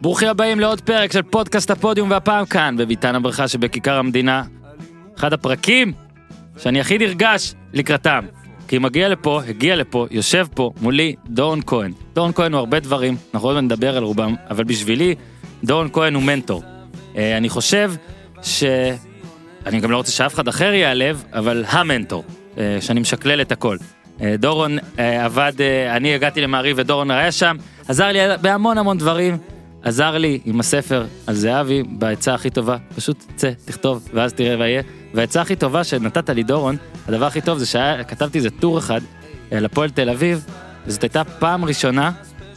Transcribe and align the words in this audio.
ברוכים 0.00 0.28
הבאים 0.28 0.60
לעוד 0.60 0.80
פרק 0.80 1.12
של 1.12 1.22
פודקאסט 1.22 1.70
הפודיום 1.70 2.10
והפעם 2.10 2.46
כאן 2.46 2.76
בביתן 2.78 3.14
הברכה 3.14 3.48
שבכיכר 3.48 3.98
המדינה. 3.98 4.42
אחד 5.18 5.32
הפרקים 5.32 5.92
שאני 6.58 6.80
הכי 6.80 6.98
נרגש 6.98 7.54
לקראתם. 7.72 8.24
כי 8.68 8.78
מגיע 8.78 9.08
לפה, 9.08 9.40
הגיע 9.48 9.76
לפה, 9.76 10.06
יושב 10.10 10.46
פה 10.54 10.70
מולי 10.80 11.14
דורון 11.28 11.60
כהן. 11.66 11.92
דורון 12.14 12.32
כהן 12.32 12.52
הוא 12.52 12.58
הרבה 12.58 12.80
דברים, 12.80 13.16
אנחנו 13.34 13.48
עוד 13.48 13.54
מעט 13.54 13.64
נדבר 13.64 13.96
על 13.96 14.02
רובם, 14.02 14.34
אבל 14.50 14.64
בשבילי 14.64 15.14
דורון 15.64 15.88
כהן 15.92 16.14
הוא 16.14 16.22
מנטור. 16.22 16.62
אה, 17.16 17.36
אני 17.36 17.48
חושב 17.48 17.92
ש... 18.42 18.64
אני 19.66 19.80
גם 19.80 19.90
לא 19.90 19.96
רוצה 19.96 20.12
שאף 20.12 20.34
אחד 20.34 20.48
אחר 20.48 20.72
ייעלב, 20.72 21.24
אבל 21.32 21.64
המנטור, 21.68 22.24
אה, 22.58 22.78
שאני 22.80 23.00
משקלל 23.00 23.40
את 23.40 23.52
הכל. 23.52 23.76
אה, 24.20 24.34
דורון 24.38 24.78
עבד, 24.96 25.52
אני 25.90 26.14
הגעתי 26.14 26.40
למעריב 26.40 26.76
ודורון 26.78 27.10
היה 27.10 27.32
שם, 27.32 27.56
עזר 27.88 28.06
לי 28.06 28.18
בהמון 28.40 28.78
המון 28.78 28.98
דברים, 28.98 29.38
עזר 29.82 30.18
לי 30.18 30.40
עם 30.44 30.60
הספר 30.60 31.06
על 31.26 31.34
זהבי 31.34 31.82
בעצה 31.82 32.34
הכי 32.34 32.50
טובה, 32.50 32.76
פשוט 32.96 33.24
צא, 33.36 33.50
תכתוב, 33.64 34.08
ואז 34.14 34.32
תראה 34.32 34.58
ויהיה. 34.58 34.82
והעצה 35.14 35.40
הכי 35.40 35.56
טובה 35.56 35.84
שנתת 35.84 36.30
לי 36.30 36.42
דורון, 36.42 36.76
הדבר 37.08 37.26
הכי 37.26 37.40
טוב 37.40 37.58
זה 37.58 37.66
שכתבתי 37.66 38.38
איזה 38.38 38.50
טור 38.50 38.78
אחד 38.78 39.00
אה, 39.52 39.60
לפועל 39.60 39.90
תל 39.90 40.10
אביב, 40.10 40.46
וזאת 40.86 41.02
הייתה 41.02 41.24
פעם 41.24 41.64
ראשונה 41.64 42.12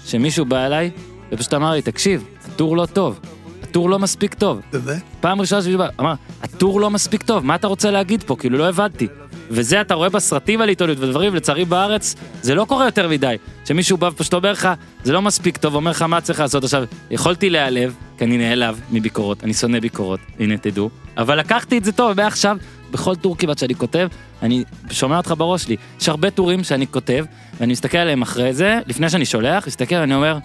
שמישהו 0.06 0.46
בא 0.46 0.66
אליי 0.66 0.92
ופשוט 1.32 1.54
אמר 1.54 1.72
לי, 1.72 1.82
תקשיב, 1.82 2.26
הטור 2.46 2.78
לא 2.78 2.86
טוב, 2.86 3.20
הטור 3.64 3.90
לא 3.90 4.00
מספיק 4.00 4.34
טוב. 4.34 4.62
באמת? 4.74 5.02
פעם 5.22 5.42
ראשונה 5.42 5.62
שמישהו 5.62 5.80
בא, 5.80 5.88
אמר, 6.00 6.14
הטור 6.44 6.82
לא 6.82 6.90
מספיק 6.90 7.24
טוב, 7.24 7.46
מה 7.46 7.56
אתה 7.56 7.68
רוצה 7.68 7.92
להגיד 7.92 8.24
פה? 8.24 8.36
כאילו 8.36 8.58
לא 8.58 8.70
הבנתי. 8.70 9.08
וזה 9.54 9.82
אתה 9.82 9.94
רואה 9.94 10.10
בסרטים 10.10 10.62
על 10.62 10.70
עיתונות 10.70 11.00
ודברים, 11.00 11.36
לצערי 11.36 11.66
בארץ 11.66 12.16
זה 12.42 12.56
לא 12.56 12.66
קורה 12.66 12.86
יותר 12.86 13.10
מדי. 13.10 13.36
שמישהו 13.66 13.98
בא 13.98 14.10
ופשוט 14.14 14.34
אומר 14.34 14.52
לך, 14.52 14.70
זה 15.04 15.14
לא 15.14 15.22
מספיק 15.22 15.58
טוב, 15.58 15.76
אומר 15.76 15.92
לך 15.92 16.02
מה 16.02 16.22
צריך 16.22 16.40
לעשות 16.40 16.64
עכשיו. 16.64 16.84
יכולתי 17.12 17.50
להיעלב, 17.50 17.96
כי 18.18 18.26
אני 18.26 18.38
נעלב 18.38 18.82
מביקורות, 18.92 19.44
אני 19.44 19.54
שונא 19.54 19.80
ביקורות, 19.80 20.20
הנה 20.40 20.58
תדעו. 20.58 20.90
אבל 21.18 21.40
לקחתי 21.40 21.78
את 21.78 21.84
זה 21.86 21.92
טוב, 21.92 22.12
ומעכשיו, 22.12 22.58
בכל 22.92 23.16
טור 23.16 23.38
כמעט 23.38 23.58
שאני 23.58 23.76
כותב, 23.76 24.08
אני 24.42 24.64
שומע 24.90 25.18
אותך 25.18 25.34
בראש 25.38 25.64
שלי. 25.64 25.76
יש 26.02 26.10
הרבה 26.10 26.30
טורים 26.30 26.64
שאני 26.64 26.88
כותב, 26.88 27.26
ואני 27.60 27.72
מסתכל 27.72 27.98
עליהם 27.98 28.22
אחרי 28.22 28.54
זה, 28.54 28.80
לפני 28.88 29.10
שאני 29.10 29.26
שולח, 29.26 29.68
מסתכל 29.68 29.96
ואני 29.96 30.16
אומר, 30.16 30.38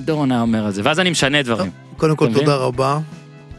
דורון 0.00 0.32
היה 0.32 0.40
אומר 0.40 0.64
על 0.66 0.72
זה? 0.72 0.82
ואז 0.84 1.00
אני 1.00 1.10
משנה 1.10 1.42
דברים. 1.42 1.70
קודם 1.96 2.16
כל? 2.16 2.32
תודה 2.32 2.56
רבה. 2.56 2.98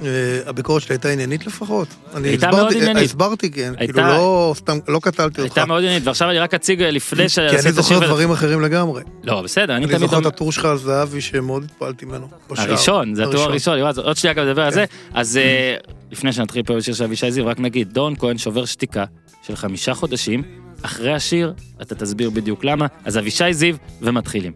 אה, 0.01 0.07
הביקורת 0.45 0.81
שלי 0.81 0.93
הייתה 0.93 1.09
עניינית 1.09 1.47
לפחות. 1.47 1.87
אני 2.15 2.27
הייתה 2.27 2.51
מאוד 2.51 2.73
עניינית. 2.73 3.03
הסברתי, 3.03 3.51
כן. 3.51 3.73
הייתה- 3.77 3.93
כאילו 3.93 4.07
לא 4.07 4.53
סתם, 4.57 4.77
לא 4.87 4.99
קטלתי 4.99 5.25
אותך. 5.41 5.57
הייתה 5.57 5.65
מאוד 5.65 5.83
עניינית, 5.83 6.07
ועכשיו 6.07 6.29
אני 6.29 6.39
רק 6.39 6.53
אציג 6.53 6.81
אה, 6.81 6.91
לפני 6.91 7.23
כי 7.23 7.29
שעשית 7.29 7.65
אני 7.65 7.71
זוכר 7.71 7.99
דברים 8.05 8.31
אחרים 8.31 8.61
לגמרי. 8.61 9.03
לא, 9.23 9.41
בסדר, 9.41 9.75
אני 9.75 9.85
אני 9.85 9.87
תמיד... 9.87 9.99
זוכר 9.99 10.13
את 10.13 10.17
אומר- 10.17 10.27
הטור 10.27 10.51
שלך 10.51 10.65
על 10.65 10.77
זהבי 10.77 11.21
שמאוד 11.21 11.63
התפעלתי 11.63 12.05
ממנו. 12.05 12.27
הראשון, 12.57 13.15
זה 13.15 13.23
הטור 13.23 13.41
הראשון, 13.41 13.79
עוד 13.97 14.17
שנייה 14.17 14.33
גם 14.33 14.45
נדבר 14.45 14.61
על 14.63 14.73
זה. 14.73 14.85
אז 15.13 15.37
אה, 15.37 15.75
לפני 16.11 16.33
שנתחיל 16.33 16.63
פה 16.63 16.75
בשיר 16.75 16.93
של 16.93 17.03
אבישי 17.03 17.31
זיו, 17.31 17.45
רק 17.47 17.59
נגיד, 17.59 17.93
דורון 17.93 18.15
כהן 18.19 18.37
שובר 18.37 18.65
שתיקה 18.65 19.05
של 19.47 19.55
חמישה 19.55 19.93
חודשים, 19.93 20.43
אחרי 20.81 21.13
השיר, 21.13 21.53
אתה 21.81 21.95
תסביר 21.95 22.29
בדיוק 22.29 22.63
למה, 22.65 22.85
אז 23.05 23.17
אבישי 23.17 23.53
זיו, 23.53 23.75
ומתחילים. 24.01 24.51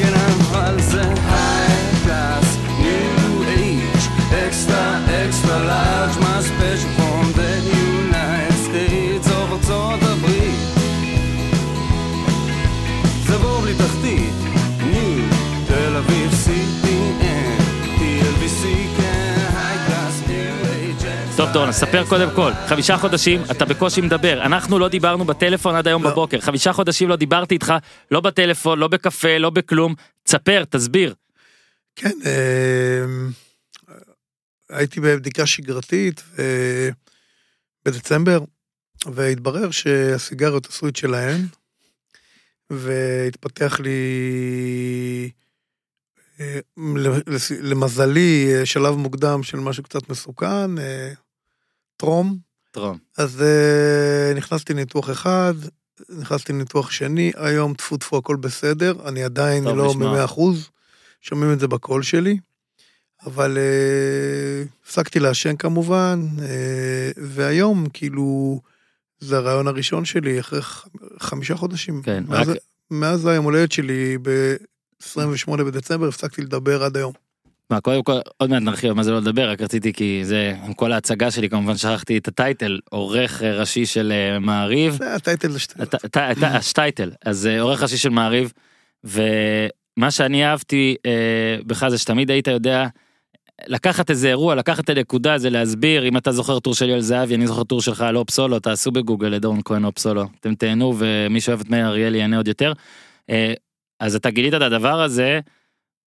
כן 0.00 0.12
אבל 0.14 0.80
זה 0.80 1.02
high 1.02 1.83
large, 5.72 6.16
my 6.24 6.38
special 6.50 6.90
from 6.98 7.24
the 7.40 7.52
United 7.86 8.58
States 8.66 9.26
of 9.26 9.52
ארצות 9.52 10.02
הברית. 10.02 10.54
זה 13.26 13.38
בור 13.38 13.60
בלי 13.60 13.74
תחתית, 13.74 14.34
new, 14.80 15.34
תל 15.66 15.96
אביב 15.96 16.30
CPN, 16.32 17.60
TLBC 17.98 18.62
כן, 18.96 19.24
טוב 21.36 21.52
דורון, 21.52 21.72
ספר 21.72 22.04
קודם 22.08 22.28
כל, 22.34 22.50
חמישה 22.66 22.96
חודשים, 22.96 23.42
אתה 23.50 23.64
בקושי 23.64 24.00
מדבר, 24.00 24.42
אנחנו 24.42 24.78
לא 24.78 24.88
דיברנו 24.88 25.24
בטלפון 25.24 25.74
עד 25.74 25.86
היום 25.88 26.02
לא. 26.02 26.10
בבוקר, 26.10 26.40
חמישה 26.40 26.72
חודשים 26.72 27.08
לא 27.08 27.16
דיברתי 27.16 27.54
איתך, 27.54 27.74
לא 28.10 28.20
בטלפון, 28.20 28.78
לא 28.78 28.88
בקפה, 28.88 29.38
לא 29.38 29.50
בכלום, 29.50 29.94
תספר, 30.22 30.64
תסביר. 30.70 31.14
כן, 31.96 32.10
אה, 32.26 33.04
הייתי 34.70 35.00
בבדיקה 35.00 35.46
שגרתית 35.46 36.22
אה, 36.38 36.88
בדצמבר, 37.84 38.44
והתברר 39.06 39.70
שהסיגריות 39.70 40.66
עשו 40.66 40.88
את 40.88 40.96
שלהן, 40.96 41.46
והתפתח 42.70 43.80
לי, 43.80 45.30
אה, 46.40 46.58
למזלי, 47.60 48.54
אה, 48.54 48.66
שלב 48.66 48.94
מוקדם 48.94 49.42
של 49.42 49.58
משהו 49.58 49.82
קצת 49.82 50.08
מסוכן, 50.08 50.78
אה, 50.78 51.12
טרום. 51.96 52.38
טרום. 52.70 52.98
אז 53.18 53.44
נכנסתי 54.36 54.72
לניתוח 54.72 55.10
אחד, 55.10 55.54
נכנסתי 56.08 56.52
לניתוח 56.52 56.90
שני, 56.90 57.32
היום 57.36 57.74
טפו 57.74 57.96
טפו 57.96 58.18
הכל 58.18 58.36
בסדר, 58.36 59.08
אני 59.08 59.24
עדיין 59.24 59.64
לא 59.64 59.88
לשמוע. 59.88 60.08
במאה 60.08 60.24
אחוז, 60.24 60.70
שומעים 61.20 61.52
את 61.52 61.60
זה 61.60 61.68
בקול 61.68 62.02
שלי, 62.02 62.38
אבל 63.26 63.56
uh, 63.58 64.68
הפסקתי 64.86 65.20
לעשן 65.20 65.56
כמובן, 65.56 66.26
uh, 66.38 66.42
והיום 67.16 67.86
כאילו 67.92 68.60
זה 69.20 69.36
הרעיון 69.36 69.66
הראשון 69.68 70.04
שלי 70.04 70.40
אחרי 70.40 70.62
ח- 70.62 70.86
חמישה 71.20 71.54
חודשים. 71.56 72.02
כן, 72.02 72.24
מאז, 72.28 72.48
רק- 72.48 72.56
מאז 72.90 73.26
היום 73.26 73.44
הולדת 73.44 73.72
שלי 73.72 74.18
ב-28 74.22 75.56
בדצמבר 75.56 76.08
הפסקתי 76.08 76.42
לדבר 76.42 76.82
עד 76.84 76.96
היום. 76.96 77.12
מה, 77.70 77.80
קודם 77.80 78.02
כל, 78.02 78.18
עוד 78.36 78.50
מעט 78.50 78.62
נרחיב 78.62 78.92
מה 78.92 79.02
זה 79.02 79.10
לא 79.10 79.18
לדבר, 79.18 79.50
רק 79.50 79.60
רציתי 79.60 79.92
כי 79.92 80.20
זה, 80.24 80.54
עם 80.66 80.72
כל 80.72 80.92
ההצגה 80.92 81.30
שלי, 81.30 81.50
כמובן 81.50 81.76
שכחתי 81.76 82.18
את 82.18 82.28
הטייטל, 82.28 82.80
עורך 82.90 83.42
אה, 83.42 83.56
ראשי 83.60 83.86
של 83.86 84.12
אה, 84.12 84.38
מעריב, 84.38 84.96
זה 84.98 85.14
הטייטל 85.14 85.50
הט- 85.78 86.42
השטייטל, 86.42 87.10
אז 87.24 87.46
אה, 87.46 87.60
עורך 87.60 87.82
ראשי 87.82 87.96
של 87.96 88.08
מעריב, 88.08 88.52
ומה 89.04 90.10
שאני 90.10 90.44
אהבתי 90.46 90.96
אה, 91.06 91.10
בך 91.66 91.88
זה 91.88 91.98
שתמיד 91.98 92.30
היית 92.30 92.46
יודע 92.46 92.86
לקחת 93.66 94.10
איזה 94.10 94.28
אירוע, 94.28 94.54
לקחת 94.54 94.84
את 94.84 94.88
הנקודה, 94.88 95.38
זה 95.38 95.50
להסביר, 95.50 96.08
אם 96.08 96.16
אתה 96.16 96.32
זוכר 96.32 96.58
טור 96.58 96.74
של 96.74 96.88
יואל 96.88 97.00
זהבי, 97.00 97.34
אני 97.34 97.46
זוכר 97.46 97.64
טור 97.64 97.82
שלך 97.82 98.00
על 98.00 98.16
אופסולו, 98.16 98.58
תעשו 98.58 98.90
בגוגל 98.90 99.28
לדורון 99.28 99.60
כהן 99.64 99.84
אופסולו, 99.84 100.24
אתם 100.40 100.54
תהנו 100.54 100.94
ומי 100.98 101.40
שאוהב 101.40 101.60
את 101.60 101.70
מאיר 101.70 101.86
אריאל 101.86 102.14
ייהנה 102.14 102.36
עוד 102.36 102.48
יותר. 102.48 102.72
אה, 103.30 103.52
אז 104.00 104.14
אתה 104.14 104.30
גילית 104.30 104.54
את 104.54 104.62
הדבר 104.62 105.00
הזה, 105.00 105.40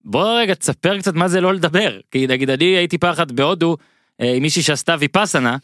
בוא 0.06 0.40
רגע 0.40 0.54
תספר 0.54 1.00
קצת 1.00 1.14
מה 1.14 1.28
זה 1.28 1.42
לא 1.42 1.54
לדבר, 1.54 2.00
כי 2.12 2.28
נגיד 2.28 2.50
אני 2.50 2.66
הייתי 2.66 2.98
פעם 2.98 3.12
אחת 3.12 3.32
בהודו 3.32 3.78
אה, 4.22 4.34
עם 4.34 4.42
מישהי 4.42 4.62
שעשתה 4.62 4.96
ויפאסנה, 5.00 5.58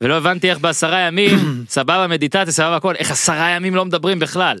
ולא 0.00 0.16
הבנתי 0.16 0.50
איך 0.50 0.58
בעשרה 0.58 1.00
ימים, 1.00 1.38
סבבה 1.68 2.06
מדיטציה, 2.06 2.52
סבבה 2.52 2.76
הכל, 2.76 2.94
איך 2.94 3.10
עשרה 3.10 3.50
ימים 3.50 3.74
לא 3.74 3.84
מדברים 3.84 4.18
בכלל. 4.18 4.58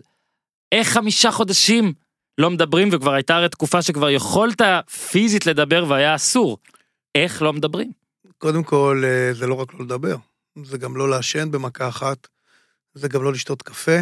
איך 0.72 0.88
חמישה 0.88 1.30
חודשים 1.30 1.92
לא 2.38 2.50
מדברים 2.50 2.88
וכבר 2.92 3.12
הייתה 3.12 3.36
הרי 3.36 3.48
תקופה 3.48 3.82
שכבר 3.82 4.10
יכולת 4.10 4.60
פיזית 5.10 5.46
לדבר 5.46 5.84
והיה 5.88 6.14
אסור. 6.14 6.58
איך 7.14 7.42
לא 7.42 7.52
מדברים? 7.52 7.92
קודם 8.38 8.62
כל, 8.62 9.02
אה, 9.04 9.34
זה 9.34 9.46
לא 9.46 9.54
רק 9.54 9.74
לא 9.74 9.84
לדבר, 9.84 10.16
זה 10.64 10.78
גם 10.78 10.96
לא 10.96 11.10
לעשן 11.10 11.50
במכה 11.50 11.88
אחת, 11.88 12.28
זה 12.94 13.08
גם 13.08 13.22
לא 13.22 13.32
לשתות 13.32 13.62
קפה. 13.62 13.98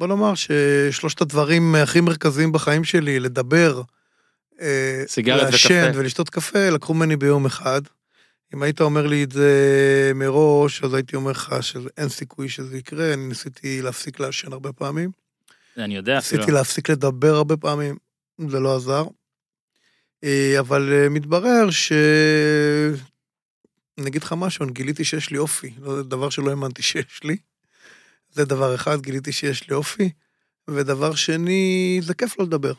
בוא 0.00 0.06
נאמר 0.06 0.32
ששלושת 0.34 1.20
הדברים 1.20 1.74
הכי 1.74 2.00
מרכזיים 2.00 2.52
בחיים 2.52 2.84
שלי, 2.84 3.20
לדבר, 3.20 3.82
אה, 4.60 5.04
לעשן 5.26 5.88
וקפה. 5.88 5.98
ולשתות 5.98 6.30
קפה, 6.30 6.70
לקחו 6.70 6.94
ממני 6.94 7.16
ביום 7.16 7.46
אחד. 7.46 7.82
אם 8.54 8.62
היית 8.62 8.80
אומר 8.80 9.06
לי 9.06 9.24
את 9.24 9.32
זה 9.32 10.12
מראש, 10.14 10.82
אז 10.82 10.94
הייתי 10.94 11.16
אומר 11.16 11.30
לך 11.30 11.54
שאין 11.60 12.08
סיכוי 12.08 12.48
שזה 12.48 12.78
יקרה, 12.78 13.14
אני 13.14 13.28
ניסיתי 13.28 13.82
להפסיק 13.82 14.20
לעשן 14.20 14.52
הרבה 14.52 14.72
פעמים. 14.72 15.21
אני 15.78 15.96
יודע 15.96 16.18
אפילו. 16.18 16.40
ניסיתי 16.40 16.52
להפסיק 16.52 16.90
לדבר 16.90 17.34
הרבה 17.34 17.56
פעמים, 17.56 17.96
זה 18.48 18.60
לא 18.60 18.76
עזר. 18.76 19.04
אה, 20.24 20.56
אבל 20.58 20.92
אה, 20.92 21.08
מתברר 21.08 21.70
ש... 21.70 21.92
אני 23.98 24.08
אגיד 24.08 24.22
לך 24.22 24.34
משהו, 24.36 24.64
אני 24.64 24.72
גיליתי 24.72 25.04
שיש 25.04 25.30
לי 25.30 25.38
אופי, 25.38 25.70
לא, 25.80 25.96
זה 25.96 26.02
דבר 26.02 26.30
שלא 26.30 26.50
האמנתי 26.50 26.82
שיש 26.82 27.20
לי. 27.24 27.36
זה 28.30 28.44
דבר 28.44 28.74
אחד, 28.74 29.00
גיליתי 29.00 29.32
שיש 29.32 29.68
לי 29.68 29.74
אופי, 29.74 30.10
ודבר 30.68 31.14
שני, 31.14 32.00
זה 32.02 32.14
כיף 32.14 32.38
לא 32.38 32.44
לדבר. 32.44 32.72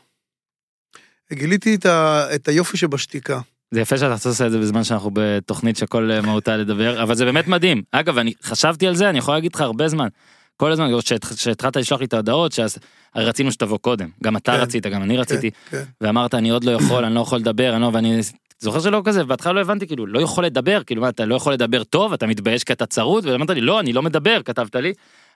גיליתי 1.33 1.75
את, 1.75 1.85
ה... 1.85 2.25
את 2.35 2.47
היופי 2.47 2.77
שבשתיקה. 2.77 3.39
זה 3.71 3.81
יפה 3.81 3.97
שאתה 3.97 4.29
עושה 4.29 4.45
את 4.45 4.51
זה 4.51 4.59
בזמן 4.59 4.83
שאנחנו 4.83 5.12
בתוכנית 5.13 5.77
שכל 5.77 6.12
אה, 6.12 6.21
מהותה 6.21 6.57
לדבר, 6.57 7.03
אבל 7.03 7.15
זה 7.15 7.25
באמת 7.25 7.47
מדהים. 7.47 7.83
אגב, 7.91 8.18
אני 8.18 8.33
חשבתי 8.44 8.88
על 8.88 8.95
זה, 8.95 9.09
אני 9.09 9.18
יכול 9.18 9.33
להגיד 9.33 9.56
לך 9.56 9.62
הרבה 9.62 9.88
זמן. 9.88 10.07
כל 10.57 10.71
הזמן, 10.71 11.00
כשהת- 11.00 11.25
כשהתחלת 11.25 11.77
לשלוח 11.77 12.00
לי 12.00 12.05
את 12.05 12.13
ההודעות, 12.13 12.51
שאז 12.51 12.77
הרי 13.15 13.25
רצינו 13.25 13.51
שתבוא 13.51 13.77
קודם. 13.77 14.09
גם 14.23 14.38
אתה 14.38 14.51
כן. 14.51 14.59
רצית, 14.59 14.88
גם 14.88 15.03
אני 15.03 15.17
רציתי. 15.17 15.51
כן, 15.51 15.77
כן. 15.77 15.83
ואמרת 16.01 16.33
אני 16.33 16.50
עוד 16.50 16.63
לא 16.63 16.71
יכול, 16.71 17.05
אני 17.05 17.15
לא 17.15 17.19
יכול 17.19 17.39
לדבר, 17.39 17.73
אני 17.73 17.81
לא, 17.81 17.89
ואני 17.94 18.19
זוכר 18.59 18.79
שלא 18.79 19.01
כזה, 19.05 19.23
בהתחלה 19.23 19.53
לא 19.53 19.61
הבנתי, 19.61 19.88
כאילו, 19.88 20.05
לא 20.07 20.19
יכול 20.19 20.45
לדבר, 20.45 20.83
כאילו, 20.83 21.01
מה, 21.01 21.09
אתה 21.09 21.25
לא 21.25 21.35
יכול 21.35 21.53
לדבר 21.53 21.83
טוב, 21.83 22.13
אתה 22.13 22.27
מתבייש 22.27 22.63
כי 22.63 22.73
אתה 22.73 22.85
צרוד, 22.85 23.25
ואמרת 23.25 23.50
לי, 23.50 23.61
לא, 23.61 23.79
אני 23.79 23.94
לא 23.94 24.01
מדבר, 24.01 24.39
כתבת 24.45 24.75
לי. 24.75 24.94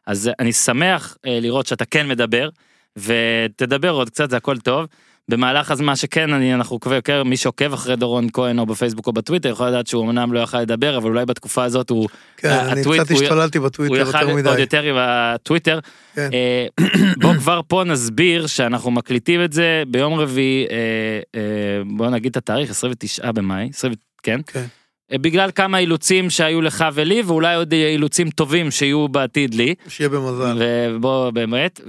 אז 0.07 0.29
אני 0.39 0.53
שמח 0.53 1.17
אה, 1.25 1.39
לראות 1.41 1.67
שאתה 1.67 1.85
כן 1.85 2.07
מדבר, 2.07 2.49
ותדבר 2.97 3.89
עוד 3.89 4.09
קצת, 4.09 4.29
זה 4.29 4.37
הכל 4.37 4.57
טוב. 4.57 4.85
במהלך 5.29 5.71
הזמן 5.71 5.95
שכן 5.95 6.33
אני 6.33 6.53
אנחנו 6.53 6.75
עוקבים 6.75 7.01
כן, 7.01 7.21
מי 7.21 7.37
שעוקב 7.37 7.73
אחרי 7.73 7.95
דורון 7.95 8.27
כהן 8.33 8.59
או 8.59 8.65
בפייסבוק 8.65 9.07
או 9.07 9.13
בטוויטר 9.13 9.49
יכול 9.49 9.67
לדעת 9.67 9.87
שהוא 9.87 10.03
אמנם 10.03 10.33
לא 10.33 10.39
יכל 10.39 10.61
לדבר 10.61 10.97
אבל 10.97 11.09
אולי 11.09 11.25
בתקופה 11.25 11.63
הזאת 11.63 11.89
הוא 11.89 12.07
כן, 12.37 12.49
אני 12.49 12.81
הטוויט, 12.81 13.01
קצת 13.01 13.11
השתוללתי 13.11 13.59
בטוויטר 13.59 13.95
יותר 13.95 14.25
עוד 14.25 14.35
מדי. 14.35 14.59
יותר 14.59 14.81
עם 14.81 14.95
הטוויטר. 14.97 15.79
כן. 16.15 16.29
אה, 16.33 16.67
בוא 17.21 17.33
כבר 17.33 17.61
פה 17.67 17.83
נסביר 17.85 18.47
שאנחנו 18.47 18.91
מקליטים 18.91 19.43
את 19.43 19.53
זה 19.53 19.83
ביום 19.87 20.13
רביעי 20.13 20.65
אה, 20.71 21.19
אה, 21.35 21.41
בוא 21.97 22.09
נגיד 22.09 22.29
את 22.29 22.37
התאריך 22.37 22.69
29 22.69 23.31
במאי 23.31 23.69
20, 23.73 23.93
כן. 24.23 24.39
כן. 24.47 24.65
בגלל 25.11 25.51
כמה 25.55 25.79
אילוצים 25.79 26.29
שהיו 26.29 26.61
לך 26.61 26.85
ולי 26.93 27.21
ואולי 27.21 27.55
עוד 27.55 27.73
אילוצים 27.73 28.29
טובים 28.29 28.71
שיהיו 28.71 29.07
בעתיד 29.07 29.53
לי. 29.53 29.75
שיהיה 29.87 30.09
במזל. 30.09 30.57
ובוא 30.59 31.29
באמת 31.29 31.81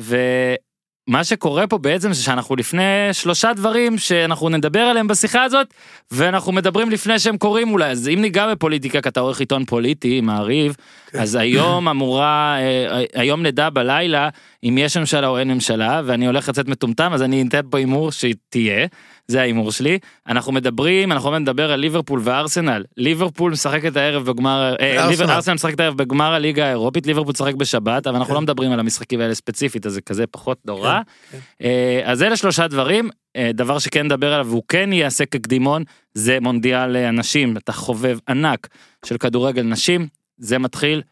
ומה 1.08 1.24
שקורה 1.24 1.66
פה 1.66 1.78
בעצם 1.78 2.12
זה 2.12 2.22
שאנחנו 2.22 2.56
לפני 2.56 2.82
שלושה 3.12 3.52
דברים 3.52 3.98
שאנחנו 3.98 4.48
נדבר 4.48 4.80
עליהם 4.80 5.08
בשיחה 5.08 5.42
הזאת 5.42 5.66
ואנחנו 6.10 6.52
מדברים 6.52 6.90
לפני 6.90 7.18
שהם 7.18 7.36
קורים 7.36 7.70
אולי 7.70 7.90
אז 7.90 8.08
אם 8.08 8.20
ניגע 8.20 8.52
בפוליטיקה 8.52 9.00
כי 9.00 9.08
אתה 9.08 9.20
עורך 9.20 9.40
עיתון 9.40 9.64
פוליטי 9.64 10.20
מעריב 10.20 10.76
כן. 11.10 11.18
אז 11.18 11.34
היום 11.34 11.88
אמורה 11.94 12.56
אה, 12.58 13.04
היום 13.14 13.42
נדע 13.42 13.70
בלילה 13.70 14.28
אם 14.64 14.78
יש 14.78 14.96
ממשלה 14.96 15.28
או 15.28 15.38
אין 15.38 15.48
ממשלה 15.48 16.02
ואני 16.04 16.26
הולך 16.26 16.48
לצאת 16.48 16.68
מטומטם 16.68 17.12
אז 17.12 17.22
אני 17.22 17.44
אתן 17.48 17.60
פה 17.70 17.78
הימור 17.78 18.12
שהיא 18.12 18.34
תהיה 18.48 18.86
זה 19.30 19.40
ההימור 19.40 19.72
שלי 19.72 19.98
אנחנו 20.28 20.52
מדברים 20.52 21.12
אנחנו 21.12 21.28
עוד 21.28 21.38
נדבר 21.42 21.72
על 21.72 21.80
ליברפול 21.80 22.20
וארסנל 22.24 22.84
ליברפול 22.96 23.52
משחקת 23.52 23.96
הערב 23.96 24.30
בגמר 24.30 24.74
אה, 24.80 25.04
ארסנל. 25.04 25.10
ליבר- 25.10 25.34
ארסנל 25.34 25.54
משחקת 25.54 25.80
הערב 25.80 25.96
בגמר 25.96 26.32
הליגה 26.32 26.66
האירופית 26.66 27.06
ליברפול 27.06 27.32
תשחק 27.32 27.54
בשבת 27.54 28.06
אבל 28.06 28.16
אנחנו 28.16 28.28
כן. 28.28 28.34
לא 28.34 28.40
מדברים 28.40 28.72
על 28.72 28.80
המשחקים 28.80 29.20
האלה 29.20 29.34
ספציפית 29.34 29.86
אז 29.86 29.92
זה 29.92 30.00
כזה 30.00 30.26
פחות 30.26 30.58
נורא. 30.66 31.00
כן. 31.32 31.38
אה, 31.62 32.00
אז 32.04 32.22
אלה 32.22 32.36
שלושה 32.36 32.66
דברים 32.68 33.10
אה, 33.36 33.50
דבר 33.54 33.78
שכן 33.78 34.04
נדבר 34.06 34.32
עליו 34.34 34.46
והוא 34.46 34.62
כן 34.68 34.92
יעשה 34.92 35.26
כקדימון 35.26 35.82
זה 36.14 36.38
מונדיאל 36.40 36.96
אה, 36.96 37.08
הנשים 37.08 37.56
אתה 37.56 37.72
חובב 37.72 38.18
ענק 38.28 38.68
של 39.04 39.18
כדורגל 39.18 39.62
נשים 39.62 40.06
זה 40.38 40.58
מתחיל 40.58 41.02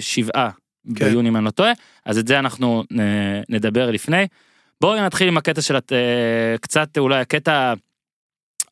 שבעה 0.00 0.50
כן. 0.96 1.04
ביוני 1.10 1.28
אם 1.28 1.36
אני 1.36 1.44
לא 1.44 1.50
טועה 1.50 1.72
אז 2.04 2.18
את 2.18 2.28
זה 2.28 2.38
אנחנו 2.38 2.82
אה, 2.98 3.04
נדבר 3.48 3.90
לפני. 3.90 4.26
בואי 4.80 5.00
נתחיל 5.00 5.28
עם 5.28 5.36
הקטע 5.36 5.62
של 5.62 5.74
אה, 5.74 6.56
קצת 6.60 6.98
אולי 6.98 7.20
הקטע 7.20 7.74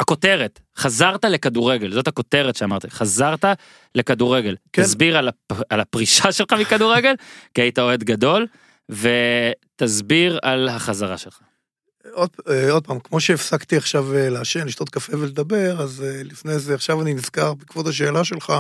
הכותרת 0.01 0.61
חזרת 0.77 1.25
לכדורגל 1.25 1.93
זאת 1.93 2.09
הכותרת 2.09 2.56
שאמרתי 2.56 2.91
חזרת 2.91 3.45
לכדורגל 3.95 4.56
כן. 4.73 4.83
תסביר 4.83 5.19
על, 5.19 5.29
הפ, 5.29 5.53
על 5.71 5.81
הפרישה 5.81 6.33
שלך 6.33 6.53
מכדורגל 6.53 7.15
כי 7.55 7.62
היית 7.62 7.79
אוהד 7.79 8.05
גדול 8.05 8.47
ותסביר 8.91 10.39
על 10.43 10.69
החזרה 10.69 11.19
שלך. 11.19 11.39
עוד, 12.12 12.31
אה, 12.49 12.71
עוד 12.71 12.87
פעם, 12.87 12.99
כמו 13.01 13.21
שהפסקתי 13.21 13.77
עכשיו 13.77 14.15
אה, 14.15 14.31
לעשן, 14.31 14.67
לשתות 14.67 14.91
קפה 14.91 15.19
ולדבר, 15.19 15.83
אז 15.83 16.05
לפני 16.25 16.59
זה, 16.59 16.75
עכשיו 16.75 17.03
אני 17.03 17.15
נזכר 17.15 17.55
בעקבות 17.55 17.87
השאלה 17.87 18.25
שלך, 18.25 18.53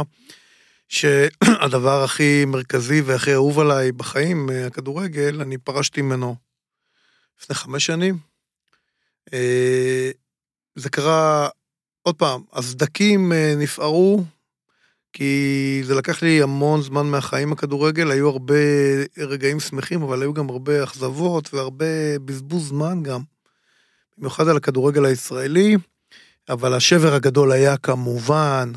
שהדבר 0.88 2.04
הכי 2.04 2.44
מרכזי 2.44 3.00
והכי 3.00 3.32
אהוב 3.34 3.60
עליי 3.60 3.92
בחיים, 3.92 4.50
הכדורגל, 4.66 5.40
אני 5.40 5.58
פרשתי 5.58 6.02
ממנו 6.02 6.36
לפני 7.40 7.54
חמש 7.54 7.86
שנים. 7.86 8.18
אה, 9.32 10.10
זה 10.74 10.90
קרה, 10.90 11.48
עוד 12.02 12.14
פעם, 12.14 12.42
הסדקים 12.52 13.32
אה, 13.32 13.54
נפערו, 13.56 14.24
כי 15.12 15.80
זה 15.84 15.94
לקח 15.94 16.22
לי 16.22 16.42
המון 16.42 16.82
זמן 16.82 17.06
מהחיים 17.06 17.52
הכדורגל, 17.52 18.10
היו 18.10 18.28
הרבה 18.28 18.54
רגעים 19.18 19.60
שמחים, 19.60 20.02
אבל 20.02 20.22
היו 20.22 20.34
גם 20.34 20.48
הרבה 20.48 20.84
אכזבות 20.84 21.54
והרבה 21.54 22.18
בזבוז 22.24 22.68
זמן 22.68 23.02
גם. 23.02 23.20
במיוחד 24.18 24.48
על 24.48 24.56
הכדורגל 24.56 25.04
הישראלי, 25.04 25.76
אבל 26.48 26.74
השבר 26.74 27.14
הגדול 27.14 27.52
היה 27.52 27.76
כמובן 27.76 28.72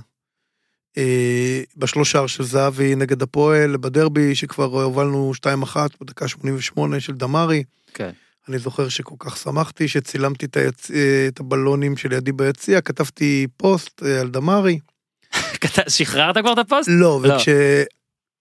אה, 0.98 1.62
בשלוש 1.77 2.12
שער 2.12 2.27
של 2.27 2.44
זהבי 2.44 2.95
נגד 2.95 3.21
הפועל 3.21 3.77
בדרבי, 3.77 4.36
שכבר 4.36 4.83
הובלנו 4.83 5.31
2-1 5.74 5.77
בדקה 6.01 6.27
88 6.27 7.00
של 7.00 7.13
דמארי. 7.13 7.63
כן. 7.94 8.12
אני 8.50 8.60
זוכר 8.60 8.90
שכל 8.90 9.16
כך 9.20 9.38
שמחתי 9.38 9.88
שצילמתי 9.88 10.46
את, 10.46 10.58
היצ... 10.58 10.92
אה, 10.92 11.28
את 11.28 11.40
הבלונים 11.40 11.98
שלידי 11.98 12.32
ביציע, 12.32 12.82
כתבתי 12.82 13.48
פוסט 13.58 14.04
אה, 14.04 14.22
על 14.22 14.30
דמארי. 14.30 14.80
שחררת 15.88 16.38
כבר 16.38 16.54
את 16.54 16.58
הפוסט? 16.58 16.90
לא, 16.92 17.22
לא. 17.24 17.38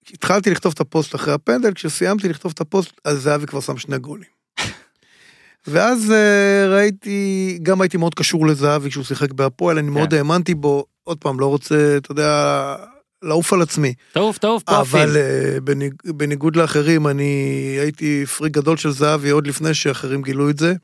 וכשהתחלתי 0.06 0.50
לכתוב 0.50 0.72
את 0.74 0.80
הפוסט 0.80 1.14
אחרי 1.14 1.34
הפנדל, 1.34 1.72
כשסיימתי 1.74 2.28
לכתוב 2.28 2.52
את 2.54 2.60
הפוסט, 2.60 3.00
אז 3.04 3.18
זהבי 3.22 3.46
כבר 3.46 3.60
שם 3.60 3.76
שני 3.76 3.98
גולים. 3.98 4.28
ואז 5.66 6.12
אה, 6.12 6.68
ראיתי, 6.68 7.58
גם 7.62 7.80
הייתי 7.80 7.96
מאוד 7.96 8.14
קשור 8.14 8.46
לזהבי 8.46 8.90
כשהוא 8.90 9.04
שיחק 9.04 9.32
בהפועל, 9.32 9.78
אני 9.78 9.90
מאוד 9.90 10.10
כן. 10.10 10.16
האמנתי 10.16 10.54
בו, 10.54 10.84
עוד 11.04 11.18
פעם, 11.18 11.40
לא 11.40 11.46
רוצה, 11.46 11.96
אתה 11.96 12.12
יודע, 12.12 12.76
לעוף 13.26 13.52
על 13.52 13.62
עצמי. 13.62 13.94
תעוף 14.12 14.38
תעוף 14.38 14.62
פה 14.62 14.80
אבל. 14.80 15.16
אה, 15.16 15.60
בניג, 15.60 15.94
בניגוד 16.04 16.56
לאחרים, 16.56 17.06
אני 17.06 17.24
הייתי 17.80 18.26
פריק 18.26 18.52
גדול 18.52 18.76
של 18.76 18.90
זהבי 18.90 19.30
עוד 19.30 19.46
לפני 19.46 19.74
שאחרים 19.74 20.22
גילו 20.22 20.50
את 20.50 20.58
זה, 20.58 20.74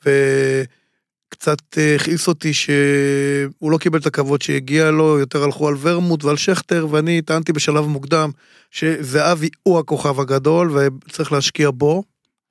וקצת 0.00 1.78
אה, 1.78 1.94
הכעיס 1.94 2.28
אותי 2.28 2.52
שהוא 2.54 3.70
לא 3.70 3.78
קיבל 3.78 3.98
את 3.98 4.06
הכבוד 4.06 4.42
שהגיע 4.42 4.90
לו, 4.90 5.18
יותר 5.18 5.44
הלכו 5.44 5.68
על 5.68 5.74
ורמוט 5.80 6.24
ועל 6.24 6.36
שכטר, 6.36 6.86
ואני 6.90 7.22
טענתי 7.22 7.52
בשלב 7.52 7.86
מוקדם 7.86 8.30
שזהבי 8.70 9.48
הוא 9.62 9.78
הכוכב 9.78 10.20
הגדול 10.20 10.76
וצריך 10.76 11.32
להשקיע 11.32 11.70
בו. 11.70 12.02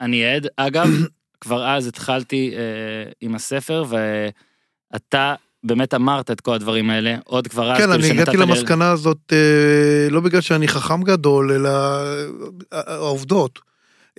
אני 0.01 0.25
עד 0.25 0.47
אגב 0.57 0.87
כבר 1.41 1.67
אז 1.67 1.87
התחלתי 1.87 2.53
אה, 2.55 3.11
עם 3.21 3.35
הספר 3.35 3.83
ואתה 3.89 5.35
באמת 5.63 5.93
אמרת 5.93 6.31
את 6.31 6.41
כל 6.41 6.53
הדברים 6.53 6.89
האלה 6.89 7.15
עוד 7.23 7.47
כבר 7.47 7.71
אז 7.71 7.77
כן, 7.77 7.83
כאילו 7.83 7.93
אני 7.93 8.11
הגעתי 8.11 8.37
למסקנה 8.37 8.91
הזאת 8.91 9.33
אה, 9.33 10.09
לא 10.09 10.19
בגלל 10.19 10.41
שאני 10.41 10.67
חכם 10.67 11.03
גדול, 11.03 11.51
אלא 11.51 11.69
אה, 11.69 12.81
העובדות. 12.85 13.59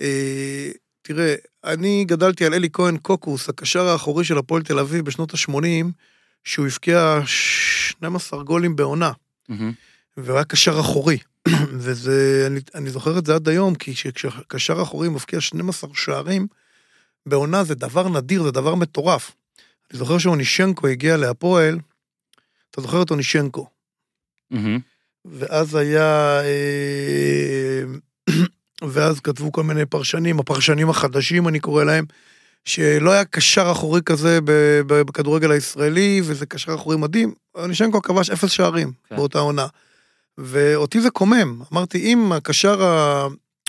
אה, 0.01 0.69
תראה, 1.01 1.35
אני 1.63 2.05
גדלתי 2.07 2.45
על 2.45 2.53
אלי 2.53 2.69
כהן 2.73 2.97
קוקוס, 2.97 3.49
הקשר 3.49 3.87
האחורי 3.87 4.23
של 4.23 4.37
הפועל 4.37 4.61
תל 4.61 4.79
אביב 4.79 5.05
בשנות 5.05 5.33
ה-80, 5.33 5.85
שהוא 6.43 6.67
הבקיע 6.67 7.19
12 7.25 8.43
גולים 8.43 8.75
בעונה. 8.75 9.11
והוא 10.17 10.35
היה 10.35 10.43
קשר 10.43 10.79
אחורי. 10.79 11.17
וזה, 11.83 12.43
אני, 12.47 12.59
אני 12.75 12.89
זוכר 12.89 13.17
את 13.17 13.25
זה 13.25 13.35
עד 13.35 13.49
היום, 13.49 13.75
כי 13.75 13.93
כשקשר 13.95 14.81
אחורי 14.81 15.09
מבקיע 15.09 15.41
12 15.41 15.89
שערים 15.93 16.47
בעונה 17.25 17.63
זה 17.63 17.75
דבר 17.75 18.09
נדיר, 18.09 18.43
זה 18.43 18.51
דבר 18.51 18.75
מטורף. 18.75 19.31
אני 19.91 19.99
זוכר 19.99 20.17
שאונישנקו 20.17 20.87
הגיע 20.87 21.17
להפועל, 21.17 21.79
אתה 22.71 22.81
זוכר 22.81 23.01
את 23.01 23.11
אונישנקו? 23.11 23.67
ואז 25.25 25.75
היה... 25.75 26.41
אה, 26.41 27.83
ואז 28.93 29.19
כתבו 29.19 29.51
כל 29.51 29.63
מיני 29.63 29.85
פרשנים, 29.85 30.39
הפרשנים 30.39 30.89
החדשים 30.89 31.47
אני 31.47 31.59
קורא 31.59 31.83
להם, 31.83 32.05
שלא 32.65 33.11
היה 33.11 33.25
קשר 33.25 33.71
אחורי 33.71 34.01
כזה 34.05 34.39
בכדורגל 34.87 35.51
הישראלי, 35.51 36.21
וזה 36.23 36.45
קשר 36.45 36.75
אחורי 36.75 36.97
מדהים. 36.97 37.33
אונישנקו 37.55 38.01
כבש 38.01 38.29
אפס 38.29 38.51
שערים 38.51 38.91
כן. 39.09 39.15
באותה 39.15 39.39
עונה. 39.39 39.67
ואותי 40.37 41.01
זה 41.01 41.09
קומם. 41.09 41.61
אמרתי, 41.73 41.97
אם 41.97 42.31
הקשר 42.31 42.83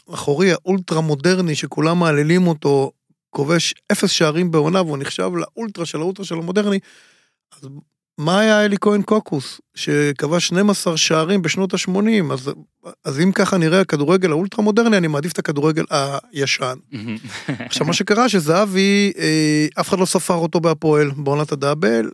האחורי 0.09 0.53
האולטרה 0.53 1.01
מודרני, 1.01 1.55
שכולם 1.55 1.99
מעללים 1.99 2.47
אותו, 2.47 2.93
כובש 3.37 3.75
אפס 3.93 4.11
שערים 4.11 4.51
בעונה, 4.51 4.83
והוא 4.83 4.99
נחשב 4.99 5.31
לאולטרה 5.35 5.87
של 5.87 5.99
האולטרה 5.99 6.25
של 6.25 6.35
המודרני, 6.35 6.79
אז 7.57 7.69
מה 8.19 8.41
היה 8.41 8.65
אלי 8.65 8.77
כהן 8.81 9.03
קוקוס, 9.03 9.61
שכבש 9.75 10.47
12 10.47 10.97
שערים 10.97 11.43
בשנות 11.43 11.75
ה-80, 11.75 12.33
אז, 12.33 12.51
אז 13.05 13.21
אם 13.21 13.33
ככה 13.33 13.59
נראה 13.59 13.81
הכדורגל 13.81 14.31
האולטרה 14.31 14.65
מודרני, 14.65 14.97
אני 14.97 15.07
מעדיף 15.07 15.33
את 15.33 15.39
הכדורגל 15.39 15.85
הישן. 16.33 16.75
עכשיו, 17.49 17.87
מה 17.87 17.93
שקרה 18.01 18.29
שזהבי, 18.29 19.13
אה, 19.19 19.67
אף 19.81 19.89
אחד 19.89 19.99
לא 19.99 20.07
ספר 20.07 20.35
אותו 20.35 20.61
בהפועל, 20.61 21.11
בעונת 21.11 21.53
הדאבל, 21.53 22.11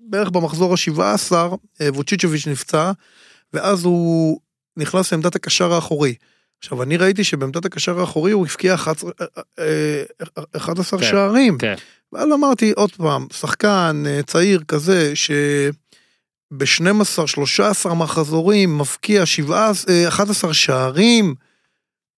בערך 0.00 0.30
במחזור 0.30 0.72
ה-17, 0.72 1.32
אה, 1.80 1.88
ווצ'יצ'וביץ' 1.88 2.46
נפצע, 2.46 2.92
ואז 3.52 3.84
הוא 3.84 4.40
נכנס 4.76 5.12
לעמדת 5.12 5.36
הקשר 5.36 5.72
האחורי. 5.72 6.14
עכשיו, 6.64 6.82
אני 6.82 6.96
ראיתי 6.96 7.24
שבעמדת 7.24 7.64
הקשר 7.64 8.00
האחורי 8.00 8.32
הוא 8.32 8.46
הבקיע 8.46 8.74
11, 8.74 9.10
אה, 9.20 9.26
אה, 10.38 10.42
11 10.56 11.00
כן, 11.00 11.06
שערים. 11.06 11.58
כן. 11.58 11.74
ואז 12.12 12.28
אמרתי 12.32 12.72
עוד 12.76 12.92
פעם, 12.92 13.26
שחקן 13.32 14.02
אה, 14.06 14.20
צעיר 14.26 14.62
כזה, 14.68 15.12
שב-12-13 15.16 17.94
מחזורים 17.94 18.78
מבקיע 18.78 19.26
7, 19.26 19.72
אה, 19.88 20.08
11 20.08 20.54
שערים, 20.54 21.34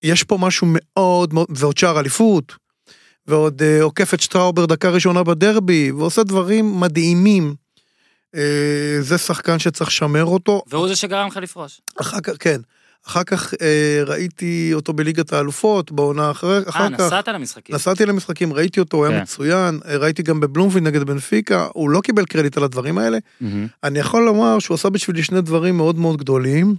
יש 0.03 0.23
פה 0.23 0.38
משהו 0.41 0.67
מאוד 0.71 1.35
מאוד, 1.35 1.47
ועוד 1.50 1.79
שער 1.79 2.00
אליפות, 2.00 2.53
ועוד 3.26 3.62
אה, 3.62 3.83
עוקף 3.83 4.15
את 4.15 4.21
שטראובר 4.21 4.67
דקה 4.67 4.91
ראשונה 4.91 5.23
בדרבי, 5.23 5.91
ועושה 5.91 6.23
דברים 6.23 6.81
מדהימים. 6.81 7.55
אה, 8.35 8.99
זה 9.00 9.19
שחקן 9.19 9.59
שצריך 9.59 9.91
לשמר 9.91 10.25
אותו. 10.25 10.62
והוא 10.67 10.88
זה 10.88 10.97
שגרם 10.97 11.29
לך 11.29 11.37
לפרוש. 11.37 11.81
אחר 12.00 12.21
כך, 12.21 12.33
כן. 12.41 12.61
אחר 13.09 13.25
כך 13.25 13.55
אה, 13.63 14.03
ראיתי 14.07 14.71
אותו 14.75 14.93
בליגת 14.93 15.33
האלופות, 15.33 15.93
בעונה 15.93 16.31
אחרי, 16.31 16.57
אה, 16.57 16.63
אחר 16.69 16.89
כך. 16.91 17.01
נסעת 17.01 17.29
למשחקים. 17.29 17.75
נסעתי 17.75 18.07
למשחקים, 18.07 18.53
ראיתי 18.53 18.81
אותו, 18.81 18.97
הוא 18.97 19.07
היה 19.07 19.17
כן. 19.17 19.23
מצוין, 19.23 19.81
אה, 19.89 19.97
ראיתי 19.97 20.23
גם 20.23 20.41
בבלומפילד 20.41 20.87
נגד 20.87 21.03
בנפיקה, 21.03 21.69
הוא 21.73 21.91
לא 21.91 22.01
קיבל 22.01 22.25
קרדיט 22.25 22.57
על 22.57 22.65
הדברים 22.65 22.99
האלה. 22.99 23.19
מהמם. 23.41 23.67
אני 23.85 23.99
יכול 23.99 24.25
לומר 24.25 24.59
שהוא 24.59 24.75
עשה 24.75 24.91
בשבילי 24.91 25.23
שני 25.23 25.41
דברים 25.41 25.77
מאוד 25.77 25.99
מאוד 25.99 26.17
גדולים. 26.17 26.75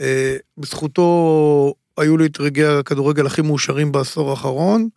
אה, 0.00 0.36
בזכותו 0.58 1.74
היו 1.98 2.16
לי 2.16 2.26
את 2.26 2.40
רגעי 2.40 2.66
הכדורגל 2.66 3.26
הכי 3.26 3.42
מאושרים 3.42 3.92
בעשור 3.92 4.30
האחרון, 4.30 4.88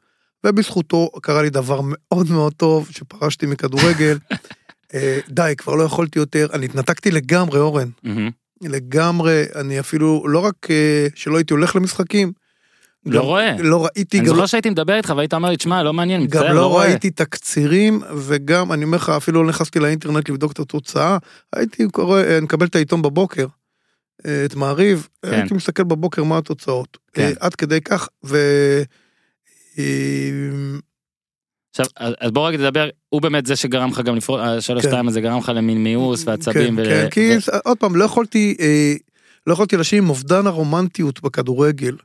ובזכותו 0.45 1.09
קרה 1.21 1.41
לי 1.41 1.49
דבר 1.49 1.81
מאוד 1.83 2.31
מאוד 2.31 2.53
טוב, 2.53 2.87
שפרשתי 2.91 3.45
מכדורגל. 3.45 4.17
אה, 4.93 5.19
די, 5.29 5.53
כבר 5.57 5.75
לא 5.75 5.83
יכולתי 5.83 6.19
יותר, 6.19 6.47
אני 6.53 6.65
התנתקתי 6.65 7.11
לגמרי, 7.11 7.59
אורן. 7.59 7.89
מהמם. 8.03 8.29
לגמרי, 8.61 9.43
אני 9.55 9.79
אפילו, 9.79 10.23
לא 10.27 10.39
רק 10.39 10.55
אה, 10.69 11.07
שלא 11.15 11.37
הייתי 11.37 11.53
הולך 11.53 11.75
למשחקים, 11.75 12.31
לא 13.05 13.19
גם- 13.19 13.25
רואה. 13.25 13.55
לא 13.59 13.85
ראיתי, 13.85 14.19
אני 14.19 14.27
גם 14.27 14.33
זוכר 14.35 14.45
שהייתי 14.45 14.69
מדבר 14.69 14.95
איתך 14.95 15.13
והיית 15.17 15.33
אומר 15.33 15.49
לי, 15.49 15.57
תשמע, 15.57 15.83
לא 15.83 15.93
מעניין, 15.93 16.21
מצטער, 16.23 16.41
גם 16.47 16.55
לא 16.55 16.61
לא 16.61 16.67
רואה. 16.67 16.85
ראיתי 16.87 17.09
תקצירים, 17.11 18.01
וגם, 18.17 18.71
אני 18.73 18.83
אומר 18.83 18.97
לך, 18.97 19.09
אפילו 19.09 19.43
לא 19.43 19.49
נכנסתי 19.49 19.79
לאינטרנט 19.79 20.29
לבדוק 20.29 20.51
את 20.51 20.59
התוצאה, 20.59 21.17
הייתי 21.55 21.87
קורא, 21.91 22.21
אה, 22.21 22.41
מקבל 22.41 22.65
את 22.67 22.75
העיתון 22.75 23.01
בבוקר, 23.01 23.45
אה, 24.25 24.45
את 24.45 24.55
מעריב, 24.55 25.07
כן. 25.25 25.33
הייתי 25.33 25.53
מסתכל 25.53 25.83
בבוקר 25.83 26.23
מה 26.23 26.37
התוצאות. 26.37 26.97
כן. 27.13 27.31
עד 27.39 27.55
כדי 27.55 27.81
כך, 27.81 28.07
ו... 28.25 28.37
עכשיו, 31.71 31.85
אז 31.97 32.31
בוא 32.31 32.47
רק 32.47 32.55
תדבר, 32.55 32.89
הוא 33.09 33.21
באמת 33.21 33.45
זה 33.45 33.55
שגרם 33.55 33.89
לך 33.89 33.99
גם 34.01 34.15
לפרוט, 34.15 34.39
השלוש 34.43 34.83
כן. 34.83 34.89
שתיים 34.89 35.07
הזה 35.07 35.21
גרם 35.21 35.37
לך 35.37 35.51
למין 35.55 35.83
מיאוס 35.83 36.23
ועצבים. 36.27 36.75
כן, 36.75 36.81
ו- 36.81 36.85
כן, 36.85 37.07
כי 37.11 37.31
ו- 37.37 37.57
עוד 37.63 37.77
פעם, 37.77 37.95
לא 37.95 38.03
יכולתי, 38.03 38.55
אה, 38.59 38.93
לא 39.47 39.53
יכולתי 39.53 39.77
להשאיר 39.77 40.01
עם 40.01 40.09
אובדן 40.09 40.47
הרומנטיות 40.47 41.21
בכדורגל, 41.21 41.95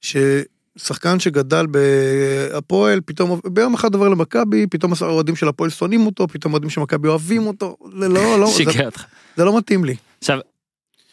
ששחקן 0.00 1.20
שגדל 1.20 1.66
בהפועל, 1.66 3.00
פתאום 3.04 3.40
ביום 3.52 3.74
אחד 3.74 3.94
עובר 3.94 4.08
למכבי, 4.08 4.66
פתאום 4.66 4.92
האוהדים 5.00 5.36
של 5.36 5.48
הפועל 5.48 5.70
שונאים 5.70 6.06
אותו, 6.06 6.28
פתאום 6.28 6.52
האוהדים 6.52 6.70
של 6.70 6.80
מכבי 6.80 7.08
אוהבים 7.08 7.46
אותו, 7.46 7.76
לא, 7.92 8.08
לא, 8.40 8.50
זה. 8.64 8.72
זה 9.36 9.44
לא 9.44 9.58
מתאים 9.58 9.84
לי. 9.84 9.94
עכשיו, 10.18 10.38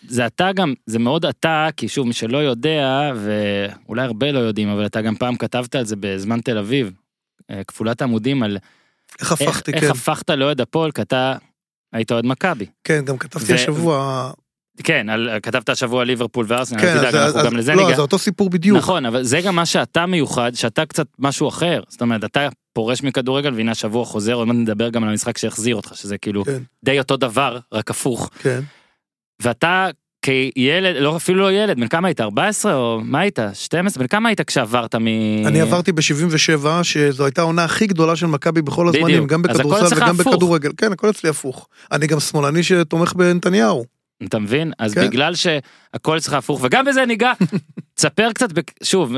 זה 0.08 0.26
אתה 0.26 0.52
גם, 0.56 0.74
זה 0.86 1.00
מאוד 1.00 1.26
אתה, 1.26 1.68
כי 1.78 1.88
שוב, 1.88 2.08
מי 2.08 2.14
שלא 2.14 2.38
יודע, 2.38 3.12
ואולי 3.16 4.02
הרבה 4.02 4.32
לא 4.32 4.40
יודעים, 4.40 4.70
אבל 4.70 4.86
אתה 4.86 5.02
גם 5.02 5.16
פעם 5.16 5.36
כתבת 5.36 5.76
על 5.76 5.86
זה 5.86 5.96
בזמן 6.00 6.42
תל 6.42 6.58
אביב, 6.58 6.92
כפולת 7.68 8.02
עמודים 8.02 8.44
על 8.44 8.58
איך 9.20 9.32
איך, 9.32 9.42
הפכתי, 9.42 9.72
איך 9.74 9.84
כן, 9.84 9.90
הפכת 9.92 10.30
לאוהד 10.30 10.62
הפועל, 10.62 10.92
כי 10.92 11.02
אתה 11.02 11.36
היית 11.94 12.12
אוהד 12.12 12.26
מכבי. 12.26 12.66
כן, 12.84 13.06
גם 13.06 13.18
כתבתי 13.18 13.52
ו- 13.52 13.56
השבוע, 13.56 14.32
כן, 14.84 15.10
על, 15.10 15.30
כתבת 15.44 15.70
השבוע 15.70 16.04
ליברפול 16.04 16.46
וארסנל, 16.48 16.82
כן, 16.82 16.98
תדאג, 16.98 17.16
אז- 17.16 17.26
אנחנו 17.26 17.40
אז- 17.40 17.46
גם 17.46 17.58
לזה 17.58 17.76
לא, 17.76 17.84
ניגע. 17.84 17.96
זה 17.96 18.02
אותו 18.02 18.18
סיפור 18.20 18.50
בדיוק. 18.50 18.78
נכון, 18.78 19.06
אבל 19.06 19.24
זה 19.24 19.42
גם 19.42 19.56
מה 19.56 19.66
שאתה 19.66 20.06
מיוחד, 20.06 20.52
שאתה 20.56 20.86
קצת 20.86 21.08
משהו 21.20 21.48
אחר. 21.50 21.82
זאת 21.88 22.02
אומרת, 22.02 22.24
אתה 22.24 22.48
פורש 22.74 23.04
מכדורגל 23.04 23.54
והנה 23.54 23.72
השבוע 23.72 24.06
חוזר, 24.06 24.34
עוד 24.34 24.48
מעט 24.48 24.58
נדבר 24.58 24.90
גם 24.90 25.04
על 25.04 25.10
המשחק 25.10 25.38
שהחזיר 25.38 25.76
אותך, 25.76 25.92
שזה 25.96 26.18
כאילו 26.18 26.46
כן, 26.46 26.62
די 26.84 27.00
אותו 27.00 27.18
דבר, 27.18 27.60
רק 27.72 27.90
הפוך. 27.92 28.30
כן. 28.40 28.60
ואתה 29.42 29.88
כילד, 30.22 30.96
לא 30.96 31.18
אפילו 31.18 31.40
לא 31.40 31.52
ילד, 31.52 31.80
בן 31.80 31.88
כמה 31.88 32.08
היית? 32.08 32.22
14 32.22 32.76
או 32.76 33.02
מה 33.04 33.20
היית? 33.20 33.40
12? 33.54 34.04
בן 34.04 34.08
כמה 34.08 34.30
היית 34.30 34.42
כשעברת 34.42 34.96
מ... 34.96 35.08
אני 35.46 35.62
עברתי 35.62 35.92
ב-77, 35.92 36.84
שזו 36.84 37.26
הייתה 37.26 37.42
העונה 37.42 37.64
הכי 37.64 37.88
גדולה 37.88 38.16
של 38.16 38.26
מכבי 38.26 38.62
בכל 38.62 38.88
הזמנים, 38.88 39.06
בדיוק. 39.06 39.30
גם 39.30 39.42
בכדורסל 39.42 39.96
וגם 39.96 40.20
הפוך. 40.20 40.34
בכדורגל. 40.34 40.72
כן, 40.78 40.92
הכל 40.92 41.10
אצלי 41.10 41.30
הפוך. 41.30 41.68
אני 41.92 42.08
גם 42.08 42.20
שמאלני 42.20 42.64
שתומך 42.64 43.14
בנתניהו. 43.14 43.86
אתה 44.26 44.40
מבין? 44.40 44.72
אז 44.80 44.94
כן. 44.94 45.08
בגלל 45.08 45.36
שהכל 45.36 46.18
אצלך 46.18 46.34
הפוך, 46.34 46.60
וגם 46.64 46.86
בזה 46.86 47.06
ניגע, 47.06 47.32
תספר 47.96 48.32
קצת, 48.34 48.50
שוב, 48.84 49.14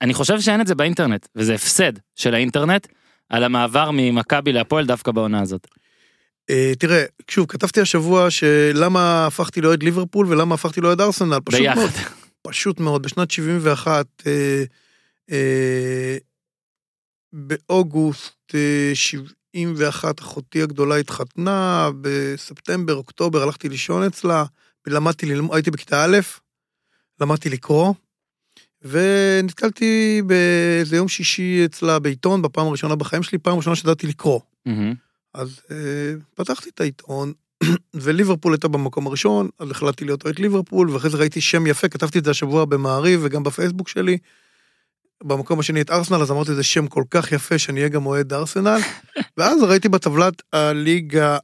אני 0.00 0.14
חושב 0.14 0.40
שאין 0.40 0.60
את 0.60 0.66
זה 0.66 0.74
באינטרנט, 0.74 1.26
וזה 1.36 1.54
הפסד 1.54 1.92
של 2.16 2.34
האינטרנט, 2.34 2.86
על 3.28 3.44
המעבר 3.44 3.90
ממכבי 3.92 4.52
להפועל 4.52 4.86
דווקא 4.86 5.12
בעונה 5.12 5.40
הזאת. 5.40 5.68
אה, 6.50 6.72
תראה, 6.78 7.04
שוב, 7.30 7.46
כתבתי 7.46 7.80
השבוע 7.80 8.30
שלמה 8.30 9.26
הפכתי 9.26 9.60
לאוהד 9.60 9.82
ליברפול 9.82 10.26
ולמה 10.26 10.54
הפכתי 10.54 10.80
לאוהד 10.80 11.00
ארסנל, 11.00 11.38
פשוט 11.44 11.60
ביחד. 11.60 11.76
מאוד, 11.76 11.90
פשוט 12.42 12.80
מאוד, 12.80 13.02
בשנת 13.02 13.30
71, 13.30 14.06
אה, 14.26 14.64
אה, 15.30 16.16
באוגוסט 17.32 18.54
אה, 18.54 18.90
71 18.94 20.20
אחותי 20.20 20.62
הגדולה 20.62 20.96
התחתנה, 20.96 21.90
בספטמבר, 22.00 22.94
אוקטובר 22.94 23.42
הלכתי 23.42 23.68
לישון 23.68 24.02
אצלה, 24.02 24.44
למדתי 24.86 25.26
ללמוד, 25.26 25.54
הייתי 25.54 25.70
בכיתה 25.70 26.04
א', 26.04 26.18
למדתי 27.20 27.48
לקרוא, 27.48 27.94
ונתקלתי 28.82 30.22
באיזה 30.26 30.96
יום 30.96 31.08
שישי 31.08 31.62
אצלה 31.64 31.98
בעיתון, 31.98 32.42
בפעם 32.42 32.66
הראשונה 32.66 32.96
בחיים 32.96 33.22
שלי, 33.22 33.38
פעם 33.38 33.56
ראשונה 33.56 33.76
שידעתי 33.76 34.06
לקרוא. 34.06 34.40
מהמם. 34.66 34.94
אז 35.34 35.60
אה, 35.70 36.14
פתחתי 36.34 36.68
את 36.68 36.80
העיתון, 36.80 37.32
וליברפול 37.94 38.52
הייתה 38.52 38.68
במקום 38.68 39.06
הראשון, 39.06 39.48
אז 39.58 39.70
החלטתי 39.70 40.04
להיות 40.04 40.24
אוהד 40.24 40.38
ליברפול, 40.38 40.90
ואחרי 40.90 41.10
זה 41.10 41.16
ראיתי 41.16 41.40
שם 41.40 41.66
יפה, 41.66 41.88
כתבתי 41.88 42.18
את 42.18 42.24
זה 42.24 42.30
השבוע 42.30 42.64
במעריב 42.64 43.20
וגם 43.22 43.42
בפייסבוק 43.42 43.88
שלי. 43.88 44.18
במקום 45.24 45.60
השני 45.60 45.80
את 45.80 45.90
ארסנל, 45.90 46.22
אז 46.22 46.30
אמרתי, 46.30 46.54
זה 46.54 46.62
שם 46.62 46.86
כל 46.86 47.04
כך 47.10 47.32
יפה 47.32 47.58
שאני 47.58 47.80
אהיה 47.80 47.88
גם 47.88 48.06
אוהד 48.06 48.32
ארסנל. 48.32 48.78
ואז 49.36 49.62
ראיתי 49.62 49.88
בטבלת 49.88 50.42
הליגה 50.52 51.38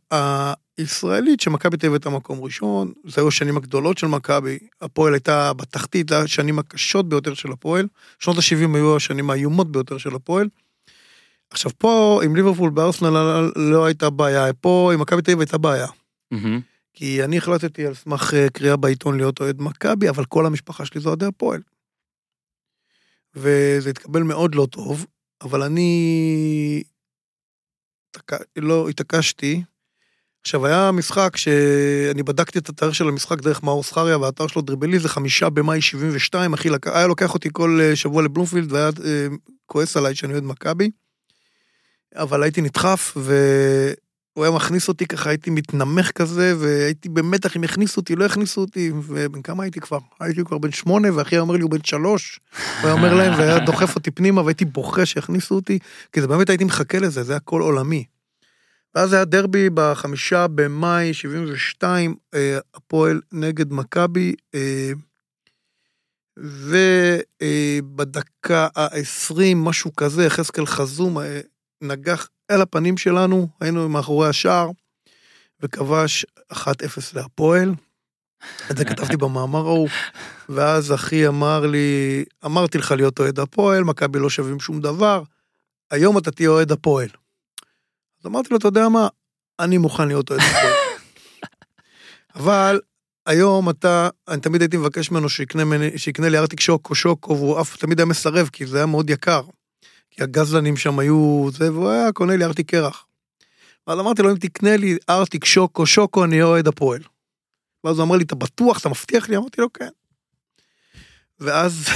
הישראלית 0.79 1.41
שמכבי 1.41 1.77
תל 1.77 1.87
אביב 1.87 1.93
הייתה 1.93 2.11
מקום 2.11 2.41
ראשון, 2.41 2.93
זה 3.05 3.21
היו 3.21 3.29
השנים 3.29 3.57
הגדולות 3.57 3.99
של 3.99 4.07
מכבי, 4.07 4.59
הפועל 4.81 5.15
הייתה 5.15 5.53
בתחתית, 5.53 6.09
זה 6.09 6.19
השנים 6.19 6.59
הקשות 6.59 7.09
ביותר 7.09 7.35
של 7.35 7.53
הפועל, 7.53 7.87
שנות 8.19 8.37
ה-70 8.37 8.77
היו 8.77 8.97
השנים 8.97 9.31
האיומות 9.31 9.73
ביותר 9.73 9.99
של 9.99 10.15
הפועל. 10.15 10.49
עכשיו 11.51 11.73
פה 11.79 12.21
עם 12.25 12.37
ליברפול 12.37 12.71
בארסנל 12.71 13.09
לא 13.57 13.85
הייתה 13.85 14.11
בעיה, 14.11 14.53
פה 14.53 14.91
עם 14.95 15.01
מכבי 15.01 15.23
תל 15.23 15.31
אביב 15.31 15.41
הייתה 15.41 15.59
בעיה. 15.59 15.87
כי 16.93 17.25
אני 17.25 17.39
החלטתי 17.39 17.87
על 17.87 17.95
סמך 17.95 18.35
אה, 18.35 18.51
קריאה 18.51 18.77
בעיתון 18.77 19.17
להיות 19.17 19.41
אוהד 19.41 19.63
מכבי, 19.63 20.09
אבל 20.09 20.25
כל 20.25 20.47
המשפחה 20.47 20.85
שלי 20.85 21.01
זה 21.01 21.09
אוהדי 21.09 21.27
הפועל. 21.27 21.61
וזה 23.35 23.91
התקבל 23.91 24.23
מאוד 24.23 24.55
לא 24.55 24.67
טוב, 24.71 25.07
אבל 25.43 25.63
אני 25.63 26.83
תק... 28.11 28.33
לא 28.57 28.89
התעקשתי. 28.89 29.63
עכשיו 30.41 30.67
היה 30.67 30.93
משחק 30.93 31.37
שאני 31.37 32.23
בדקתי 32.23 32.59
את 32.59 32.69
התאריך 32.69 32.95
של 32.95 33.09
המשחק 33.09 33.41
דרך 33.41 33.63
מאור 33.63 33.83
זכריה 33.83 34.19
והאתר 34.19 34.47
שלו 34.47 34.63
דריבלי 34.63 34.99
זה 34.99 35.09
חמישה 35.09 35.51
במאי 35.51 35.81
72 35.81 36.53
אחי 36.53 36.69
לק... 36.69 36.87
היה 36.87 37.07
לוקח 37.07 37.35
אותי 37.35 37.49
כל 37.53 37.79
אה, 37.83 37.97
שבוע 37.97 38.23
לבלומפילד 38.23 38.73
והיה 38.73 38.91
אה, 39.05 39.27
כועס 39.67 39.97
עליי 39.97 40.15
שאני 40.15 40.33
אוהד 40.33 40.45
מכבי. 40.45 40.91
אבל 42.15 42.43
הייתי 42.43 42.61
נדחף 42.61 43.17
והוא 43.17 44.45
היה 44.45 44.51
מכניס 44.51 44.89
אותי 44.89 45.07
ככה 45.07 45.31
הייתי 45.31 45.51
מתנמך 45.51 46.11
כזה 46.11 46.55
והייתי 46.59 47.09
במתח 47.09 47.57
אם 47.57 47.65
הכניסו 47.65 48.01
אותי 48.01 48.17
לא 48.17 48.25
הכניסו 48.25 48.61
אותי 48.61 48.93
ובן 48.95 49.43
כמה 49.43 49.63
הייתי 49.63 49.81
כבר 49.81 49.99
הייתי 50.21 50.45
כבר 50.45 50.59
בן 50.59 50.73
שמונה 50.73 51.17
ואחי 51.17 51.35
היה 51.35 51.41
אומר 51.41 51.55
לי 51.55 51.63
הוא 51.63 51.71
בן 51.71 51.85
שלוש. 51.85 52.41
הוא 52.81 52.87
היה 52.87 52.93
אומר 52.93 53.15
להם 53.15 53.39
והיה 53.39 53.59
דוחף 53.59 53.95
אותי 53.95 54.11
פנימה 54.11 54.43
והייתי 54.43 54.65
בוכה 54.65 55.07
שיכניסו 55.07 55.55
אותי 55.55 55.79
כי 56.13 56.21
זה 56.21 56.27
באמת 56.29 56.49
הייתי 56.49 56.65
מחכה 56.65 56.99
לזה 56.99 57.23
זה 57.23 57.33
היה 57.33 57.41
קול 57.41 57.63
עולמי. 57.63 58.05
ואז 58.95 59.13
היה 59.13 59.25
דרבי 59.25 59.71
בחמישה 59.75 60.47
במאי 60.47 61.15
72 61.15 62.15
אה, 62.35 62.59
הפועל 62.75 63.21
נגד 63.33 63.73
מכבי 63.73 64.35
אה, 64.55 64.93
ובדקה 67.41 68.69
ה-20 68.77 69.55
משהו 69.57 69.97
כזה 69.97 70.25
יחזקאל 70.25 70.67
חזום 70.67 71.19
אה, 71.19 71.41
נגח 71.83 72.29
אל 72.51 72.61
הפנים 72.61 72.97
שלנו 72.97 73.49
היינו 73.61 73.89
מאחורי 73.89 74.29
השער 74.29 74.71
וכבש 75.61 76.27
1-0 76.53 76.67
להפועל. 77.15 77.75
את 78.71 78.77
זה 78.77 78.85
כתבתי 78.85 79.17
במאמר 79.23 79.67
ההוא, 79.67 79.89
ואז 80.49 80.95
אחי 80.95 81.29
אמר 81.29 81.67
לי, 81.67 82.25
אמרתי 82.45 82.79
לך 82.79 82.93
להיות 82.93 83.21
אוהד 83.21 83.39
הפועל, 83.39 83.85
מכבי 83.85 84.19
לא 84.19 84.31
שווים 84.31 84.61
שום 84.61 84.81
דבר, 84.81 85.23
היום 85.91 86.19
אתה 86.19 86.31
תהיה 86.31 86.49
אוהד 86.49 86.73
הפועל. 86.73 87.09
אז 88.21 88.27
אמרתי 88.27 88.49
לו, 88.51 88.57
אתה 88.57 88.69
יודע 88.69 88.89
מה, 88.89 89.09
אני 89.61 89.79
מוכן 89.79 90.09
להיות 90.09 90.31
אוהד 90.31 90.43
הפועל. 90.43 90.73
אבל 92.37 92.81
היום 93.27 93.71
אתה, 93.71 94.09
אני 94.29 94.41
תמיד 94.41 94.61
הייתי 94.61 94.77
מבקש 94.77 95.11
ממנו 95.11 95.29
שיקנה, 95.29 95.63
שיקנה 95.97 96.29
לי 96.29 96.39
ארטיק 96.39 96.61
שוקו 96.61 96.95
שוקו, 96.95 97.37
והוא 97.37 97.61
אף 97.61 97.77
תמיד 97.77 97.99
היה 97.99 98.07
מסרב, 98.07 98.49
כי 98.53 98.67
זה 98.67 98.77
היה 98.77 98.87
מאוד 98.87 99.11
יקר. 99.11 99.43
כי 100.19 100.25
הגזלנים 100.25 100.77
שם 100.77 100.99
היו 100.99 101.49
זה, 101.53 101.73
והוא 101.73 101.91
היה 101.91 102.13
קונה 102.13 102.37
לי 102.37 102.45
ארטיק 102.45 102.71
קרח. 102.71 103.07
ואז 103.87 103.99
אמרתי 103.99 104.23
לו, 104.23 104.31
אם 104.31 104.37
תקנה 104.37 104.77
לי 104.77 104.97
ארטיק 105.09 105.45
שוקו 105.45 105.87
שוקו, 105.87 106.25
אני 106.25 106.43
אוהד 106.43 106.69
הפועל. 106.69 107.01
ואז 107.85 107.99
הוא 107.99 108.07
אמר 108.07 108.17
לי, 108.17 108.25
אתה 108.25 108.35
בטוח, 108.35 108.81
אתה 108.81 108.89
מבטיח 108.89 109.29
לי? 109.29 109.37
אמרתי 109.37 109.61
לו, 109.61 109.73
כן. 109.73 109.89
ואז 111.41 111.89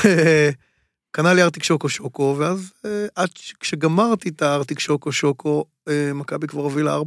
קנה 1.14 1.35
לי 1.35 1.43
ארטיק 1.43 1.62
שוקו 1.62 1.88
שוקו, 1.88 2.37
ואז 2.38 2.73
אה, 2.85 3.07
עד 3.14 3.31
כשגמרתי 3.61 4.29
את 4.29 4.43
הארטיק 4.43 4.79
שוקו 4.79 5.12
שוקו, 5.12 5.64
אה, 5.88 6.11
מכבי 6.14 6.47
כבר 6.47 6.62
הובילה 6.62 6.99
4-1. 6.99 7.00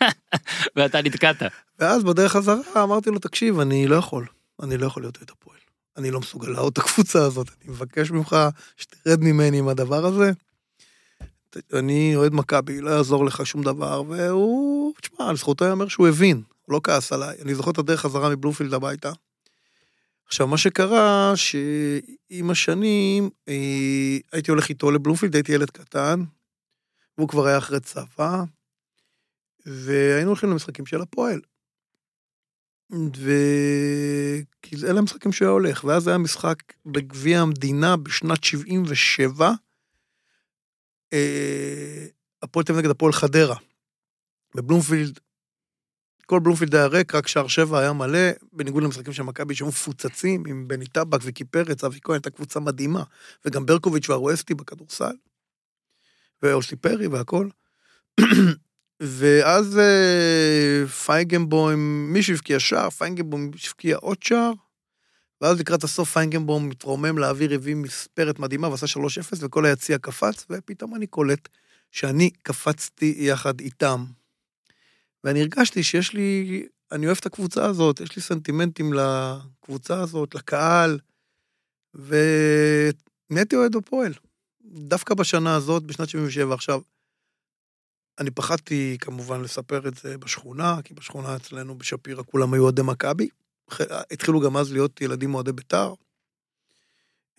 ואתה 0.76 1.02
נתקעת. 1.02 1.42
ואז 1.78 2.04
בדרך 2.04 2.32
חזרה 2.32 2.82
אמרתי 2.82 3.10
לו, 3.10 3.18
תקשיב, 3.18 3.60
אני 3.60 3.86
לא 3.86 3.96
יכול. 3.96 4.26
אני 4.62 4.76
לא 4.76 4.86
יכול 4.86 5.02
להיות 5.02 5.16
אוהד 5.16 5.30
הפועל. 5.30 5.63
אני 5.96 6.10
לא 6.10 6.20
מסוגל 6.20 6.48
להראות 6.48 6.72
את 6.72 6.78
הקבוצה 6.78 7.24
הזאת, 7.24 7.48
אני 7.48 7.72
מבקש 7.72 8.10
ממך 8.10 8.36
שתרד 8.76 9.20
ממני 9.20 9.58
עם 9.58 9.68
הדבר 9.68 10.06
הזה. 10.06 10.30
אני 11.72 12.16
אוהד 12.16 12.34
מכבי, 12.34 12.80
לא 12.80 12.90
יעזור 12.90 13.24
לך 13.24 13.46
שום 13.46 13.62
דבר, 13.62 14.02
והוא, 14.08 14.92
תשמע, 15.02 15.32
לזכותו 15.32 15.64
ייאמר 15.64 15.88
שהוא 15.88 16.08
הבין, 16.08 16.42
הוא 16.62 16.74
לא 16.74 16.80
כעס 16.84 17.12
עליי. 17.12 17.36
אני 17.42 17.54
זוכר 17.54 17.70
את 17.70 17.78
הדרך 17.78 18.00
חזרה 18.00 18.30
מבלומפילד 18.30 18.74
הביתה. 18.74 19.12
עכשיו, 20.26 20.46
מה 20.46 20.58
שקרה, 20.58 21.32
שעם 21.36 22.50
השנים, 22.50 23.30
אה, 23.48 24.16
הייתי 24.32 24.50
הולך 24.50 24.68
איתו 24.68 24.90
לבלומפילד, 24.90 25.34
הייתי 25.34 25.52
ילד 25.52 25.70
קטן, 25.70 26.24
והוא 27.18 27.28
כבר 27.28 27.46
היה 27.46 27.58
אחרי 27.58 27.80
צבא, 27.80 28.44
והיינו 29.66 30.28
הולכים 30.28 30.50
למשחקים 30.50 30.86
של 30.86 31.00
הפועל. 31.00 31.40
ו... 33.16 33.30
כי 34.62 34.76
אלה 34.86 34.98
המשחקים 34.98 35.32
שהוא 35.32 35.46
היה 35.46 35.52
הולך, 35.52 35.84
ואז 35.84 36.08
היה 36.08 36.18
משחק 36.18 36.58
בגביע 36.86 37.40
המדינה 37.40 37.96
בשנת 37.96 38.44
77, 38.44 39.52
אה, 41.12 42.06
הפועל 42.42 42.64
תל 42.64 42.72
אביב 42.72 42.84
נגד 42.84 42.90
הפועל 42.90 43.12
חדרה. 43.12 43.56
בבלומפילד, 44.54 45.20
כל 46.26 46.40
בלומפילד 46.40 46.74
היה 46.74 46.86
ריק, 46.86 47.14
רק 47.14 47.26
שער 47.26 47.48
שבע 47.48 47.78
היה 47.78 47.92
מלא, 47.92 48.30
בניגוד 48.52 48.82
למשחקים 48.82 49.12
של 49.12 49.22
מכבי 49.22 49.54
שהיו 49.54 49.68
מפוצצים, 49.68 50.44
עם 50.46 50.68
בני 50.68 50.86
טבק 50.86 51.20
וקי 51.22 51.44
פרץ, 51.44 51.84
אבי 51.84 51.98
כהן, 52.02 52.14
הייתה 52.14 52.30
קבוצה 52.30 52.60
מדהימה, 52.60 53.02
וגם 53.44 53.66
ברקוביץ' 53.66 54.08
והרואסטי 54.08 54.54
בכדורסל, 54.54 55.16
ואוסי 56.42 56.76
פרי 56.76 57.06
והכל. 57.06 57.48
ואז 59.00 59.78
אה, 59.78 60.86
פיינגנבוים, 60.86 62.12
מישהו 62.12 62.34
הבקיע 62.34 62.60
שער, 62.60 62.90
פיינגנבוים 62.90 63.50
הבקיע 63.66 63.96
עוד 63.96 64.22
שער, 64.22 64.52
ואז 65.40 65.60
לקראת 65.60 65.84
הסוף 65.84 66.12
פיינגנבוים 66.12 66.68
מתרומם 66.68 67.18
לאוויר, 67.18 67.54
הביא 67.54 67.74
מספרת 67.76 68.38
מדהימה 68.38 68.68
ועשה 68.68 68.86
3-0, 68.86 69.00
וכל 69.40 69.66
היציע 69.66 69.98
קפץ, 69.98 70.46
ופתאום 70.50 70.94
אני 70.94 71.06
קולט 71.06 71.48
שאני 71.90 72.30
קפצתי 72.42 73.14
יחד 73.18 73.60
איתם. 73.60 74.04
ואני 75.24 75.40
הרגשתי 75.40 75.82
שיש 75.82 76.12
לי, 76.12 76.62
אני 76.92 77.06
אוהב 77.06 77.18
את 77.20 77.26
הקבוצה 77.26 77.66
הזאת, 77.66 78.00
יש 78.00 78.16
לי 78.16 78.22
סנטימנטים 78.22 78.92
לקבוצה 78.92 80.00
הזאת, 80.00 80.34
לקהל, 80.34 80.98
ונהייתי 81.94 83.56
אוהד 83.56 83.76
הפועל. 83.76 84.12
דווקא 84.64 85.14
בשנה 85.14 85.54
הזאת, 85.54 85.82
בשנת 85.82 86.08
77. 86.08 86.54
עכשיו, 86.54 86.80
אני 88.18 88.30
פחדתי 88.30 88.96
כמובן 89.00 89.42
לספר 89.42 89.88
את 89.88 89.94
זה 89.96 90.18
בשכונה, 90.18 90.78
כי 90.84 90.94
בשכונה 90.94 91.36
אצלנו 91.36 91.78
בשפירא 91.78 92.22
כולם 92.26 92.54
היו 92.54 92.62
אוהדי 92.62 92.82
מכבי. 92.82 93.28
התחילו 94.10 94.40
גם 94.40 94.56
אז 94.56 94.72
להיות 94.72 95.00
ילדים 95.00 95.34
אוהדי 95.34 95.52
בית"ר. 95.52 95.94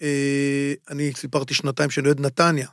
אה, 0.01 0.73
אני 0.89 1.13
סיפרתי 1.15 1.53
שנתיים 1.53 1.89
שאני 1.89 2.07
אוהד 2.07 2.19
נתניה. 2.19 2.67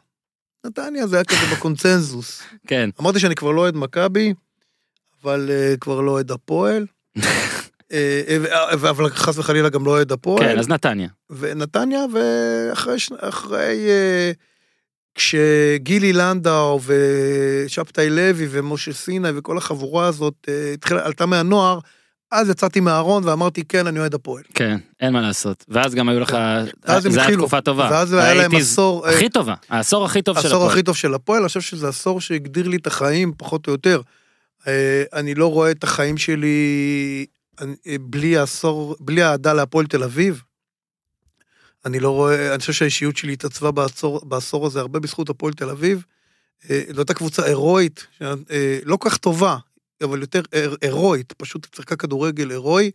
נתניה 0.66 1.06
זה 1.06 1.16
היה 1.16 1.24
כזה 1.24 1.40
בקונצנזוס. 1.56 2.42
כן. 2.66 2.90
אמרתי 3.00 3.20
שאני 3.20 3.34
כבר 3.34 3.50
לא 3.50 3.60
אוהד 3.60 3.76
מכבי, 3.76 4.34
אבל 5.22 5.50
uh, 5.50 5.78
כבר 5.78 6.00
לא 6.00 6.10
אוהד 6.10 6.30
הפועל. 6.30 6.86
אה, 7.92 8.22
אה, 8.28 8.72
אבל 8.72 9.08
חס 9.08 9.38
וחלילה 9.38 9.68
גם 9.68 9.86
לא 9.86 9.90
אוהד 9.90 10.12
הפועל. 10.12 10.44
כן, 10.44 10.58
אז 10.58 10.68
נתניה. 10.68 11.08
ונתניה, 11.30 12.00
ואחרי, 12.12 13.88
אה, 13.88 14.32
כשגילי 15.14 16.12
לנדאו 16.12 16.80
ושבתאי 16.86 18.10
לוי 18.10 18.46
ומשה 18.50 18.92
סיני 18.92 19.28
וכל 19.34 19.58
החבורה 19.58 20.06
הזאת 20.06 20.34
אה, 20.48 20.72
התחילה, 20.72 21.06
עלתה 21.06 21.26
מהנוער, 21.26 21.78
אז 22.32 22.48
יצאתי 22.48 22.80
מהארון 22.80 23.24
ואמרתי, 23.24 23.64
כן, 23.64 23.86
אני 23.86 23.98
אוהד 23.98 24.14
הפועל. 24.14 24.42
כן, 24.54 24.78
אין 25.00 25.12
מה 25.12 25.20
לעשות. 25.20 25.64
ואז 25.68 25.94
גם 25.94 26.08
היו 26.08 26.20
לך, 26.20 26.34
הם 26.84 27.10
זה 27.10 27.22
היה. 27.26 27.36
תקופה 27.36 27.60
טובה. 27.60 27.88
ואז 27.92 28.12
היה 28.12 28.34
להם 28.34 28.54
עשור, 28.54 29.06
אה, 29.06 29.14
הכי 29.14 29.28
טובה, 29.28 29.54
העשור 29.68 30.04
הכי 30.04 30.22
טוב 30.22 30.38
של 30.38 30.46
העשור 30.46 30.56
הפועל. 30.56 30.72
הכי 30.72 30.82
טוב 30.82 30.96
של 30.96 31.14
הפועל, 31.14 31.40
אני 31.40 31.48
חושב 31.48 31.60
שזה 31.60 31.88
עשור 31.88 32.20
שהגדיר 32.20 32.68
לי 32.68 32.76
את 32.76 32.86
החיים, 32.86 33.32
פחות 33.36 33.66
או 33.66 33.72
יותר. 33.72 34.00
אה, 34.66 35.02
אני 35.12 35.34
לא 35.34 35.46
רואה 35.46 35.70
את 35.70 35.84
החיים 35.84 36.18
שלי 36.18 37.26
אה, 37.60 37.66
בלי 38.00 38.36
העשור, 38.36 38.96
בלי 39.00 39.22
האהדה 39.22 39.52
להפועל 39.52 39.86
תל 39.86 40.02
אביב. 40.02 40.42
אני 41.84 42.00
לא 42.00 42.10
רואה, 42.10 42.50
אני 42.50 42.60
חושב 42.60 42.72
שהאישיות 42.72 43.16
שלי 43.16 43.32
התעצבה 43.32 43.70
בעשור, 43.70 44.20
בעשור 44.24 44.66
הזה 44.66 44.80
הרבה 44.80 45.00
בזכות 45.00 45.30
הפועל 45.30 45.52
תל 45.52 45.70
אביב. 45.70 46.04
אה, 46.70 46.82
זו 46.94 47.00
הייתה 47.00 47.14
קבוצה 47.14 47.44
הירואית, 47.44 48.06
אה, 48.22 48.78
לא 48.84 48.98
כך 49.00 49.16
טובה, 49.16 49.56
אבל 50.02 50.20
יותר 50.20 50.42
הירואית, 50.82 51.32
פשוט 51.32 51.66
שיחקה 51.76 51.96
כדורגל 51.96 52.50
הירואי. 52.50 52.90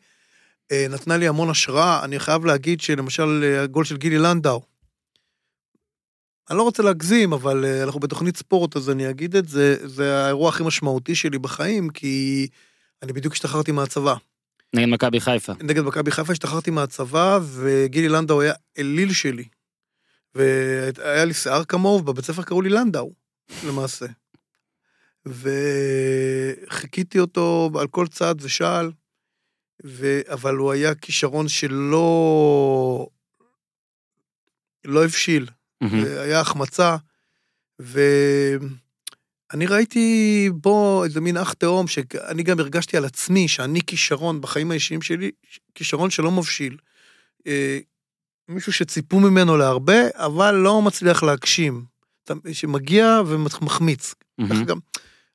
אה, 0.72 0.86
נתנה 0.90 1.18
לי 1.18 1.28
המון 1.28 1.50
השראה, 1.50 2.04
אני 2.04 2.20
חייב 2.20 2.46
להגיד 2.46 2.82
שלמשל 2.82 3.58
הגול 3.64 3.86
של 3.86 3.98
גילי 3.98 4.18
לנדאו, 4.18 4.62
אני 6.50 6.58
לא 6.58 6.64
רוצה 6.64 6.84
להגזים, 6.84 7.34
אבל 7.34 7.66
אנחנו 7.84 8.00
בתוכנית 8.00 8.38
ספורט, 8.38 8.76
אז 8.76 8.90
אני 8.90 9.10
אגיד 9.10 9.36
את 9.36 9.48
זה, 9.48 9.88
זה 9.88 10.24
האירוע 10.24 10.50
הכי 10.50 10.64
משמעותי 10.64 11.16
שלי 11.16 11.40
בחיים, 11.40 11.90
כי 11.90 12.48
אני 13.04 13.14
בדיוק 13.14 13.34
השתחררתי 13.34 13.72
מהצבא. 13.72 14.16
נגד 14.76 14.88
מכבי 14.88 15.20
חיפה. 15.20 15.54
נגד 15.62 15.84
מכבי 15.84 16.12
חיפה 16.12 16.32
השתחררתי 16.34 16.72
מהצבא, 16.72 17.40
וגילי 17.44 18.10
לנדאו 18.10 18.42
היה 18.42 18.54
אליל 18.78 19.14
שלי. 19.14 19.48
והיה 20.36 21.26
לי 21.26 21.34
שיער 21.34 21.64
כמוהו, 21.64 22.00
ובבית 22.00 22.26
ספר 22.26 22.44
קראו 22.44 22.62
לי 22.62 22.70
לנדאו, 22.70 23.14
למעשה. 23.68 24.06
וחיכיתי 26.68 27.20
אותו 27.20 27.70
על 27.80 27.88
כל 27.88 28.08
צעד 28.08 28.42
ושעל, 28.42 28.92
ו... 29.86 30.20
אבל 30.34 30.56
הוא 30.56 30.72
היה 30.72 30.96
כישרון 30.96 31.48
שלא... 31.48 33.08
לא 34.86 35.06
הבשיל. 35.06 35.48
מהמם. 35.82 36.06
היה 36.06 36.40
החמצה, 36.40 36.96
ואני 39.52 39.66
ראיתי 39.66 40.50
בו 40.54 41.04
איזה 41.04 41.22
מין 41.22 41.38
אח 41.38 41.54
תאום, 41.54 41.88
שאני 41.88 42.44
גם 42.44 42.60
הרגשתי 42.60 42.98
על 42.98 43.06
עצמי 43.06 43.48
שאני 43.48 43.82
כישרון 43.88 44.42
בחיים 44.42 44.72
האישיים 44.72 45.02
שלי, 45.02 45.32
כישרון 45.76 46.10
שלא 46.10 46.32
מבשיל. 46.32 46.78
אה, 47.48 47.80
מישהו 48.50 48.74
שציפו 48.74 49.20
ממנו 49.20 49.58
להרבה, 49.58 50.02
אבל 50.14 50.56
לא 50.56 50.82
מצליח 50.82 51.24
להגשים. 51.24 51.86
שמגיע 52.52 53.22
ומחמיץ. 53.28 54.14
ככה 54.50 54.64
גם, 54.64 54.78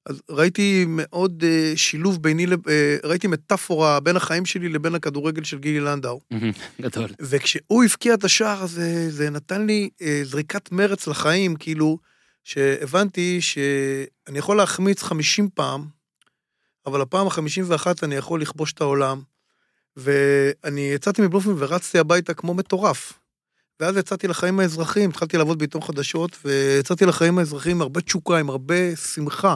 אז 0.07 0.23
ראיתי 0.31 0.85
מאוד 0.89 1.45
אה, 1.47 1.73
שילוב 1.77 2.23
ביני, 2.23 2.47
אה, 2.69 2.97
ראיתי 3.05 3.27
מטאפורה 3.27 4.01
בין 4.01 4.17
החיים 4.17 4.47
שלי 4.47 4.69
לבין 4.69 4.95
הכדורגל 4.95 5.45
של 5.45 5.59
גילי 5.59 5.81
לנדאו. 5.81 6.21
גדול. 6.81 7.09
וכשהוא 7.21 7.85
הבקיע 7.85 8.15
את 8.15 8.25
השער 8.25 8.63
הזה, 8.63 9.11
זה 9.11 9.31
נתן 9.31 9.67
לי 9.67 9.91
אה, 10.03 10.21
זריקת 10.25 10.73
מרץ 10.73 11.07
לחיים, 11.07 11.57
כאילו, 11.57 11.99
שהבנתי 12.45 13.41
שאני 13.41 14.39
יכול 14.39 14.57
להחמיץ 14.57 15.03
50 15.03 15.49
פעם, 15.55 15.87
אבל 16.87 17.01
הפעם 17.01 17.27
ה-51 17.27 17.87
אני 18.03 18.15
יכול 18.15 18.43
לכבוש 18.43 18.73
את 18.73 18.81
העולם. 18.81 19.23
ואני 19.97 20.81
יצאתי 20.81 21.23
מבלומפילד 21.23 21.57
ורצתי 21.59 21.99
הביתה 21.99 22.35
כמו 22.35 22.55
מטורף. 22.55 23.13
ואז 23.81 23.97
יצאתי 23.97 24.29
לחיים 24.29 24.61
האזרחיים, 24.61 25.11
התחלתי 25.11 25.37
לעבוד 25.37 25.59
בעיתון 25.59 25.81
חדשות, 25.81 26.37
ויצאתי 26.45 27.07
לחיים 27.07 27.39
האזרחיים 27.39 27.77
עם 27.77 27.83
הרבה 27.83 28.01
תשוקה, 28.01 28.39
עם 28.39 28.51
הרבה 28.51 28.97
שמחה. 28.97 29.55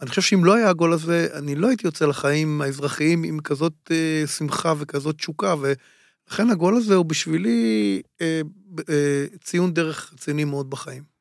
אני 0.00 0.08
חושב 0.08 0.22
שאם 0.22 0.44
לא 0.44 0.54
היה 0.54 0.68
הגול 0.68 0.92
הזה, 0.92 1.28
אני 1.32 1.54
לא 1.54 1.68
הייתי 1.68 1.86
יוצא 1.86 2.06
לחיים 2.06 2.60
האזרחיים 2.60 3.22
עם 3.22 3.40
כזאת 3.40 3.72
אה, 3.90 4.26
שמחה 4.26 4.74
וכזאת 4.78 5.16
תשוקה, 5.16 5.54
ולכן 5.60 6.50
הגול 6.50 6.76
הזה 6.76 6.94
הוא 6.94 7.06
בשבילי 7.06 8.02
אה, 8.20 8.40
אה, 8.88 9.24
ציון 9.44 9.74
דרך 9.74 10.12
רציני 10.12 10.44
מאוד 10.44 10.70
בחיים. 10.70 11.15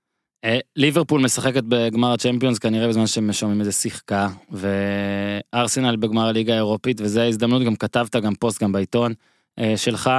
אה, 0.46 0.60
ליברפול 0.76 1.22
משחקת 1.22 1.64
בגמר 1.64 2.14
הצ'מפיונס 2.14 2.60
כנראה 2.60 2.88
בזמן 2.88 3.08
שהם 3.08 3.34
שומעים 3.34 3.60
איזה 3.60 3.72
שיחקה 3.72 4.30
וארסנל 4.52 5.96
בגמר 5.96 6.28
הליגה 6.28 6.54
האירופית 6.54 7.02
וזה 7.02 7.22
ההזדמנות 7.24 7.64
גם 7.64 7.76
כתבת 7.76 8.16
גם 8.16 8.36
פוסט 8.36 8.64
גם 8.64 8.72
בעיתון 8.72 9.14
אה, 9.60 9.74
שלך 9.78 10.10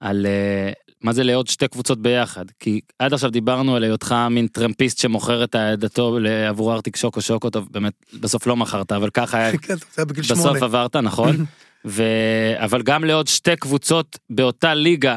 על 0.00 0.26
אה, 0.26 0.72
מה 1.02 1.12
זה 1.12 1.24
לעוד 1.24 1.46
שתי 1.46 1.68
קבוצות 1.68 2.02
ביחד 2.02 2.44
כי 2.58 2.80
עד 2.98 3.12
עכשיו 3.12 3.30
דיברנו 3.30 3.76
על 3.76 3.84
היותך 3.84 4.14
מין 4.30 4.46
טרמפיסט 4.46 4.98
שמוכר 4.98 5.44
את 5.44 5.54
העדתו 5.54 6.18
עבור 6.48 6.72
ארטיק 6.72 6.96
שוקו 6.96 7.20
שוקו 7.20 7.50
טוב 7.50 7.68
באמת 7.70 7.92
בסוף 8.20 8.46
לא 8.46 8.56
מכרת 8.56 8.92
אבל 8.92 9.10
ככה 9.10 9.38
היה 9.38 9.52
כן, 9.58 9.74
בסוף. 10.30 10.62
עברת 10.62 10.96
נכון 10.96 11.36
ו... 11.84 12.02
אבל 12.56 12.82
גם 12.82 13.04
לעוד 13.04 13.26
שתי 13.26 13.56
קבוצות 13.56 14.18
באותה 14.30 14.74
ליגה 14.74 15.16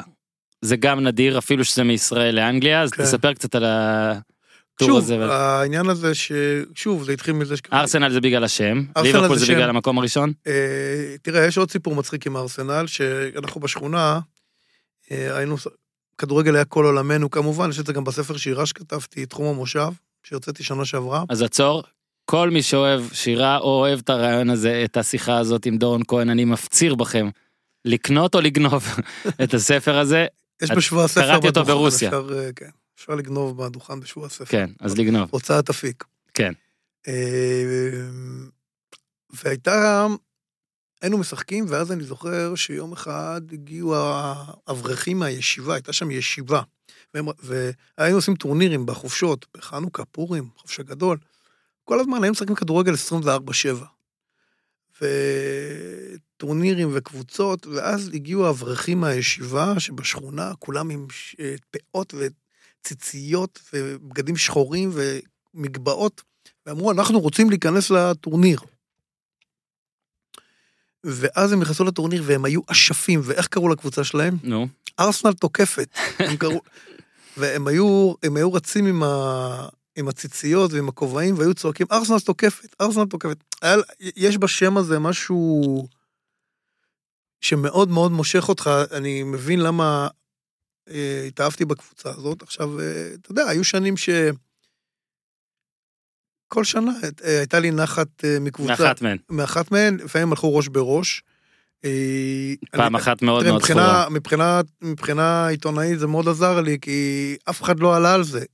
זה 0.61 0.75
גם 0.75 0.99
נדיר 0.99 1.37
אפילו 1.37 1.65
שזה 1.65 1.83
מישראל 1.83 2.35
לאנגליה 2.35 2.81
אז 2.81 2.91
כן. 2.91 3.03
תספר 3.03 3.33
קצת 3.33 3.55
על 3.55 3.63
הטור 3.67 4.32
שוב, 4.81 5.11
העניין 5.11 5.89
הזה 5.89 6.11
ששוב, 6.15 7.03
זה 7.03 7.11
התחיל 7.11 7.33
מזה 7.33 7.57
ש... 7.57 7.61
ארסנל 7.73 8.11
זה 8.11 8.21
בגלל 8.21 8.43
השם, 8.43 8.83
ליברפול 9.03 9.37
זה 9.37 9.45
בגלל. 9.45 9.69
המקום 9.69 9.97
הראשון. 9.97 10.33
אה, 10.47 11.15
תראה, 11.21 11.45
יש 11.45 11.57
עוד 11.57 11.71
סיפור 11.71 11.95
מצחיק 11.95 12.27
עם 12.27 12.37
ארסנל, 12.37 12.87
שאנחנו 12.87 13.61
בשכונה, 13.61 14.19
אה, 15.11 15.37
היינו, 15.37 15.55
כדורגל 16.17 16.55
היה 16.55 16.65
כל 16.65 16.85
עולמנו 16.85 17.31
כמובן, 17.31 17.69
יש 17.69 17.79
את 17.79 17.85
זה 17.85 17.93
גם 17.93 18.03
בספר 18.03 18.37
שירה 18.37 18.65
שכתבתי, 18.65 19.25
תחום 19.25 19.45
המושב, 19.45 19.89
שהוצאתי 20.23 20.63
שנה 20.63 20.85
שעברה. 20.85 21.23
אז 21.29 21.41
עצור, 21.41 21.83
כל 22.25 22.49
מי 22.49 22.61
שאוהב 22.61 23.01
שירה 23.13 23.57
או 23.57 23.79
אוהב 23.79 23.99
את 23.99 24.09
הרעיון 24.09 24.49
הזה, 24.49 24.81
את 24.85 24.97
השיחה 24.97 25.37
הזאת 25.37 25.65
עם 25.65 25.77
דורון 25.77 26.01
כהן, 26.07 26.29
אני 26.29 26.45
מפציר 26.45 26.95
בכם 26.95 27.29
לקנות 27.85 28.35
או 28.35 28.41
לגנוב 28.41 28.87
את 29.43 29.53
הספר 29.53 29.97
הזה? 29.97 30.25
יש 30.61 30.71
בשבוע 30.71 31.03
הספר 31.03 31.21
קראתי 31.21 31.47
אותו 31.47 31.63
ברוסיה. 31.63 32.09
אפשר, 32.09 32.27
אה, 32.37 32.49
כן, 32.55 32.69
אפשר 33.03 33.15
לגנוב 33.15 33.63
בדוכן 33.65 33.99
בשבוע 33.99 34.25
הספר. 34.25 34.45
כן, 34.45 34.69
אז 34.79 34.97
לגנוב. 34.97 35.29
הוצאת 35.31 35.69
אפיק. 35.69 36.03
כן. 36.33 36.53
אה, 37.07 37.13
והייתה, 39.43 40.07
היינו 41.01 41.17
משחקים, 41.17 41.65
ואז 41.69 41.91
אני 41.91 42.03
זוכר 42.03 42.55
שיום 42.55 42.93
אחד 42.93 43.41
הגיעו 43.51 43.95
האברכים 43.95 45.19
מהישיבה, 45.19 45.73
הייתה 45.73 45.93
שם 45.93 46.11
ישיבה. 46.11 46.61
והם- 47.13 47.25
והיינו 47.97 48.17
עושים 48.17 48.35
טורנירים 48.35 48.85
בחופשות, 48.85 49.45
בחנוכה, 49.57 50.05
פורים, 50.05 50.49
חופש 50.57 50.79
הגדול. 50.79 51.17
כל 51.83 51.99
הזמן 51.99 52.13
היינו 52.23 52.31
משחקים 52.31 52.55
כדורגל 52.55 52.93
24-7. 52.93 53.85
וטורנירים 55.01 56.89
וקבוצות, 56.93 57.67
ואז 57.67 58.09
הגיעו 58.13 58.47
האברכים 58.47 58.99
מהישיבה 59.01 59.79
שבשכונה, 59.79 60.51
כולם 60.59 60.89
עם 60.89 61.07
אה, 61.39 61.55
פאות 61.71 62.13
וציציות 62.83 63.59
ובגדים 63.73 64.37
שחורים 64.37 64.91
ומגבעות, 65.53 66.21
ואמרו, 66.65 66.91
אנחנו 66.91 67.19
רוצים 67.19 67.49
להיכנס 67.49 67.89
לטורניר. 67.89 68.59
ואז 71.03 71.51
הם 71.51 71.61
נכנסו 71.61 71.83
לטורניר 71.83 72.23
והם 72.25 72.45
היו 72.45 72.61
אשפים, 72.67 73.21
ואיך 73.23 73.47
קראו 73.47 73.69
לקבוצה 73.69 74.03
שלהם? 74.03 74.37
נו, 74.43 74.67
ארסנל 74.99 75.33
תוקפת. 75.33 75.89
הם 76.19 76.37
קראו... 76.37 76.61
והם 77.37 77.67
היו, 77.67 78.13
הם 78.23 78.37
היו 78.37 78.53
רצים 78.53 78.85
עם, 78.85 79.03
ה, 79.03 79.67
עם 79.95 80.07
הציציות 80.07 80.73
ועם 80.73 80.89
הכובעים 80.89 81.37
והיו 81.37 81.53
צועקים, 81.53 81.87
ארסנל 81.91 82.19
תוקפת, 82.19 82.75
ארסנל 82.81 83.05
תוקפת. 83.05 83.43
היה, 83.61 83.77
יש 83.99 84.37
בשם 84.37 84.77
הזה 84.77 84.99
משהו 84.99 85.87
שמאוד 87.41 87.89
מאוד 87.89 88.11
מושך 88.11 88.49
אותך, 88.49 88.69
אני 88.91 89.23
מבין 89.23 89.59
למה 89.59 90.07
התאהבתי 91.27 91.65
בקבוצה 91.65 92.09
הזאת. 92.09 92.41
עכשיו, 92.41 92.79
אה, 92.79 92.85
אתה 93.21 93.31
יודע, 93.31 93.43
היו 93.49 93.63
שנים 93.63 93.97
ש... 93.97 94.09
כל 96.47 96.63
שנה 96.63 96.91
אה, 97.25 97.37
הייתה 97.39 97.59
לי 97.59 97.71
נחת 97.71 98.07
אה, 98.25 98.37
מקבוצה. 98.41 98.71
מאחת 98.83 99.01
מהן. 99.01 99.17
מאחת 99.29 99.71
מהן, 99.71 99.97
לפעמים 99.97 100.29
הלכו 100.29 100.55
ראש 100.55 100.67
בראש. 100.67 101.23
אה, 101.85 101.89
פעם 102.71 102.95
אני- 102.95 103.03
אחת 103.03 103.21
מאוד 103.21 103.45
מאוד 103.45 103.61
זכורה. 103.63 104.09
מבחינה, 104.09 104.61
מבחינה 104.81 105.47
עיתונאית 105.47 105.99
זה 105.99 106.07
מאוד 106.07 106.27
עזר 106.27 106.61
לי, 106.61 106.77
כי 106.81 107.35
אף 107.49 107.61
אחד 107.61 107.79
לא 107.79 107.95
עלה 107.95 108.13
על 108.13 108.23
זה. 108.23 108.45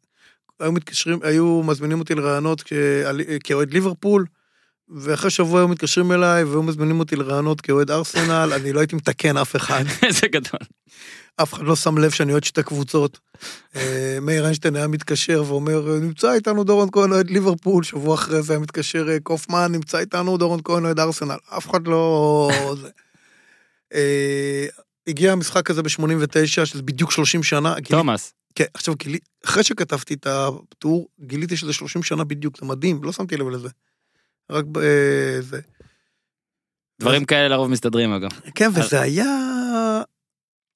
היו 0.59 0.71
מתקשרים, 0.71 1.19
היו 1.23 1.63
מזמינים 1.63 1.99
אותי 1.99 2.15
לרעיונות 2.15 2.63
כאוהד 3.43 3.73
ליברפול, 3.73 4.25
ואחרי 4.89 5.29
שבוע 5.29 5.59
היו 5.59 5.67
מתקשרים 5.67 6.11
אליי 6.11 6.43
והיו 6.43 6.63
מזמינים 6.63 6.99
אותי 6.99 7.15
לרעיונות 7.15 7.61
כאוהד 7.61 7.91
ארסנל, 7.91 8.53
אני 8.55 8.73
לא 8.73 8.79
הייתי 8.79 8.95
מתקן 8.95 9.37
אף 9.37 9.55
אחד. 9.55 9.83
איזה 10.07 10.27
גדול. 10.27 10.59
אף 11.35 11.53
אחד 11.53 11.63
לא 11.63 11.75
שם 11.75 11.97
לב 11.97 12.11
שאני 12.11 12.31
אוהד 12.31 12.43
שתי 12.43 12.63
קבוצות. 12.63 13.19
אה, 13.75 14.17
מאיר 14.21 14.43
איינשטיין 14.43 14.75
היה 14.75 14.87
מתקשר 14.87 15.43
ואומר, 15.47 15.97
נמצא 16.01 16.33
איתנו 16.33 16.63
דורון 16.63 16.89
כהן 16.91 17.11
אוהד 17.11 17.29
ליברפול, 17.29 17.83
שבוע 17.83 18.15
אחרי 18.15 18.41
זה 18.41 18.53
היה 18.53 18.59
מתקשר 18.59 19.09
אה, 19.09 19.17
קופמן, 19.23 19.71
נמצא 19.71 19.99
איתנו 19.99 20.37
דורון 20.37 20.59
כהן 20.63 20.85
אוהד 20.85 20.99
ארסנל. 20.99 21.37
אף 21.57 21.69
אחד 21.69 21.87
לא... 21.87 22.49
אה, 23.93 24.65
הגיע 25.07 25.31
המשחק 25.31 25.69
הזה 25.69 25.83
ב-89, 25.83 26.65
שזה 26.65 26.81
בדיוק 26.81 27.11
30 27.11 27.43
שנה. 27.43 27.75
תומאס. 27.97 28.33
כן, 28.55 28.65
עכשיו, 28.73 28.93
אחרי 29.45 29.63
שכתבתי 29.63 30.13
את 30.13 30.27
הטור, 30.29 31.07
גיליתי 31.21 31.57
שזה 31.57 31.73
30 31.73 32.03
שנה 32.03 32.23
בדיוק, 32.23 32.59
זה 32.59 32.65
מדהים, 32.65 33.03
לא 33.03 33.11
שמתי 33.11 33.37
לב 33.37 33.49
לזה. 33.49 33.69
רק 34.49 34.65
זה. 35.39 35.59
דברים 37.01 37.25
כאלה 37.25 37.47
לרוב 37.47 37.67
מסתדרים 37.67 38.13
אגב. 38.13 38.29
כן, 38.55 38.69
וזה 38.75 39.01
היה... 39.01 39.25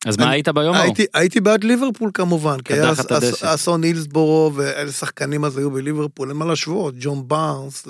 אז 0.05 0.17
מה 0.17 0.29
היית 0.29 0.49
ביום 0.49 0.75
ההוא? 0.75 0.95
הייתי, 1.13 1.41
בעד 1.41 1.63
ליברפול 1.63 2.11
כמובן, 2.13 2.61
כי 2.61 2.73
היה. 2.73 2.91
אסון 3.41 3.83
הילסבורו, 3.83 4.51
ואיזה 4.55 4.93
שחקנים 4.93 5.45
אז 5.45 5.57
היו 5.57 5.71
בליברפול, 5.71 6.29
אין 6.29 6.37
מה 6.37 6.45
להשוות, 6.45 6.95
ג'ון 6.99 7.27
בארנס. 7.27 7.87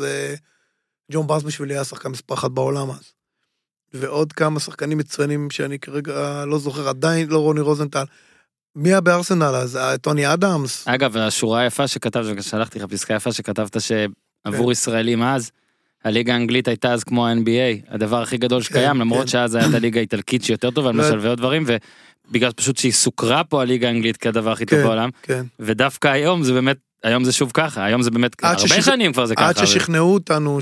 ג'ון 1.12 1.28
בארנס 1.28 1.44
בשבילי 1.44 1.74
היה 1.74 1.84
שחקן 1.84 2.10
מספר 2.10 2.34
אחת 2.34 2.52
בעולם 2.52 2.90
אז. 2.92 3.14
ועוד 3.94 4.34
כמה 4.34 4.60
שחקנים 4.60 4.98
מצוינים 4.98 5.50
שאני 5.50 5.80
כרגע 5.80 6.46
לא 6.46 6.60
זוכר, 6.60 6.90
עדיין 6.90 7.28
לא 7.30 7.40
רוני 7.40 7.62
רוזנטל. 7.62 8.04
מי 8.76 8.90
היה 8.90 9.02
בארסנל 9.02 9.56
אז? 9.56 9.78
אה, 9.78 9.98
טוני 9.98 10.34
אדמס? 10.34 10.88
אגב, 10.88 11.18
השורה 11.18 11.60
היפה 11.60 11.88
שכתבת, 11.88 12.44
שלחתי 12.44 12.80
לך 12.80 12.86
פסקה 12.86 13.14
יפה 13.14 13.32
שכתבת 13.32 13.82
שעבור 13.82 14.66
כן. 14.66 14.72
ישראלים 14.72 15.24
אז, 15.24 15.52
הליגה 16.04 16.34
האנגלית 16.34 16.68
הייתה 16.68 16.94
אז 16.94 17.04
כמו 17.04 17.28
ה-NBA, 17.28 17.94
הדבר 17.94 18.22
הכי 18.22 18.38
גדול 18.38 18.62
שקיים, 18.62 18.94
כן, 18.94 18.98
למרות 18.98 19.22
כן. 19.22 19.28
שאז 19.28 19.56
הייתה 19.56 19.78
הליגה 19.78 20.00
האיטלקית 20.00 20.44
שיותר 20.44 20.72
טובה, 20.72 20.92
לא- 20.92 21.04
למשל 21.04 21.20
ועוד 21.22 21.38
דברים, 21.38 21.66
ובגלל 22.30 22.52
פשוט 22.52 22.78
שהיא 22.78 22.92
סוקרה 22.92 23.44
פה 23.44 23.62
הליגה 23.62 23.88
האנגלית 23.88 24.18
כדבר 24.18 24.52
הכי 24.52 24.66
טוב 24.66 24.80
כן, 24.80 24.86
בעולם. 24.86 25.10
ודווקא 25.60 26.08
היום 26.08 26.44
זה 26.44 26.54
באמת, 26.54 26.78
היום 27.04 27.24
זה 27.24 27.32
שוב 27.32 27.52
ככה, 27.54 27.86
היום 27.86 28.02
זה 28.02 28.12
באמת, 28.12 28.36
הרבה 28.44 28.82
שנים 28.82 29.14
כבר 29.14 29.26
זה 29.26 29.36
ככה. 29.36 29.50
עד 29.50 29.58
ששכנעו 29.58 30.14
אותנו 30.14 30.60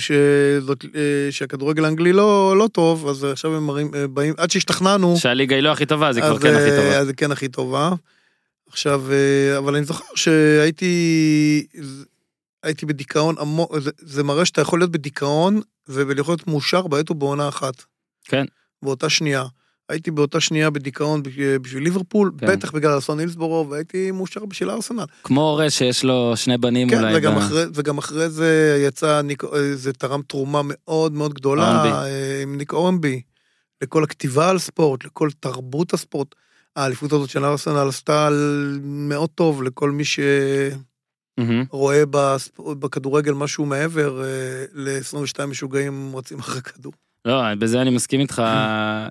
אה, 0.96 1.32
שהכדורגל 1.32 1.86
האנגלי 1.86 2.14
לא, 2.14 2.58
לא 2.58 2.68
טוב, 2.72 3.08
אז 3.08 3.24
עכשיו 3.24 3.56
הם 3.56 3.70
אה, 3.70 4.08
באים, 4.08 4.34
עד 4.38 4.52
שהשתכנענו, 4.52 5.18
שהליגה 5.18 5.56
היא 5.56 5.64
לא 5.64 5.72
הכי 5.72 5.86
טובה, 5.86 6.10
אז 6.10 6.18
היא 6.18 6.26
כבר 6.26 6.40
כן 6.40 6.56
הכי 6.56 6.72
אה, 6.72 6.78
טובה. 6.78 6.98
אז 6.98 7.08
היא 7.08 7.16
כן 7.16 7.32
הכי 7.32 7.48
טובה. 7.48 7.92
עכשיו, 8.70 9.04
אבל 9.58 9.76
אני 9.76 9.86
זוכר 9.86 10.04
שהייתי 10.16 11.66
הייתי 12.63 12.86
בדיכאון 12.86 13.36
עמוק, 13.39 13.80
זה, 13.80 13.91
זה 14.02 14.24
מראה 14.24 14.45
שאתה 14.45 14.62
יכול 14.62 14.80
להיות 14.80 14.91
בדיכאון 14.91 15.62
ולהיות 15.88 16.47
מאושר 16.47 16.88
בעת 16.88 17.12
ובעונה 17.12 17.47
אחת. 17.50 17.74
כן. 18.26 18.45
באותה 18.84 19.10
שנייה. 19.10 19.45
הייתי 19.89 20.12
באותה 20.12 20.39
שנייה 20.39 20.69
בדיכאון 20.69 21.24
בשביל- 21.24 21.58
בשביל 21.58 21.84
ליברפול, 21.84 22.32
כן. 22.38 22.47
בטח 22.47 22.71
בגלל 22.71 22.97
אסון 22.97 23.19
הילסבורו, 23.19 23.69
והייתי 23.69 24.12
מאושר 24.12 24.45
בשביל 24.45 24.69
ארסנל. 24.69 25.04
כמו 25.24 25.41
הורה 25.41 25.69
שיש 25.69 26.04
לו 26.04 26.34
שני 26.36 26.58
בנים 26.58 26.89
כן, 26.89 26.97
אולי. 27.04 27.17
וגם 27.17 27.36
ב- 27.36 27.38
אחרי, 27.38 27.63
וגם 27.74 27.97
אחרי 27.97 28.30
זה 28.30 28.82
יצא, 28.88 29.21
ניק, 29.21 29.43
אה, 29.43 29.50
זה 29.76 29.93
תרם 29.93 30.21
תרומה 30.28 30.62
מאוד 30.63 31.12
מאוד 31.13 31.34
גדולה 31.34 31.67
אורנבי. 31.78 31.89
אה, 31.95 32.41
עם 32.41 32.58
ניק 32.58 32.74
אורנבי, 32.74 33.21
לכל 33.82 34.04
הכתיבה 34.04 34.50
על 34.50 34.60
ספורט, 34.60 35.06
לכל 35.06 35.30
תרבות 35.39 35.93
הספורט. 35.93 36.28
האליפות 36.76 37.13
הזאת 37.13 37.30
של 37.30 37.45
ארסנל 37.45 37.88
עשתה 37.89 38.30
מאוד 38.84 39.30
טוב 39.36 39.63
לכל 39.63 39.91
מי 39.91 40.04
מהמם. 40.17 40.82
שרואה 41.70 42.04
בספורט, 42.10 42.78
בכדורגל 42.78 43.34
משהו 43.34 43.66
מעבר 43.66 44.24
אה, 44.24 44.66
ל-22 44.74 45.46
משוגעים 45.46 46.16
רצים 46.16 46.40
אחרי 46.40 46.62
כדור. 46.62 46.94
לא, 47.26 47.56
בזה 47.56 47.82
אני 47.82 47.90
מסכים 47.90 48.20
איתך, 48.20 48.40
אה, 48.46 49.08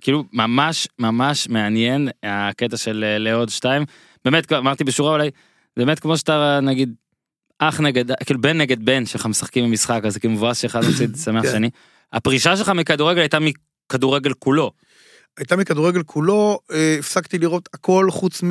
כאילו 0.00 0.24
ממש 0.32 0.88
ממש 0.98 1.48
מעניין 1.48 2.08
הקטע 2.22 2.76
של 2.76 3.04
אה, 3.06 3.18
לעוד 3.18 3.48
שתיים. 3.48 3.84
באמת, 4.24 4.52
אמרתי 4.52 4.84
בשורה 4.84 5.12
אולי, 5.12 5.30
באמת 5.76 6.00
כמו 6.00 6.18
שאתה 6.18 6.60
נגיד 6.62 6.94
אח 7.58 7.80
נגד, 7.80 8.12
כאילו 8.24 8.40
בן 8.40 8.60
נגד 8.60 8.84
בן 8.84 9.06
שלך 9.06 9.26
משחקים 9.26 9.64
במשחק, 9.64 10.00
אז 10.04 10.16
כאילו 10.16 10.34
מבואס 10.34 10.58
שאחד 10.58 10.80
מפסיד 10.80 11.16
שמח 11.24 11.42
כן. 11.42 11.52
שני. 11.52 11.70
הפרישה 12.12 12.56
שלך 12.56 12.68
מכדורגל 12.68 13.20
הייתה 13.20 13.38
מכדורגל 13.40 14.32
כולו. 14.32 14.72
הייתה 15.36 15.56
מכדורגל 15.56 16.02
כולו, 16.02 16.58
הפסקתי 16.98 17.38
לראות 17.38 17.68
הכל 17.74 18.06
חוץ 18.10 18.42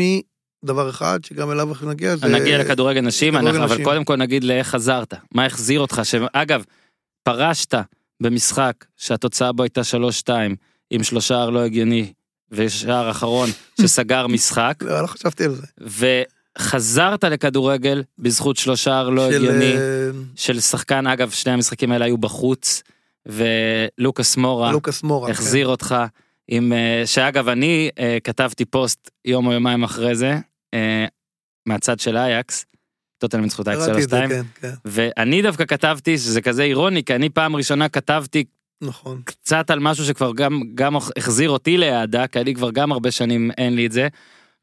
מדבר 0.64 0.90
אחד, 0.90 1.20
שגם 1.26 1.52
אליו 1.52 1.70
אנחנו 1.70 1.90
נגיע, 1.90 2.16
זה... 2.16 2.28
נגיע 2.28 2.58
לכדורגל 2.58 3.02
נשים, 3.02 3.34
כדורגל 3.34 3.48
אנחנו- 3.50 3.64
אבל 3.66 3.74
נשים. 3.74 3.86
קודם 3.86 4.04
כל 4.06 4.16
נגיד 4.16 4.44
לאיך 4.44 4.68
חזרת, 4.68 5.14
מה 5.32 5.46
החזיר 5.46 5.80
אותך, 5.80 6.02
שאגב, 6.04 6.64
פרשת 7.24 7.76
במשחק 8.22 8.74
שהתוצאה 8.98 9.52
בו 9.52 9.64
הייתה 9.64 9.82
3-2 10.28 10.30
עם 10.90 11.04
שלושה 11.04 11.46
לא 11.46 11.60
הגיוני 11.60 12.14
ושער 12.52 13.12
אחרון 13.12 13.50
שסגר 13.82 14.28
משחק, 14.28 14.74
לא, 14.82 15.02
לא 15.02 15.08
חשבתי 15.08 15.44
על 15.46 15.56
זה. 15.56 15.68
וחזרת 16.58 17.24
לכדורגל 17.24 18.04
בזכות 18.20 18.58
שלושה 18.58 19.04
לא 19.04 19.30
של, 19.30 19.36
הגיוני 19.36 19.74
אה, 19.78 20.10
של 20.36 20.60
שחקן, 20.60 21.08
אגב 21.08 21.30
שני 21.30 21.52
המשחקים 21.52 21.92
האלה 21.92 22.06
היו 22.06 22.18
בחוץ, 22.18 22.84
ולוקאס 23.26 24.38
מורה 24.38 24.72
לוקאס 24.72 25.04
מורה. 25.04 25.28
כן. 25.28 25.32
החזיר 25.32 25.68
אותך 25.68 25.96
עם, 26.48 26.74
אה, 26.74 27.04
שאגב 27.06 27.48
אני 27.48 27.90
אה, 28.00 28.18
כתבתי 28.24 28.66
פוסט 28.66 29.10
יום 29.26 29.48
או 29.48 29.52
יומיים 29.52 29.84
אחרי 29.84 30.16
זה, 30.16 30.38
מהצד 31.66 32.00
של 32.00 32.18
אייקס, 32.18 32.66
טוטל 33.18 33.38
ניצחו 33.38 33.62
את 33.62 33.68
אייקס 33.68 33.86
קראתי 33.86 34.04
את 34.04 34.10
זה, 34.10 34.26
3-2, 34.26 34.30
כן, 34.30 34.42
כן, 34.62 34.74
ואני 34.86 35.42
דווקא 35.42 35.66
כתבתי 35.66 36.18
שזה 36.18 36.42
כזה 36.42 36.64
אירוני, 36.64 37.04
כי 37.04 37.16
אני 37.16 37.30
פעם 37.30 37.56
ראשונה 37.56 37.90
כתבתי 37.90 38.44
נכון. 38.82 39.22
קצת 39.26 39.70
על 39.70 39.80
משהו 39.80 40.06
שכבר 40.06 40.32
גם, 40.34 40.62
גם 40.76 40.96
החזיר 40.96 41.50
אותי 41.50 41.78
לאהדה, 41.78 42.28
כי 42.28 42.40
אני 42.40 42.56
כבר 42.56 42.72
גם 42.72 42.92
הרבה 42.92 43.12
שנים 43.12 43.52
אין 43.58 43.76
לי 43.76 43.86
את 43.86 43.92
זה. 43.92 44.08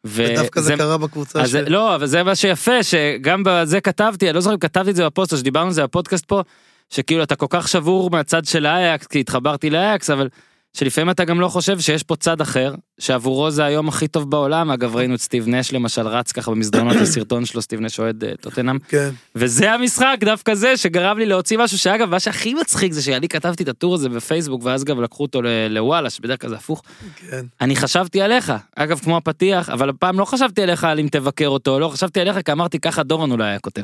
ודווקא 0.04 0.60
זה 0.60 0.74
קרה 0.76 0.98
בקבוצה 0.98 1.40
אז 1.40 1.50
של... 1.50 1.72
לא, 1.72 1.94
אבל 1.94 2.06
זה 2.06 2.22
מה 2.22 2.34
שיפה, 2.34 2.82
שגם 2.82 3.42
בזה 3.44 3.80
כתבתי, 3.80 4.26
אני 4.26 4.34
לא 4.34 4.40
זוכר 4.40 4.54
אם 4.54 4.60
כתבתי 4.60 4.90
את 4.90 4.96
זה 4.96 5.06
בפוסט, 5.06 5.32
או 5.32 5.38
שדיברנו 5.38 5.66
על 5.66 5.72
זה 5.72 5.82
בפודקאסט 5.82 6.24
פה, 6.24 6.42
שכאילו 6.90 7.22
אתה 7.22 7.36
כל 7.36 7.46
כך 7.50 7.68
שבור 7.68 8.10
מהצד 8.10 8.44
של 8.44 8.66
האייקס, 8.66 9.06
כי 9.06 9.20
התחברתי 9.20 9.70
לאייקס, 9.70 10.10
אבל 10.10 10.28
שלפעמים 10.76 11.10
אתה 11.10 11.24
גם 11.24 11.40
לא 11.40 11.48
חושב 11.48 11.80
שיש 11.80 12.02
פה 12.02 12.16
צד 12.16 12.40
אחר, 12.40 12.74
שעבורו 13.00 13.50
זה 13.50 13.64
היום 13.64 13.88
הכי 13.88 14.08
טוב 14.08 14.30
בעולם, 14.30 14.70
אגב 14.70 14.96
ראינו 14.96 15.14
את 15.14 15.20
סטיב 15.20 15.48
נש 15.48 15.72
למשל 15.72 16.06
רץ 16.06 16.32
ככה 16.32 16.50
במסדרונות 16.50 16.96
בסרטון 17.02 17.44
שלו, 17.44 17.62
סטיב 17.62 17.80
נש 17.80 18.00
אוהד 18.00 18.24
אה, 18.24 18.32
טוטנאם, 18.40 18.78
כן. 18.78 19.10
וזה 19.34 19.72
המשחק 19.72 20.16
דווקא 20.20 20.54
זה 20.54 20.76
שגרם 20.76 21.18
לי 21.18 21.26
להוציא 21.26 21.58
משהו 21.58 21.78
שאגב 21.78 22.10
מה 22.10 22.20
שהכי 22.20 22.54
מצחיק 22.54 22.92
זה 22.92 23.02
שאני 23.02 23.28
כתבתי 23.28 23.62
את 23.62 23.68
הטור 23.68 23.94
הזה 23.94 24.08
בפייסבוק 24.08 24.64
ואז 24.64 24.84
גם 24.84 25.02
לקחו 25.02 25.22
אותו 25.22 25.42
לוואלה 25.70 26.10
שבדרך 26.10 26.40
כלל 26.40 26.50
זה 26.50 26.56
הפוך 26.56 26.82
כן. 27.30 27.46
אני 27.60 27.76
חשבתי 27.76 28.22
עליך 28.22 28.52
אגב 28.76 28.98
כמו 28.98 29.16
הפתיח 29.16 29.70
אבל 29.70 29.88
הפעם 29.88 30.18
לא 30.18 30.24
חשבתי 30.24 30.62
עליך 30.62 30.84
על 30.84 31.00
אם 31.00 31.08
תבקר 31.10 31.48
אותו 31.48 31.80
לא 31.80 31.88
חשבתי 31.88 32.20
עליך 32.20 32.36
כי 32.44 32.52
אמרתי 32.52 32.78
ככה 32.78 33.02
דורון 33.02 33.30
אולי 33.30 33.44
היה 33.44 33.58
כותב. 33.58 33.82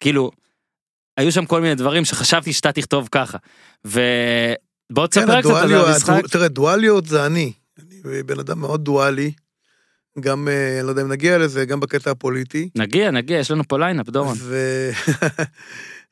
כאילו. 0.00 0.30
היו 1.16 1.32
שם 1.32 1.46
כל 1.46 1.60
מיני 1.60 1.74
דברים 1.74 2.04
שחשבתי 2.04 2.52
שאתה 2.52 2.72
תכתוב 2.72 3.08
ככה. 3.12 3.38
ובוא 3.84 4.00
כן, 4.96 5.06
תספר 5.06 5.40
קצת 5.40 5.50
על 5.50 5.74
המשחק. 5.74 6.26
תראה, 6.30 6.48
דואליות 6.48 7.06
זה 7.06 7.26
אני. 7.26 7.52
אני 7.78 8.22
בן 8.22 8.38
אדם 8.38 8.60
מאוד 8.60 8.84
דואלי. 8.84 9.32
גם, 10.20 10.48
אה, 10.48 10.78
אני 10.78 10.86
לא 10.86 10.90
יודע 10.90 11.02
אם 11.02 11.08
נגיע 11.08 11.38
לזה, 11.38 11.64
גם 11.64 11.80
בקטע 11.80 12.10
הפוליטי. 12.10 12.68
נגיע 12.74 13.10
נגיע 13.10 13.38
יש 13.38 13.50
לנו 13.50 13.64
פה 13.68 13.78
lineup 13.78 14.08
דורון. 14.08 14.36
ו... 14.40 14.90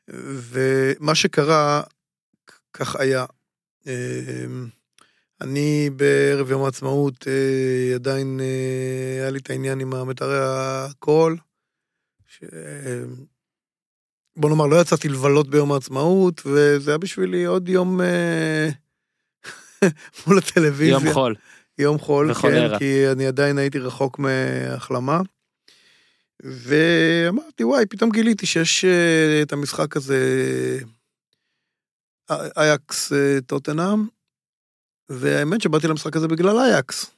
ומה 0.51 1.15
שקרה, 1.15 1.81
כך 2.73 2.95
היה. 2.95 3.25
אמ, 3.87 4.67
אני 5.41 5.89
בערב 5.95 6.51
יום 6.51 6.63
העצמאות 6.63 7.27
אה, 7.27 7.95
עדיין 7.95 8.39
אה, 8.39 9.21
היה 9.21 9.29
לי 9.29 9.39
את 9.39 9.49
העניין 9.49 9.79
עם 9.79 9.93
המטרי 9.93 10.39
הקול. 10.41 11.37
ש... 12.27 12.43
בוא 14.39 14.49
נאמר, 14.49 14.65
לא 14.65 14.81
יצאתי 14.81 15.09
לבלות 15.09 15.49
ביום 15.49 15.71
העצמאות, 15.71 16.41
וזה 16.45 16.91
היה 16.91 16.97
בשבילי 16.97 17.45
עוד 17.45 17.69
יום 17.69 18.01
אה, 18.01 18.69
מול 20.27 20.37
הטלוויזיה. 20.37 20.93
יום 20.93 21.13
חול. 21.13 21.35
יום 21.77 21.99
חול, 21.99 22.31
וחולרה. 22.31 22.69
כן, 22.69 22.77
כי 22.79 23.11
אני 23.11 23.27
עדיין 23.27 23.57
הייתי 23.57 23.79
רחוק 23.79 24.19
מהחלמה. 24.19 25.21
ואמרתי, 26.43 27.63
וואי, 27.63 27.85
פתאום 27.85 28.09
גיליתי 28.11 28.45
שיש 28.45 28.85
אה, 28.85 29.41
את 29.41 29.53
המשחק 29.53 29.97
הזה, 29.97 30.19
אה, 32.31 32.47
אייקס 32.57 33.11
טוטנאם, 33.45 34.07
והאמת 35.09 35.61
שבאתי 35.61 35.87
למשחק 35.87 36.15
הזה 36.15 36.27
בגלל 36.27 36.57
אייקס. 36.59 37.11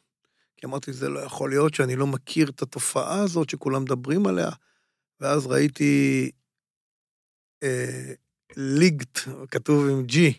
כי 0.58 0.66
אמרתי, 0.66 0.94
זה 0.94 1.10
לא 1.10 1.20
יכול 1.20 1.50
להיות 1.50 1.74
שאני 1.74 1.96
לא 1.96 2.08
מכיר 2.08 2.50
את 2.50 2.62
התופעה 2.62 3.22
הזאת 3.22 3.50
שכולם 3.50 3.82
מדברים 3.82 4.28
עליה. 4.28 4.50
ואז 5.20 5.48
ראיתי 5.48 6.32
ליגט, 8.58 9.20
כתוב 9.52 9.90
עם 9.90 10.04
ג'י, 10.04 10.34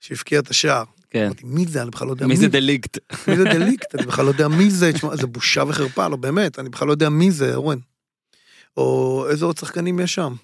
שהבקיע 0.00 0.38
את 0.38 0.50
השער. 0.50 0.84
כן. 1.10 1.24
אמרתי, 1.24 1.42
מי 1.44 1.66
זה? 1.66 1.82
אני 1.82 1.90
בכלל 1.90 2.06
לא 2.06 2.12
יודע 2.12 2.26
מי 2.26 2.36
זה 2.36 2.48
דליקט? 2.48 2.98
מי 3.28 3.36
זה 3.36 3.44
דליקט? 3.44 3.94
אני 3.94 4.06
בכלל 4.06 4.24
לא 4.24 4.30
יודע 4.30 4.48
מי 4.48 4.70
זה, 4.70 4.92
תשמע, 4.92 5.16
זה 5.16 5.26
בושה 5.26 5.62
וחרפה, 5.68 6.08
לא 6.08 6.16
באמת, 6.16 6.58
אני 6.58 6.68
בכלל 6.68 6.88
לא 6.88 6.92
יודע 6.92 7.08
מי 7.08 7.30
זה, 7.30 7.54
אורן. 7.54 7.78
או 8.76 9.26
איזה 9.30 9.44
עוד 9.44 9.58
שחקנים 9.58 10.00
יש 10.00 10.14
שם. 10.14 10.34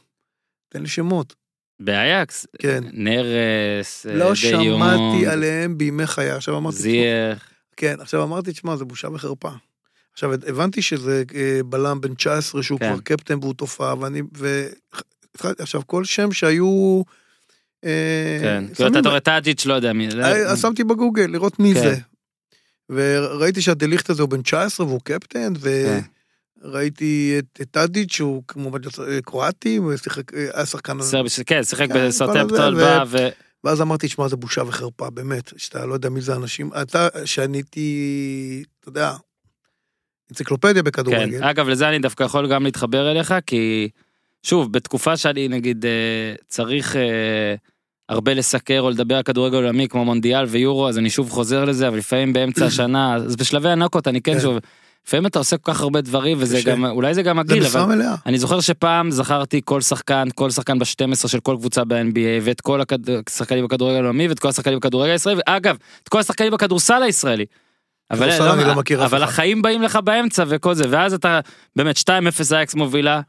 תן 0.69 0.83
לי 0.83 0.89
שמות. 0.89 1.35
באייקס. 1.81 2.47
כן. 2.59 2.85
נרס. 2.93 4.07
אה, 4.07 4.15
לא 4.15 4.35
שמעתי 4.35 5.27
עליהם 5.27 5.79
בימי 5.79 6.07
חיי. 6.07 6.31
עכשיו 6.31 6.59
אמרתי, 6.59 6.77
זייח. 6.77 7.51
כן, 7.77 8.01
עכשיו 8.01 8.23
אמרתי, 8.23 8.53
תשמע, 8.53 8.77
זה 8.77 8.85
בושה 8.85 9.09
וחרפה. 9.09 9.51
עכשיו, 10.13 10.33
הבנתי 10.33 10.83
שזה 10.83 11.23
אה, 11.35 11.61
בלם 11.67 12.01
בן 12.01 12.15
19 12.15 12.63
שהוא 12.63 12.79
כן. 12.79 12.93
כבר 12.93 13.01
קפטן 13.01 13.39
והוא 13.41 13.55
תופעה, 13.55 13.99
ואני. 14.01 14.23
עכשיו, 15.59 15.83
כל 15.87 16.05
שם 16.05 16.33
שהיו... 16.33 17.03
אה, 17.85 18.39
כן. 18.41 18.65
כאילו 18.75 19.01
אתה 19.01 19.09
רואה 19.09 19.21
טאג'יץ' 19.21 19.67
לא 19.67 19.75
יודע 19.75 19.93
מי. 19.93 20.11
זה. 20.11 20.23
אה, 20.51 20.57
שמתי 20.57 20.85
בגוגל 20.85 21.27
לראות 21.27 21.59
מי 21.59 21.75
כן. 21.75 21.81
זה. 21.81 21.97
וראיתי 22.91 23.63
שהדליכט 23.63 24.11
הזה 24.11 24.23
הוא 24.23 24.31
בן 24.31 24.43
19 24.43 24.87
והוא 24.87 25.01
קפטן, 25.05 25.53
כן. 25.63 26.01
וראיתי 26.63 27.37
את 27.39 27.61
את 27.63 27.71
טאדיץ' 27.71 28.13
שהוא 28.13 28.43
כמובן 28.49 28.79
יצא- 28.85 29.21
קרואטי, 29.25 29.77
הוא 29.77 29.93
היה 30.55 30.67
שחקן... 30.67 30.99
כן, 31.47 31.65
שיחק 31.65 31.89
כן, 31.89 32.09
בא 32.77 33.05
ו-. 33.09 33.29
ואז 33.65 33.81
אמרתי, 33.81 34.09
שמע, 34.09 34.29
זה 34.29 34.37
בושה 34.37 34.63
וחרפה, 34.63 35.11
באמת, 35.11 35.53
שאתה 35.57 35.87
לא 35.87 35.95
יודע 35.95 36.09
מי 36.09 36.21
זה 36.21 36.33
האנשים. 36.33 36.71
אתה, 36.83 37.09
שאני 37.25 37.59
הייתי, 37.59 38.65
אתה 38.81 38.89
יודע, 38.89 39.15
אנציקלופדיה 40.31 40.75
כן, 40.75 40.85
בכדורגל. 40.85 41.45
אגב 41.45 41.69
לזה 41.69 41.89
אני 41.89 41.99
דווקא 41.99 42.25
יכול 42.25 42.53
גם 42.53 42.65
להתחבר 42.65 43.11
אליך 43.11 43.35
כי 43.47 43.89
שוב 44.47 44.73
בתקופה 44.73 45.17
שאני 45.17 45.49
נגיד 45.49 45.87
אה, 45.87 46.35
צריך 46.49 46.97
אה, 46.97 47.55
הרבה 48.09 48.35
לסקר 48.35 48.81
או 48.81 48.91
לדבר 48.91 49.17
על 49.17 49.23
כדורגל 49.23 49.57
עולמי 49.57 49.89
כמו 49.89 50.05
מונדיאל 50.05 50.45
ויורו 50.45 50.89
אז 50.89 50.99
אני 50.99 51.11
שוב 51.11 51.31
חוזר 51.31 51.65
לזה 51.65 51.89
אבל 51.89 51.97
לפעמים 51.97 52.33
באמצע 52.33 52.67
השנה 52.71 53.15
אז 53.15 53.37
בשלבי 53.37 53.69
הנוקות 53.69 54.09
אני 54.09 54.23
כן 54.23 54.35
כן. 54.35 54.41
שוב 54.41 54.59
לפעמים 55.07 55.27
אתה 55.27 55.39
עושה 55.39 55.57
כל 55.57 55.73
כך 55.73 55.81
הרבה 55.81 56.01
דברים 56.01 56.37
וזה. 56.41 56.61
גם 56.65 56.85
אולי 56.85 57.15
זה 57.15 57.23
גם 57.23 57.39
הגיל 57.39 57.67
אבל. 57.67 58.03
אני 58.27 58.39
זוכר 58.39 58.61
שפעם 58.61 59.11
זכרתי 59.11 59.61
כל 59.65 59.81
שחקן 59.81 60.29
כל 60.35 60.51
שחקן 60.51 60.79
ב-12 60.79 61.29
של 61.29 61.41
כל 61.41 61.57
קבוצה 61.59 61.85
ב-NBA 61.85 62.43
ואת 62.43 62.61
כל 62.61 62.81
השחקנים 63.29 63.65
בכדורגל 63.65 63.97
העולמי 63.97 64.29
ואת 64.29 64.39
כל 64.39 64.49
השחקנים 64.49 64.79
בכדורגל 64.79 65.13
הישראלי 65.13 65.41
ואגב 65.47 65.77
את 66.03 66.09
כל 66.09 66.19
השחקנים 66.19 66.53
בכדורסל 66.53 67.03
הישראלי. 67.03 67.45
אבל, 68.11 68.29
לא 68.67 68.75
מכיר 68.75 69.07
אף 69.07 69.13
אבל. 69.13 69.23
החיים 69.23 69.63
באים 69.63 69.83
לך 69.83 69.97
באמצע 69.97 70.45
וכל 70.49 70.75
זה 70.75 70.87
ואז 70.91 71.15
אתה 71.15 71.41
באמת 71.77 71.97
2-0 71.97 72.11
אייקס 72.53 72.75
מובילה 72.75 73.21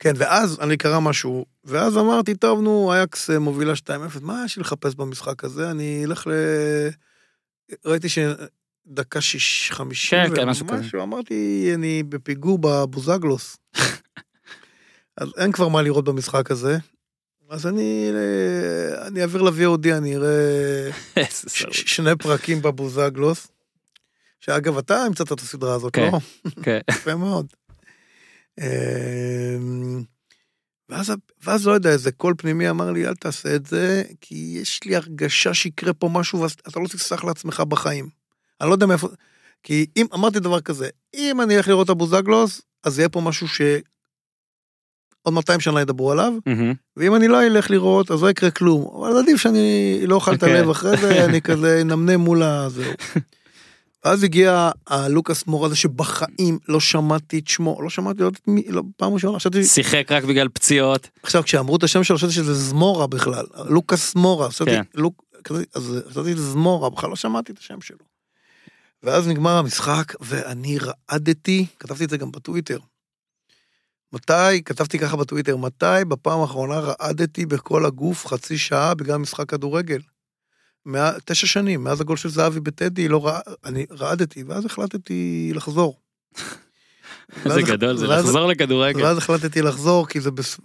כן, 0.00 0.12
ואז 0.16 0.58
אני 0.60 0.76
קרה 0.76 1.00
משהו, 1.00 1.46
ואז 1.64 1.96
אמרתי, 1.96 2.34
טוב, 2.34 2.60
נו, 2.60 2.92
אייקס 2.92 3.30
אה, 3.30 3.38
מובילה 3.38 3.72
2-0, 3.72 3.90
מה 4.20 4.42
יש 4.44 4.56
לי 4.56 4.60
לחפש 4.60 4.94
במשחק 4.94 5.44
הזה? 5.44 5.70
אני 5.70 6.04
אלך 6.04 6.26
ל... 6.26 6.30
ראיתי 7.84 8.08
שדקה 8.08 9.20
שיש, 9.20 9.72
חמישים, 9.72 10.18
כן, 10.28 10.34
כן, 10.36 10.48
משהו 10.48 10.66
כזה. 10.66 11.02
אמרתי, 11.02 11.70
אני 11.74 12.02
בפיגור 12.02 12.58
בבוזגלוס. 12.58 13.56
אז 15.20 15.28
אין 15.36 15.52
כבר 15.52 15.68
מה 15.68 15.82
לראות 15.82 16.04
במשחק 16.04 16.50
הזה. 16.50 16.78
אז 17.50 17.66
אני, 17.66 18.10
אה, 18.14 19.06
אני 19.06 19.22
אעביר 19.22 19.42
ל-VOD, 19.42 19.88
אני 19.96 20.16
אראה 20.16 20.90
שני 21.70 22.16
פרקים 22.16 22.62
בבוזגלוס. 22.62 23.48
שאגב, 24.40 24.78
אתה 24.78 24.96
המצאת 24.96 25.32
את 25.32 25.40
הסדרה 25.40 25.74
הזאת, 25.74 25.92
כן. 25.92 26.10
לא? 26.12 26.18
כן. 26.62 26.78
יפה 26.90 27.14
מאוד. 27.14 27.46
אמ, 28.60 30.02
ואז, 30.88 31.12
ואז 31.44 31.66
לא 31.66 31.72
יודע, 31.72 31.90
איזה 31.90 32.12
קול 32.12 32.34
פנימי 32.38 32.70
אמר 32.70 32.90
לי, 32.90 33.08
אל 33.08 33.14
תעשה 33.14 33.56
את 33.56 33.66
זה, 33.66 34.02
כי 34.20 34.58
יש 34.62 34.84
לי 34.84 34.96
הרגשה 34.96 35.54
שיקרה 35.54 35.92
פה 35.92 36.08
משהו 36.12 36.40
ואתה 36.40 36.80
לא 36.80 36.88
תסלח 36.88 37.24
לעצמך 37.24 37.60
בחיים. 37.60 38.08
אני 38.60 38.68
לא 38.68 38.74
יודע 38.74 38.86
מאיפה, 38.86 39.08
כי 39.62 39.86
אם, 39.96 40.06
אמרתי 40.14 40.40
דבר 40.40 40.60
כזה, 40.60 40.88
אם 41.14 41.40
אני 41.40 41.56
אלך 41.56 41.68
לראות 41.68 41.84
את 41.84 41.90
הבוזגלוס, 41.90 42.62
אז 42.84 42.98
יהיה 42.98 43.08
פה 43.08 43.20
משהו 43.20 43.48
ש... 43.48 43.60
עוד 45.22 45.34
200 45.34 45.60
שנה 45.60 45.80
ידברו 45.80 46.12
עליו, 46.12 46.32
מהמם. 46.46 46.74
ואם 46.96 47.14
אני 47.14 47.28
לא 47.28 47.46
אלך 47.46 47.70
לראות, 47.70 48.10
אז 48.10 48.22
לא 48.22 48.30
יקרה 48.30 48.50
כלום. 48.50 48.90
אבל 48.96 49.18
עדיף 49.18 49.40
שאני 49.40 50.00
לא 50.06 50.14
אוכל 50.14 50.34
את 50.34 50.42
אוקיי. 50.42 50.58
הלב 50.58 50.70
אחרי 50.70 50.96
זה, 50.96 51.24
אני 51.24 51.42
כזה 51.42 51.84
נמנם 51.84 52.20
מול 52.20 52.42
הזהו. 52.42 52.92
ואז 54.04 54.22
הגיע 54.22 54.70
הלוקאס 54.86 55.46
מור 55.46 55.66
הזה 55.66 55.76
שבחיים 55.76 56.58
לא 56.68 56.80
שמעתי 56.80 57.38
את 57.38 57.48
שמו, 57.48 57.82
לא 57.82 57.90
שמעתי, 57.90 58.20
לא 58.20 58.26
יודעת 58.26 58.48
מי, 58.48 58.62
לא, 58.68 58.82
פעם 58.96 59.14
ראשונה, 59.14 59.36
חשבתי, 59.36 59.64
שיחק 59.64 60.06
רק 60.12 60.24
בגלל 60.24 60.48
פציעות 60.48 61.08
עכשיו 61.22 61.42
כשאמרו 61.42 61.76
את 61.76 61.82
השם 61.82 62.04
שלו, 62.04 62.16
חשבתי 62.16 62.32
שזה 62.32 62.54
זמורה 62.54 63.06
בכלל, 63.06 63.46
לוקאס 63.64 64.14
מורה, 64.14 64.48
חשבתי, 64.50 64.70
כן. 64.70 64.82
לוק, 64.94 65.24
כזה, 65.44 65.64
אז 65.74 66.02
חשבתי 66.08 66.32
שזה 66.32 66.50
זמורה, 66.50 66.90
בכלל 66.90 67.10
לא 67.10 67.16
שמעתי 67.16 67.52
את 67.52 67.58
השם 67.58 67.80
שלו. 67.80 68.10
ואז 69.02 69.28
נגמר 69.28 69.56
המשחק, 69.56 70.12
ואני 70.20 70.78
רעדתי, 70.78 71.66
כתבתי 71.78 72.04
את 72.04 72.10
זה 72.10 72.16
גם 72.16 72.32
בטוויטר. 72.32 72.78
מתי, 74.12 74.62
כתבתי 74.64 74.98
ככה 74.98 75.16
בטוויטר, 75.16 75.56
מתי 75.56 76.04
בפעם 76.08 76.40
האחרונה 76.40 76.78
רעדתי 76.78 77.46
בכל 77.46 77.86
הגוף 77.86 78.26
חצי 78.26 78.58
שעה 78.58 78.94
בגלל 78.94 79.16
משחק 79.16 79.48
כדורגל? 79.48 80.00
מה, 80.86 81.12
תשע 81.24 81.46
שנים, 81.46 81.84
מאז 81.84 82.00
הגול 82.00 82.16
של 82.16 82.28
זהבי 82.28 82.60
בטדי, 82.60 83.08
לא 83.08 83.26
רע, 83.26 83.38
אני 83.64 83.86
רעדתי, 83.90 84.42
ואז 84.42 84.64
החלטתי 84.66 85.50
לחזור. 85.54 86.00
זה 87.54 87.62
גדול 87.62 87.96
זה 87.96 88.08
ואז- 88.08 88.24
לחזור 88.24 88.46
לכדורגל 88.46 89.02
ואז 89.02 89.18
החלטתי 89.18 89.62
לחזור, 89.62 90.06
כי 90.06 90.20
זה 90.20 90.30
בס... 90.30 90.60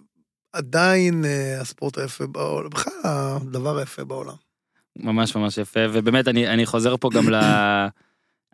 עדיין 0.53 1.25
אה, 1.25 1.61
הספורט 1.61 1.97
היפה 1.97 2.27
בעולם, 2.27 2.69
בכלל 2.69 2.93
הדבר 3.03 3.77
היפה 3.77 4.03
בעולם. 4.03 4.33
ממש 4.99 5.35
ממש 5.35 5.57
יפה 5.57 5.79
ובאמת 5.93 6.27
אני 6.27 6.47
אני 6.47 6.65
חוזר 6.65 6.97
פה 6.97 7.09
גם 7.13 7.25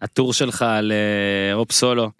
לטור 0.03 0.33
שלך 0.39 0.65
לאירופ 0.81 1.71
סולו. 1.71 2.11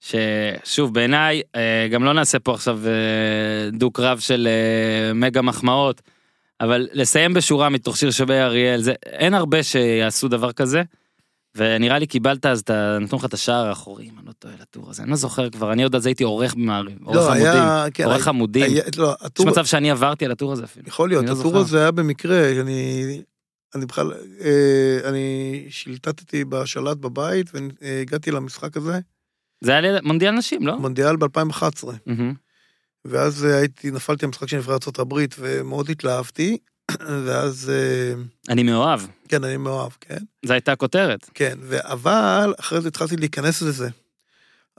ששוב 0.00 0.94
בעיניי 0.94 1.42
אה, 1.56 1.88
גם 1.90 2.04
לא 2.04 2.12
נעשה 2.12 2.38
פה 2.38 2.54
עכשיו 2.54 2.80
אה, 2.86 3.70
דו 3.72 3.90
קרב 3.90 4.18
של 4.18 4.48
אה, 4.50 5.12
מגה 5.14 5.42
מחמאות 5.42 6.02
אבל 6.60 6.88
לסיים 6.92 7.34
בשורה 7.34 7.68
מתוך 7.68 7.96
שיר 7.96 8.10
שווה 8.10 8.44
אריאל 8.44 8.82
זה 8.82 8.92
אין 9.06 9.34
הרבה 9.34 9.62
שיעשו 9.62 10.28
דבר 10.28 10.52
כזה. 10.52 10.82
ונראה 11.54 11.98
לי 11.98 12.06
קיבלת 12.06 12.46
אז 12.46 12.60
את 12.60 12.70
נתנו 13.00 13.18
לך 13.18 13.24
את 13.24 13.34
השער 13.34 13.66
האחורי 13.66 14.04
אם 14.04 14.18
אני 14.18 14.26
לא 14.26 14.32
טועה 14.32 14.54
לטור 14.60 14.90
הזה 14.90 15.02
אני 15.02 15.10
לא 15.10 15.16
זוכר 15.16 15.50
כבר 15.50 15.72
אני 15.72 15.82
עוד 15.82 15.94
אז 15.94 16.06
הייתי 16.06 16.24
עורך 16.24 16.54
במעריב 16.54 16.98
עורך 17.02 17.16
לא, 17.16 17.30
עמודים 17.30 17.46
היה, 17.46 17.84
כן, 17.94 18.04
עורך 18.04 18.28
עמודים 18.28 18.62
היה, 18.62 18.82
לא, 18.96 19.14
יש 19.18 19.26
הטור, 19.26 19.46
מצב 19.46 19.64
שאני 19.64 19.90
עברתי 19.90 20.24
על 20.24 20.30
הטור 20.30 20.52
הזה 20.52 20.64
אפילו. 20.64 20.88
יכול 20.88 21.08
להיות, 21.08 21.24
לא 21.24 21.32
הטור. 21.32 21.58
הזה 21.58 21.78
היה 21.78 21.90
במקרה, 21.90 22.60
אני 22.60 23.22
אני 23.74 23.86
בכלל, 23.86 24.12
אה, 24.40 25.08
אני 25.08 25.66
שילטטתי 25.70 26.44
בשלט 26.44 26.96
בבית 26.96 27.50
והגעתי 27.54 28.30
למשחק 28.30 28.76
הזה, 28.76 28.98
זה 29.60 29.78
היה 29.78 30.00
מונדיאל 30.02 30.30
נשים, 30.30 30.66
לא? 30.66 30.78
מונדיאל 30.78 31.16
ב-2011. 31.16 31.86
מהמם. 32.06 32.34
ואז 33.04 33.44
אה, 33.44 33.56
הייתי, 33.56 33.90
נפלתי 33.90 34.26
במשחק 34.26 34.48
של 34.48 34.56
נבחרת 34.56 34.98
ארה"ב 34.98 35.14
ומאוד 35.38 35.90
התלהבתי, 35.90 36.58
ואז, 37.26 37.70
אה, 37.70 38.22
אני 38.48 38.62
מאוהב. 38.62 39.00
כן, 39.28 39.44
אני 39.44 39.56
מאוהב, 39.56 39.92
כן. 40.00 40.18
זו 40.44 40.52
הייתה 40.52 40.72
הכותרת. 40.72 41.30
כן, 41.34 41.58
אבל 41.82 42.54
אחרי 42.60 42.80
זה 42.80 42.88
התחלתי 42.88 43.16
להיכנס 43.16 43.62
לזה. 43.62 43.88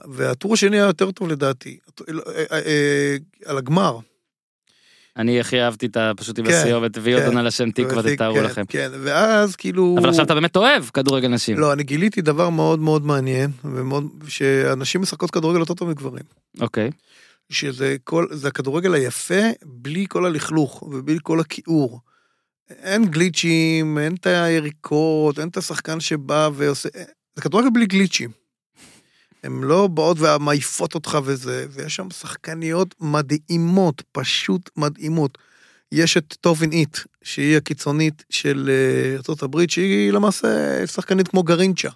והטור 0.08 0.54
השני 0.54 0.76
היה 0.76 0.86
יותר 0.86 1.10
טוב 1.10 1.28
לדעתי, 1.28 1.78
אה, 2.52 3.16
על 3.44 3.58
הגמר. 3.58 3.98
אני 5.16 5.40
הכי 5.40 5.62
אהבתי 5.62 5.86
את 5.86 5.96
ה... 5.96 6.12
פשוט 6.16 6.38
עם 6.38 6.46
כן, 6.46 6.52
הסיומת, 6.52 6.90
ויודון 7.02 7.30
כן. 7.30 7.36
על 7.36 7.46
השם 7.46 7.70
תקווה, 7.70 8.02
כן, 8.02 8.14
תתארו 8.14 8.40
לכם. 8.40 8.64
כן, 8.68 8.90
ואז 9.02 9.56
כאילו... 9.56 9.96
אבל 10.00 10.08
עכשיו 10.08 10.24
אתה 10.24 10.34
באמת 10.34 10.56
אוהב 10.56 10.84
כדורגל 10.84 11.28
נשים. 11.28 11.58
לא, 11.58 11.72
אני 11.72 11.82
גיליתי 11.82 12.22
דבר 12.22 12.50
מאוד 12.50 12.78
מאוד 12.78 13.06
מעניין, 13.06 13.50
שאנשים 14.28 15.00
משחקות 15.00 15.30
כדורגל 15.30 15.58
יותר 15.58 15.74
טוב 15.74 15.90
מגברים. 15.90 16.24
אוקיי. 16.60 16.90
שזה 17.52 17.96
כל, 18.04 18.26
זה 18.30 18.48
הכדורגל 18.48 18.94
היפה, 18.94 19.42
בלי 19.62 20.06
כל 20.08 20.26
הלכלוך 20.26 20.82
ובלי 20.82 21.18
כל 21.22 21.40
הכיעור. 21.40 22.00
אין 22.70 23.04
גליצ'ים, 23.04 23.98
אין 23.98 24.14
את 24.14 24.26
היריקות, 24.26 25.38
אין 25.38 25.48
את 25.48 25.56
השחקן 25.56 26.00
שבא 26.00 26.50
ועושה... 26.54 26.88
זה 27.34 27.42
כדורגל 27.42 27.68
בלי 27.72 27.86
גליצ'ים. 27.86 28.30
הן 29.42 29.60
לא 29.60 29.86
באות 29.86 30.16
ומעיפות 30.20 30.94
אותך 30.94 31.18
וזה, 31.24 31.66
ויש 31.70 31.96
שם 31.96 32.10
שחקניות 32.10 32.94
מדהימות, 33.00 34.02
פשוט 34.12 34.70
מדהימות. 34.76 35.38
יש 35.92 36.16
את 36.16 36.36
טובין 36.40 36.72
איט, 36.72 36.98
שהיא 37.22 37.56
הקיצונית 37.56 38.24
של 38.30 38.70
ארה"ב, 39.28 39.66
שהיא 39.68 40.12
למעשה 40.12 40.86
שחקנית 40.86 41.28
כמו 41.28 41.42
גרינצ'ה. 41.42 41.88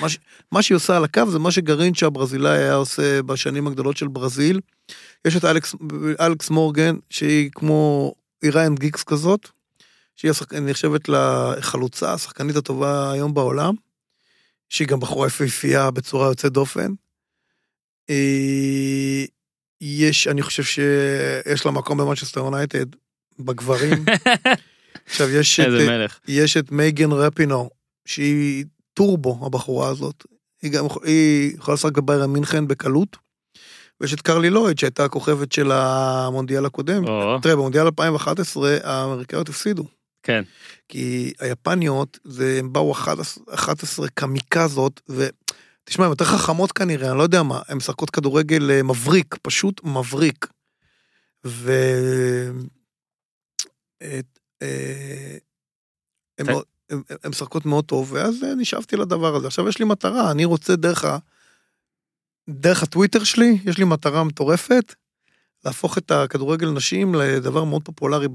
מה, 0.00 0.08
ש... 0.08 0.18
מה 0.52 0.62
שהיא 0.62 0.76
עושה 0.76 0.96
על 0.96 1.04
הקו 1.04 1.30
זה 1.30 1.38
מה 1.38 1.50
שגרינצ'ה 1.50 2.06
הברזילאי 2.06 2.58
היה 2.58 2.74
עושה 2.74 3.22
בשנים 3.22 3.66
הגדולות 3.66 3.96
של 3.96 4.08
ברזיל. 4.08 4.60
יש 5.24 5.36
את 5.36 5.44
אלכס, 5.44 5.74
אלכס 6.20 6.50
מורגן, 6.50 6.96
שהיא 7.10 7.50
כמו 7.54 8.14
איריין 8.42 8.74
גיקס 8.74 9.02
כזאת, 9.02 9.48
שהיא 10.16 10.30
השחק... 10.30 10.54
נחשבת 10.54 11.08
לחלוצה, 11.08 12.12
השחקנית 12.12 12.56
הטובה 12.56 13.12
היום 13.12 13.34
בעולם, 13.34 13.74
שהיא 14.68 14.88
גם 14.88 15.00
בחורה 15.00 15.26
יפהפייה 15.26 15.90
בצורה 15.90 16.28
יוצאת 16.28 16.52
דופן. 16.52 16.92
אה, 18.10 19.24
יש, 19.80 20.28
אני 20.28 20.42
חושב 20.42 20.62
שיש 20.62 21.66
לה 21.66 21.72
מקום 21.72 21.98
במנצ'סטר 21.98 22.40
יונייטד, 22.40 22.86
בגברים. 23.38 24.04
עכשיו 25.06 25.30
יש 25.30 25.60
את. 25.60 26.10
יש 26.28 26.56
את 26.56 26.72
מייגן 26.72 27.12
רפינו, 27.12 27.70
שהיא 28.06 28.64
טורבו, 28.98 29.46
הבחורה 29.46 29.88
הזאת. 29.88 30.26
היא 30.62 30.72
גם 30.72 30.84
היא 31.04 31.54
יכולה 31.56 31.74
לשחק 31.74 31.92
בביירן 31.98 32.30
מינכן 32.30 32.68
בקלות. 32.68 33.16
ויש 34.00 34.14
את 34.14 34.20
קרלי 34.20 34.50
לויד, 34.50 34.78
שהייתה 34.78 35.04
הכוכבת 35.04 35.52
של 35.52 35.70
המונדיאל 35.72 36.66
הקודם. 36.66 37.04
או, 37.08 37.40
תראה, 37.42 37.56
במונדיאל 37.56 37.84
2011 37.84 38.76
האמריקאיות 38.82 39.48
הפסידו. 39.48 39.84
כן. 40.22 40.42
כי 40.88 41.32
היפניות, 41.40 42.18
זה, 42.24 42.56
הם 42.58 42.72
באו 42.72 42.92
11, 42.92 43.44
11 43.54 44.08
קמיקזות, 44.08 45.00
ותשמע, 45.08 46.04
הן 46.04 46.10
יותר 46.10 46.24
חכמות 46.24 46.72
כנראה, 46.72 47.10
אני 47.10 47.18
לא 47.18 47.22
יודע 47.22 47.42
מה, 47.42 47.60
הן 47.68 47.76
משחקות 47.76 48.10
כדורגל 48.10 48.70
אה, 48.70 48.82
מבריק, 48.82 49.36
פשוט 49.42 49.80
מבריק. 49.84 50.46
ו... 51.46 51.72
את, 54.02 54.38
אה, 54.62 55.36
הן 56.38 56.46
ת- 56.46 56.48
מאוד- 56.48 56.64
הן- 56.90 57.00
משחקות 57.28 57.66
מאוד 57.66 57.84
טוב, 57.84 58.12
ואז 58.12 58.42
אה, 58.44 58.54
נשאבתי 58.54 58.96
לדבר 58.96 59.36
הזה. 59.36 59.46
עכשיו 59.46 59.68
יש 59.68 59.78
לי 59.78 59.84
מטרה, 59.84 60.30
אני 60.30 60.44
רוצה 60.44 60.76
דרך 60.76 61.04
ה... 61.04 61.18
דרך 62.48 62.82
הטוויטר 62.82 63.24
שלי, 63.24 63.58
יש 63.64 63.78
לי 63.78 63.84
מטרה 63.84 64.24
מטורפת, 64.24 64.94
להפוך 65.64 65.98
את 65.98 66.10
הכדורגל 66.10 66.70
נשים 66.70 67.14
לדבר 67.14 67.64
מאוד 67.64 67.82
פופולרי 67.84 68.26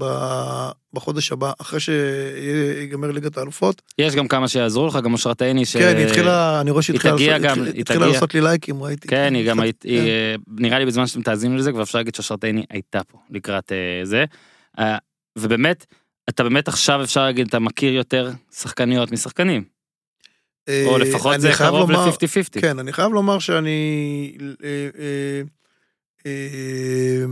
בחודש 0.92 1.32
הבא, 1.32 1.52
אחרי 1.60 1.80
שיגמר 1.80 3.10
ליגת 3.10 3.36
האלופות. 3.38 3.82
יש 3.98 4.14
גם 4.14 4.28
כמה 4.28 4.48
שיעזרו 4.48 4.86
לך, 4.86 4.98
גם 5.04 5.12
אושרת 5.12 5.42
עיני, 5.42 5.64
ש... 5.64 5.76
כן, 5.76 5.96
היא 5.96 6.06
התחילה, 6.06 6.60
אני 6.60 6.70
רואה 6.70 6.82
שהיא 6.82 6.94
היא 7.02 7.10
התחילה 7.12 7.38
גם, 7.38 7.58
התחילה- 7.58 7.80
התחילה. 7.80 8.06
לעשות 8.06 8.34
לי 8.34 8.40
לייקים, 8.40 8.82
ראיתי. 8.82 9.08
כן, 9.08 9.34
היא 9.34 9.48
גם 9.48 9.60
היית, 9.60 9.82
היא, 9.82 9.98
כן. 10.00 10.06
אה, 10.06 10.34
נראה 10.48 10.78
לי 10.78 10.86
בזמן 10.86 11.06
שאתם 11.06 11.22
תאזינו 11.22 11.56
לזה, 11.56 11.72
כבר 11.72 11.82
אפשר 11.82 11.98
להגיד 11.98 12.14
שאושרת 12.14 12.44
עיני 12.44 12.64
הייתה 12.70 13.04
פה 13.04 13.18
לקראת 13.30 13.72
אה, 13.72 14.04
זה. 14.04 14.24
ובאמת, 15.38 15.86
אתה 16.28 16.42
באמת 16.42 16.68
עכשיו 16.68 17.02
אפשר 17.04 17.22
להגיד, 17.24 17.46
אתה 17.48 17.58
מכיר 17.58 17.92
יותר 17.92 18.30
שחקניות 18.52 19.12
משחקנים. 19.12 19.64
או 20.68 20.92
אה, 20.94 20.98
לפחות 20.98 21.40
זה 21.40 21.50
קרוב 21.58 21.90
לומר- 21.90 22.06
ל-50-50. 22.06 22.60
כן, 22.60 22.78
אני 22.78 22.92
חייב 22.92 23.12
לומר 23.12 23.38
שאני 23.38 24.36
אה, 24.64 24.88
אה, 26.26 27.24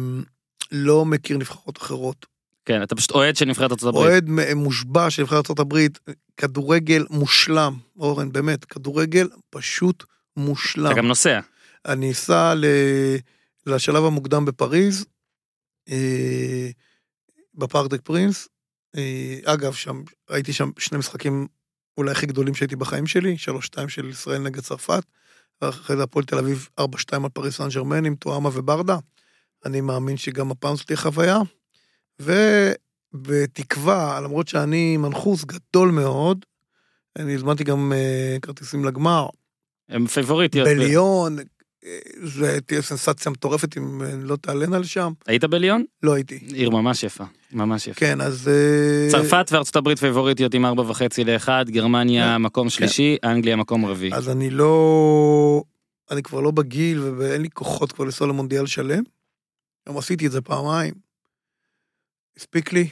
לא 0.73 1.05
מכיר 1.05 1.39
נבחרות 1.39 1.79
אחרות. 1.79 2.27
כן, 2.65 2.83
אתה 2.83 2.95
פשוט 2.95 3.11
אוהד 3.11 3.37
של 3.37 3.45
נבחרת 3.45 3.71
ארצות 3.71 3.89
הברית. 3.89 4.11
אוהד 4.11 4.29
מושבע 4.55 5.11
של 5.11 5.23
נבחרת 5.23 5.37
ארצות 5.37 5.59
הברית, 5.59 5.99
כדורגל 6.37 7.05
מושלם, 7.11 7.75
אורן, 7.99 8.33
באמת, 8.33 8.65
כדורגל 8.65 9.29
פשוט 9.51 10.05
מושלם. 10.37 10.87
אתה 10.87 10.95
גם 10.95 11.07
נוסע. 11.07 11.41
אני 11.87 12.11
אסע 12.13 12.55
לשלב 13.67 14.05
המוקדם 14.05 14.45
בפריז, 14.45 15.05
בפארק 17.55 17.91
דה 17.91 17.99
פרינס. 17.99 18.49
אה, 18.97 19.39
אגב, 19.45 19.73
שם, 19.73 20.03
ראיתי 20.31 20.53
שם 20.53 20.71
שני 20.79 20.99
משחקים 20.99 21.47
אולי 21.99 22.11
הכי 22.11 22.27
גדולים 22.27 22.55
שהייתי 22.55 22.77
בחיים 22.77 23.07
שלי, 23.07 23.37
3-2 23.79 23.89
של 23.89 24.09
ישראל 24.09 24.39
נגד 24.39 24.61
צרפת, 24.61 25.03
ואחרי 25.63 25.97
זה 25.97 26.03
הפועל 26.03 26.25
תל 26.25 26.39
אביב 26.39 26.69
4-2 26.81 26.85
על 27.13 27.29
פריס 27.33 27.57
סן 27.57 27.69
ג'רמן 27.69 28.05
עם 28.05 28.15
טואמה 28.15 28.51
וברדה. 28.53 28.97
אני 29.67 29.81
מאמין 29.81 30.17
שגם 30.17 30.51
הפעם 30.51 30.77
זאת 30.77 30.87
תהיה 30.87 30.97
חוויה. 30.97 31.39
ובתקווה, 33.15 34.21
למרות 34.21 34.49
שאני 34.49 34.97
מנחוס 34.97 35.45
גדול 35.45 35.91
מאוד, 35.91 36.45
אני 37.19 37.35
הזמנתי 37.35 37.65
גם 37.65 37.93
אה, 37.93 38.37
כרטיסים 38.43 38.85
לגמר, 38.85 39.27
הם 39.89 40.07
פייבוריטיות. 40.07 40.69
בליון, 40.69 41.37
זה 42.23 42.61
תהיה 42.61 42.83
סנסציה 42.83 43.33
מטורפת 43.33 43.77
אם 43.77 44.03
אה, 44.03 44.17
לא 44.17 44.37
תעלנה 44.37 44.79
לשם. 44.79 45.13
היית 45.27 45.45
בליון? 45.45 45.85
לא 46.03 46.15
הייתי. 46.15 46.39
עיר 46.55 46.71
ממש 46.71 47.03
יפה. 47.03 47.25
ממש 47.53 47.87
יפה. 47.87 48.01
כן, 48.01 48.21
אז... 48.21 48.49
אה, 48.49 49.09
צרפת 49.11 49.47
וארצות 49.51 49.77
הברית 49.77 49.99
פייבוריטיות 49.99 50.55
עם 50.55 50.67
ארבע 50.67 50.83
וחצי 50.83 51.25
לאחד, 51.25 51.65
גרמניה 51.69 52.35
כן. 52.37 52.43
מקום 52.43 52.71
שלישי, 52.71 53.17
אנגליה 53.25 53.57
מקום 53.57 53.87
רביעי. 53.87 54.15
אז 54.15 54.29
אני 54.29 54.51
לא... 54.51 55.63
אני 56.11 56.23
כבר 56.23 56.41
לא 56.41 56.51
בגיל 56.51 57.01
ואין 57.01 57.43
לי 57.43 57.49
כוחות 57.51 57.93
כבר 57.93 58.05
לנסוע 58.05 58.27
למונדיאל 58.27 58.67
שלם. 58.67 59.03
גם 59.89 59.99
עשיתי 59.99 60.27
את 60.27 60.33
זה 60.33 60.41
פעמיים. 60.41 60.95
הספיק 62.37 62.73
לי. 62.73 62.89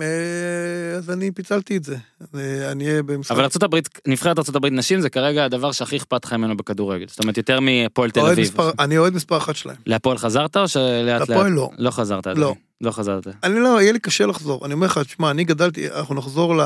אה, 0.00 0.96
אז 0.96 1.10
אני 1.10 1.30
פיצלתי 1.30 1.76
את 1.76 1.84
זה. 1.84 1.96
אה, 2.34 2.72
אני 2.72 2.88
אהיה 2.88 3.02
במשחק... 3.02 3.30
אבל 3.36 3.48
הברית, 3.62 3.88
נבחרת 4.06 4.38
הברית 4.56 4.72
נשים 4.72 5.00
זה 5.00 5.10
כרגע 5.10 5.44
הדבר 5.44 5.72
שהכי 5.72 5.96
אכפת 5.96 6.24
לך 6.24 6.32
ממנו 6.32 6.56
בכדורגל. 6.56 7.06
זאת 7.08 7.20
אומרת 7.20 7.36
יותר 7.36 7.60
מהפועל 7.60 8.10
תל 8.10 8.20
אביב. 8.20 8.38
מספר- 8.44 8.70
אני 8.78 8.98
אוהד 8.98 9.12
מספר 9.14 9.36
אחת 9.36 9.56
שלהם. 9.56 9.76
להפועל 9.86 10.18
חזרת 10.18 10.56
או 10.56 10.68
שלאט 10.68 11.20
לאט? 11.20 11.30
הפועל 11.30 11.52
לא. 11.52 11.70
לא 11.78 11.90
חזרת. 11.90 12.26
לא. 12.26 12.54
לא 12.80 12.90
חזרת. 12.90 13.26
אני 13.42 13.60
לא, 13.60 13.80
יהיה 13.82 13.92
לי 13.92 13.98
קשה 13.98 14.26
לחזור. 14.26 14.66
אני 14.66 14.74
אומר 14.74 14.86
לך, 14.86 14.98
תשמע, 14.98 15.30
אני 15.30 15.44
גדלתי, 15.44 15.90
אנחנו 15.90 16.14
נחזור 16.14 16.56
ל... 16.56 16.60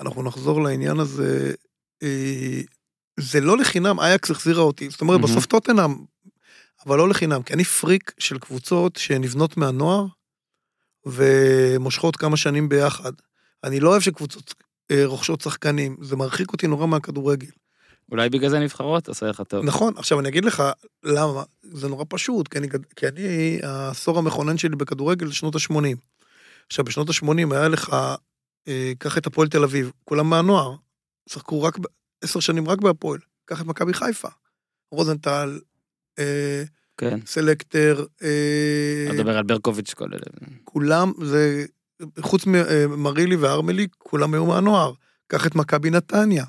אנחנו 0.00 0.22
נחזור 0.22 0.62
לעניין 0.62 0.98
הזה. 1.00 1.52
אה, 2.02 2.60
זה 3.20 3.40
לא 3.40 3.56
לחינם, 3.58 4.00
אייקס 4.00 4.30
החזירה 4.30 4.62
אותי. 4.62 4.90
זאת 4.90 5.00
אומרת, 5.00 5.20
מהמם. 5.20 5.32
בסוף 5.32 5.46
טוטנאם, 5.46 5.94
אבל 6.86 6.98
לא 6.98 7.08
לחינם, 7.08 7.42
כי 7.42 7.54
אני 7.54 7.64
פריק 7.64 8.12
של 8.18 8.38
קבוצות 8.38 8.96
שנבנות 8.96 9.56
מהנוער, 9.56 10.06
ומושכות 11.06 12.16
כמה 12.16 12.36
שנים 12.36 12.68
ביחד. 12.68 13.12
אני 13.64 13.80
לא 13.80 13.88
אוהב 13.88 14.00
שקבוצות 14.00 14.54
אה, 14.90 15.02
רוכשות 15.06 15.40
שחקנים, 15.40 15.96
זה 16.00 16.16
מרחיק 16.16 16.52
אותי 16.52 16.66
נורא 16.66 16.86
מהכדורגל. 16.86 17.50
אולי 18.10 18.28
בגלל 18.28 18.50
זה 18.50 18.58
נבחרות 18.58 19.08
עושה 19.08 19.26
לך 19.26 19.42
טוב. 19.48 19.64
נכון, 19.64 19.92
עכשיו 19.96 20.20
אני 20.20 20.28
אגיד 20.28 20.44
לך 20.44 20.62
למה, 21.02 21.42
זה 21.62 21.88
נורא 21.88 22.04
פשוט, 22.08 22.48
כי 22.48 22.58
אני, 22.58 22.68
כי 22.96 23.08
אני, 23.08 23.58
העשור 23.62 24.18
המכונן 24.18 24.58
שלי 24.58 24.76
בכדורגל 24.76 25.26
זה 25.26 25.34
שנות 25.34 25.54
ה-80. 25.54 25.96
עכשיו, 26.66 26.84
בשנות 26.84 27.08
ה-80 27.08 27.54
היה 27.54 27.68
לך, 27.68 27.96
אה, 28.68 28.92
קח 28.98 29.18
את 29.18 29.26
הפועל 29.26 29.48
תל 29.48 29.64
אביב, 29.64 29.92
כולם 30.04 30.30
מהנוער, 30.30 30.74
שיחקו 31.28 31.62
רק, 31.62 31.76
עשר 32.24 32.40
שנים 32.40 32.68
רק 32.68 32.78
בהפועל, 32.78 33.20
קח 33.44 33.60
את 33.60 33.66
מכבי 33.66 33.94
חיפה, 33.94 34.28
רוזנטל, 34.92 35.60
אה, 36.18 36.62
כן. 36.96 37.18
סלקטר, 37.26 38.04
אה, 38.22 39.06
אני 39.10 39.18
מדבר 39.18 39.38
על 39.38 39.44
ברקוביץ' 39.44 39.94
כל 39.94 40.08
אלה. 40.12 40.48
כולם, 40.64 41.12
זה, 41.22 41.66
חוץ 42.20 42.46
ממרילי 42.88 43.36
והרמלי, 43.36 43.86
כולם 43.98 44.34
היו 44.34 44.46
מהנוער. 44.46 44.92
קח 45.26 45.46
את 45.46 45.54
מכבי 45.54 45.90
נתניה. 45.90 46.44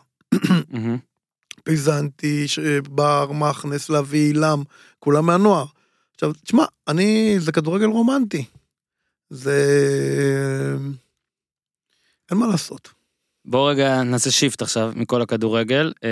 פיזנטי, 1.64 2.48
ש- 2.48 2.60
בר, 2.90 3.32
מכנס, 3.32 3.90
לביא, 3.90 4.28
אילם, 4.28 4.64
כולם 5.00 5.26
מהנוער. 5.26 5.66
עכשיו, 6.14 6.34
תשמע, 6.34 6.66
אני, 6.88 7.36
זה 7.40 7.52
כדורגל 7.52 7.86
רומנטי. 7.86 8.46
זה... 9.30 9.58
אין 12.32 12.38
מה 12.38 12.48
לעשות. 12.48 12.90
בוא 13.48 13.70
רגע 13.70 14.04
נעשה 14.04 14.32
שיפט 14.32 14.62
עכשיו 14.62 14.92
מכל 14.96 15.22
הכדורגל. 15.22 15.94
אה, 16.04 16.10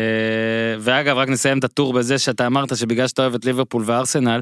ואגב, 0.80 1.18
רק 1.18 1.30
נסיים 1.30 1.60
את 1.60 1.64
הטור 1.64 1.94
בזה 1.94 2.18
שאתה 2.18 2.48
אמרת 2.48 2.78
שבגלל 2.78 3.08
שאתה 3.08 3.22
אוהב 3.22 3.36
את 3.36 3.46
ליברפול 3.46 3.84
וארסנל, 3.86 4.42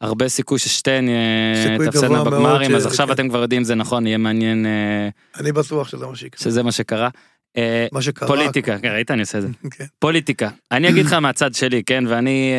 הרבה 0.00 0.28
סיכוי 0.28 0.58
ששתיהן 0.58 1.08
אה, 1.08 1.76
תפסדנה 1.86 2.24
בגמרים, 2.24 2.74
אז 2.74 2.86
עכשיו 2.86 3.06
כן. 3.06 3.12
אתם 3.12 3.28
כבר 3.28 3.42
יודעים 3.42 3.64
זה 3.64 3.74
נכון, 3.74 4.06
יהיה 4.06 4.18
מעניין 4.18 4.66
אה, 4.66 5.08
אני 5.40 5.52
בטוח 5.52 5.88
שזה 5.88 6.06
מה 6.06 6.16
שיקרה. 6.16 6.40
שזה 6.40 6.62
מה 6.62 6.72
שקרה. 6.72 7.08
מה 7.92 8.02
שקרה. 8.02 8.28
פוליטיקה, 8.28 8.78
כן, 8.78 8.88
ראית? 8.88 9.10
אני 9.10 9.20
עושה 9.20 9.38
את 9.38 9.42
זה. 9.42 9.48
כן. 9.76 9.84
פוליטיקה. 9.98 10.48
אני 10.72 10.88
אגיד 10.88 11.06
לך 11.06 11.12
מהצד 11.12 11.54
שלי, 11.54 11.82
כן? 11.86 12.04
ואני 12.08 12.52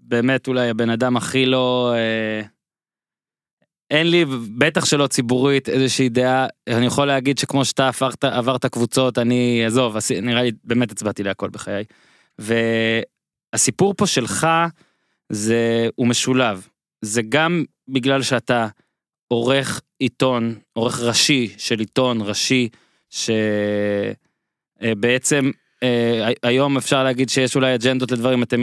באמת 0.00 0.48
אולי 0.48 0.70
הבן 0.70 0.90
אדם 0.90 1.16
הכי 1.16 1.46
לא... 1.46 1.94
אה, 3.92 3.98
אין 3.98 4.10
לי, 4.10 4.24
בטח 4.58 4.84
שלא 4.84 5.06
ציבורית, 5.06 5.68
איזושהי 5.68 6.08
דעה. 6.08 6.46
אני 6.68 6.86
יכול 6.86 7.06
להגיד 7.06 7.38
שכמו 7.38 7.64
שאתה 7.64 7.88
עברת, 7.88 8.24
עברת 8.24 8.66
קבוצות, 8.66 9.18
אני, 9.18 9.64
עזוב, 9.66 9.96
נראה 10.22 10.42
לי, 10.42 10.50
באמת 10.64 10.92
הצבעתי 10.92 11.22
להכל 11.22 11.48
בחיי. 11.48 11.84
והסיפור 12.38 13.94
פה 13.96 14.06
שלך, 14.06 14.46
זה, 15.28 15.88
הוא 15.94 16.06
משולב. 16.06 16.68
זה 17.02 17.22
גם 17.28 17.64
בגלל 17.88 18.22
שאתה 18.22 18.68
עורך 19.28 19.80
עיתון, 19.98 20.54
עורך 20.72 21.00
ראשי 21.00 21.54
של 21.58 21.78
עיתון 21.78 22.18
ראשי, 22.20 22.68
שבעצם 24.80 25.50
אה, 25.82 26.30
היום 26.42 26.76
אפשר 26.76 27.04
להגיד 27.04 27.28
שיש 27.28 27.56
אולי 27.56 27.74
אג'נדות 27.74 28.10
לדברים, 28.10 28.42
אתם, 28.42 28.62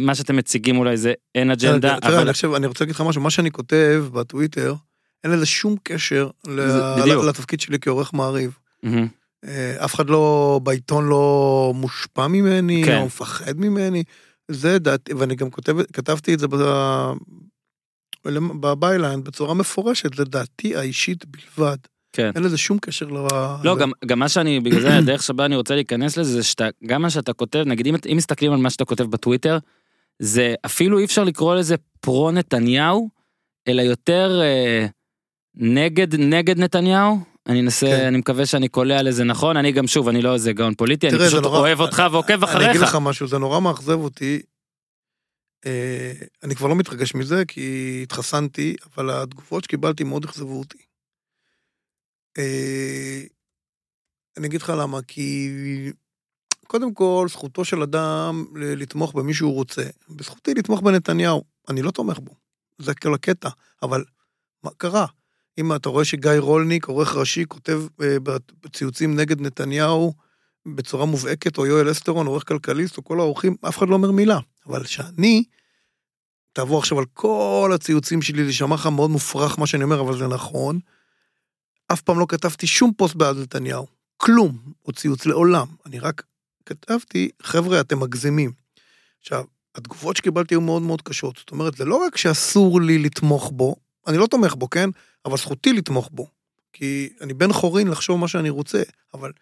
מה 0.00 0.14
שאתם 0.14 0.36
מציגים 0.36 0.78
אולי 0.78 0.96
זה 0.96 1.12
אין 1.34 1.50
אג'נדה, 1.50 1.96
תראה, 2.00 2.14
אבל 2.14 2.22
אני 2.22 2.32
חושב, 2.32 2.52
אני 2.54 2.66
רוצה 2.66 2.84
להגיד 2.84 2.94
לך 2.94 3.00
משהו, 3.00 3.22
מה 3.22 3.30
שאני 3.30 3.50
כותב 3.50 4.04
בטוויטר, 4.12 4.74
אין 5.24 5.32
לזה 5.32 5.46
שום 5.46 5.76
קשר. 5.82 6.30
לתפקיד 7.28 7.60
שלי 7.60 7.78
כעורך 7.80 8.14
מעריב. 8.14 8.58
אה, 9.44 9.84
אף 9.84 9.94
אחד 9.94 10.10
לא, 10.10 10.60
בעיתון 10.62 11.08
לא 11.08 11.72
מושפע 11.74 12.26
ממני, 12.26 12.82
כן. 12.86 12.98
או 12.98 13.06
מפחד 13.06 13.56
ממני. 13.56 14.04
זה 14.50 14.78
דעתי, 14.78 15.14
ואני 15.14 15.34
גם 15.34 15.50
כותב, 15.50 15.76
כתבתי 15.92 16.34
את 16.34 16.38
זה 16.38 16.46
בביילנד 18.60 19.24
בצורה 19.24 19.54
מפורשת, 19.54 20.14
זה 20.14 20.24
דעתי 20.24 20.76
האישית 20.76 21.24
בלבד. 21.24 21.76
כן. 22.12 22.30
אין 22.34 22.42
לזה 22.42 22.58
שום 22.58 22.78
קשר 22.78 23.06
ל... 23.06 23.26
לא, 23.64 23.76
גם, 23.76 23.92
גם 24.06 24.18
מה 24.18 24.28
שאני, 24.28 24.60
בגלל 24.60 24.80
זה 24.80 24.96
הדרך 24.96 25.22
שבה 25.22 25.44
אני 25.44 25.56
רוצה 25.56 25.74
להיכנס 25.74 26.16
לזה, 26.16 26.32
זה 26.32 26.42
שאתה, 26.42 26.68
גם 26.86 27.02
מה 27.02 27.10
שאתה 27.10 27.32
כותב, 27.32 27.62
נגיד 27.66 27.86
אם, 27.86 27.94
אם 28.12 28.16
מסתכלים 28.16 28.52
על 28.52 28.58
מה 28.58 28.70
שאתה 28.70 28.84
כותב 28.84 29.04
בטוויטר, 29.04 29.58
זה 30.22 30.54
אפילו 30.66 30.98
אי 30.98 31.04
אפשר 31.04 31.24
לקרוא 31.24 31.54
לזה 31.54 31.74
פרו 32.00 32.30
נתניהו, 32.30 33.08
אלא 33.68 33.82
יותר 33.82 34.40
אה, 34.42 34.86
נגד, 35.54 36.14
נגד 36.14 36.58
נתניהו. 36.58 37.18
אני 37.46 37.60
אנסה, 37.60 37.86
כן. 37.86 38.06
אני 38.06 38.18
מקווה 38.18 38.46
שאני 38.46 38.68
קולע 38.68 39.02
לזה 39.02 39.24
נכון, 39.24 39.56
אני 39.56 39.72
גם 39.72 39.86
שוב, 39.86 40.08
אני 40.08 40.22
לא 40.22 40.34
איזה 40.34 40.52
גאון 40.52 40.74
פוליטי, 40.74 41.08
אני 41.08 41.16
תראה, 41.16 41.28
זה 41.28 41.32
פשוט 41.32 41.44
נורא- 41.44 41.58
אוהב 41.58 41.80
אותך 41.80 42.02
ועוקב 42.12 42.44
אני 42.44 42.56
אגיד 42.56 42.68
אחריך. 42.68 42.82
לך 42.82 42.98
משהו, 43.02 43.28
זה 43.28 43.38
נורא 43.38 43.60
מאכזב 43.60 43.98
אותי. 43.98 44.42
אה, 45.66 46.12
אני 46.42 46.54
כבר 46.54 46.68
לא 46.68 46.74
מתרגש 46.74 47.14
מזה, 47.14 47.44
כי 47.48 47.60
התחסנתי, 48.02 48.74
אבל 48.86 49.10
התגובות 49.10 49.64
שקיבלתי 49.64 50.04
מאוד 50.04 50.24
אכזבו 50.24 50.58
אותי. 50.58 50.78
אה, 52.38 53.20
אני 54.38 54.46
אגיד 54.46 54.62
לך 54.62 54.72
למה, 54.78 55.02
כי 55.02 55.48
קודם 56.70 56.94
כל, 56.94 57.26
זכותו 57.30 57.64
של 57.64 57.82
אדם 57.82 58.44
לתמוך 58.54 59.14
במי 59.14 59.34
שהוא 59.34 59.54
רוצה. 59.54 59.82
בזכותי 60.08 60.54
לתמוך 60.54 60.80
בנתניהו, 60.80 61.44
אני 61.68 61.82
לא 61.82 61.90
תומך 61.90 62.18
בו. 62.18 62.34
זה 62.78 62.94
כל 62.94 63.14
הקטע, 63.14 63.48
אבל 63.82 64.04
מה 64.64 64.70
קרה? 64.76 65.06
אם 65.58 65.74
אתה 65.74 65.88
רואה 65.88 66.04
שגיא 66.04 66.30
רולניק, 66.38 66.86
עורך 66.86 67.16
ראשי, 67.16 67.44
כותב 67.48 67.82
אה, 68.02 68.16
בציוצים 68.64 69.16
נגד 69.16 69.40
נתניהו 69.40 70.14
בצורה 70.66 71.06
מובהקת, 71.06 71.58
או 71.58 71.66
יואל 71.66 71.90
אסטרון, 71.90 72.26
עורך 72.26 72.48
כלכליסט, 72.48 72.96
או 72.96 73.04
כל 73.04 73.20
האורחים, 73.20 73.56
אף 73.68 73.78
אחד 73.78 73.88
לא 73.88 73.94
אומר 73.94 74.10
מילה. 74.10 74.38
אבל 74.66 74.84
שאני, 74.84 75.44
תעבור 76.52 76.78
עכשיו 76.78 76.98
על 76.98 77.04
כל 77.14 77.72
הציוצים 77.74 78.22
שלי, 78.22 78.42
זה 78.42 78.48
יישמע 78.48 78.74
לך 78.74 78.86
מאוד 78.86 79.10
מופרך 79.10 79.58
מה 79.58 79.66
שאני 79.66 79.84
אומר, 79.84 80.00
אבל 80.00 80.18
זה 80.18 80.26
נכון. 80.26 80.78
אף 81.92 82.00
פעם 82.00 82.18
לא 82.18 82.26
כתבתי 82.28 82.66
שום 82.66 82.92
פוסט 82.96 83.14
בעד 83.14 83.36
נתניהו. 83.36 83.86
כלום, 84.16 84.58
או 84.86 84.92
ציוץ 84.92 85.26
לעולם. 85.26 85.66
אני 85.86 85.98
רק 85.98 86.22
כתבתי, 86.66 87.30
חבר'ה, 87.42 87.80
אתם 87.80 88.00
מגזימים. 88.00 88.52
עכשיו, 89.20 89.44
התגובות 89.74 90.16
שקיבלתי 90.16 90.54
היו 90.54 90.60
מאוד 90.60 90.82
מאוד 90.82 91.02
קשות. 91.02 91.36
זאת 91.36 91.50
אומרת, 91.50 91.76
זה 91.76 91.84
לא 91.84 91.96
רק 91.96 92.16
שאסור 92.16 92.80
לי 92.80 92.98
לתמוך 92.98 93.50
בו, 93.54 93.76
אני 94.06 94.18
לא 94.18 94.26
תומך 94.26 94.54
בו, 94.54 94.70
כן? 94.70 94.90
אבל 95.24 95.36
זכותי 95.36 95.72
לתמוך 95.72 96.10
בו. 96.12 96.26
כי 96.72 97.12
אני 97.20 97.34
בן 97.34 97.52
חורין 97.52 97.88
לחשוב 97.88 98.20
מה 98.20 98.28
שאני 98.28 98.50
רוצה, 98.50 98.82
אבל 99.14 99.32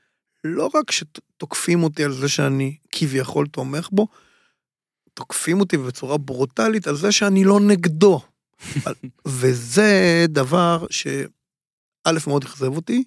לא 0.45 0.71
רק 0.75 0.91
שתוקפים 0.91 1.83
אותי 1.83 2.05
על 2.05 2.13
זה 2.13 2.29
שאני 2.29 2.77
כביכול 2.93 3.47
תומך 3.47 3.89
בו, 3.93 4.09
תוקפים 5.15 5.61
אותי 5.61 5.77
בצורה 5.77 6.19
ברוטלית 6.19 6.87
על 6.87 6.97
זה 6.97 7.13
שאני 7.13 7.45
לא 7.45 7.61
נגדו. 7.61 8.21
וזה 9.27 10.25
דבר 10.29 10.87
שא' 10.91 11.27
מאוד 12.27 12.45
אכזב 12.45 12.77
אותי, 12.77 13.05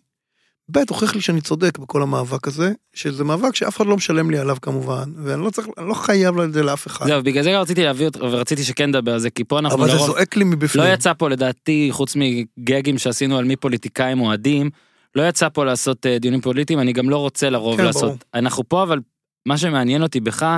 ב' 0.71 0.79
הוכיח 0.89 1.15
לי 1.15 1.21
שאני 1.21 1.41
צודק 1.41 1.77
בכל 1.77 2.01
המאבק 2.01 2.47
הזה, 2.47 2.71
שזה 2.93 3.23
מאבק 3.23 3.55
שאף 3.55 3.77
אחד 3.77 3.85
לא 3.85 3.97
משלם 3.97 4.31
לי 4.31 4.37
עליו 4.37 4.57
כמובן, 4.61 5.11
ואני 5.23 5.41
לא 5.41 5.49
צריך, 5.49 5.67
אני 5.77 5.87
לא 5.87 5.93
חייב 5.93 6.39
את 6.39 6.53
זה 6.53 6.63
לאף 6.63 6.87
אחד. 6.87 7.07
זהו, 7.07 7.23
בגלל 7.23 7.43
זה 7.43 7.59
רציתי 7.59 7.83
להביא 7.83 8.05
אותך, 8.05 8.19
ורציתי 8.21 8.63
שכן 8.63 8.89
נדבר 8.89 9.13
על 9.13 9.19
זה, 9.19 9.29
כי 9.29 9.43
פה 9.43 9.59
אנחנו 9.59 9.77
אבל 9.77 9.87
זה 9.87 9.93
לרוב, 9.93 10.07
זועק 10.07 10.35
לי 10.35 10.43
מבפנים. 10.43 10.85
לא 10.85 10.93
יצא 10.93 11.13
פה 11.13 11.29
לדעתי, 11.29 11.87
חוץ 11.91 12.15
מגגים 12.15 12.97
שעשינו 12.97 13.37
על 13.37 13.45
מי 13.45 13.55
פוליטיקאים 13.55 14.21
אוהדים, 14.21 14.69
לא 15.15 15.27
יצא 15.27 15.49
פה 15.49 15.65
לעשות 15.65 16.05
אה, 16.05 16.19
דיונים 16.19 16.41
פוליטיים, 16.41 16.79
אני 16.79 16.93
גם 16.93 17.09
לא 17.09 17.17
רוצה 17.17 17.49
לרוב 17.49 17.77
כן, 17.77 17.85
לעשות. 17.85 18.03
ברור. 18.03 18.17
אנחנו 18.33 18.69
פה, 18.69 18.83
אבל 18.83 18.99
מה 19.45 19.57
שמעניין 19.57 20.03
אותי 20.03 20.19
בך, 20.19 20.57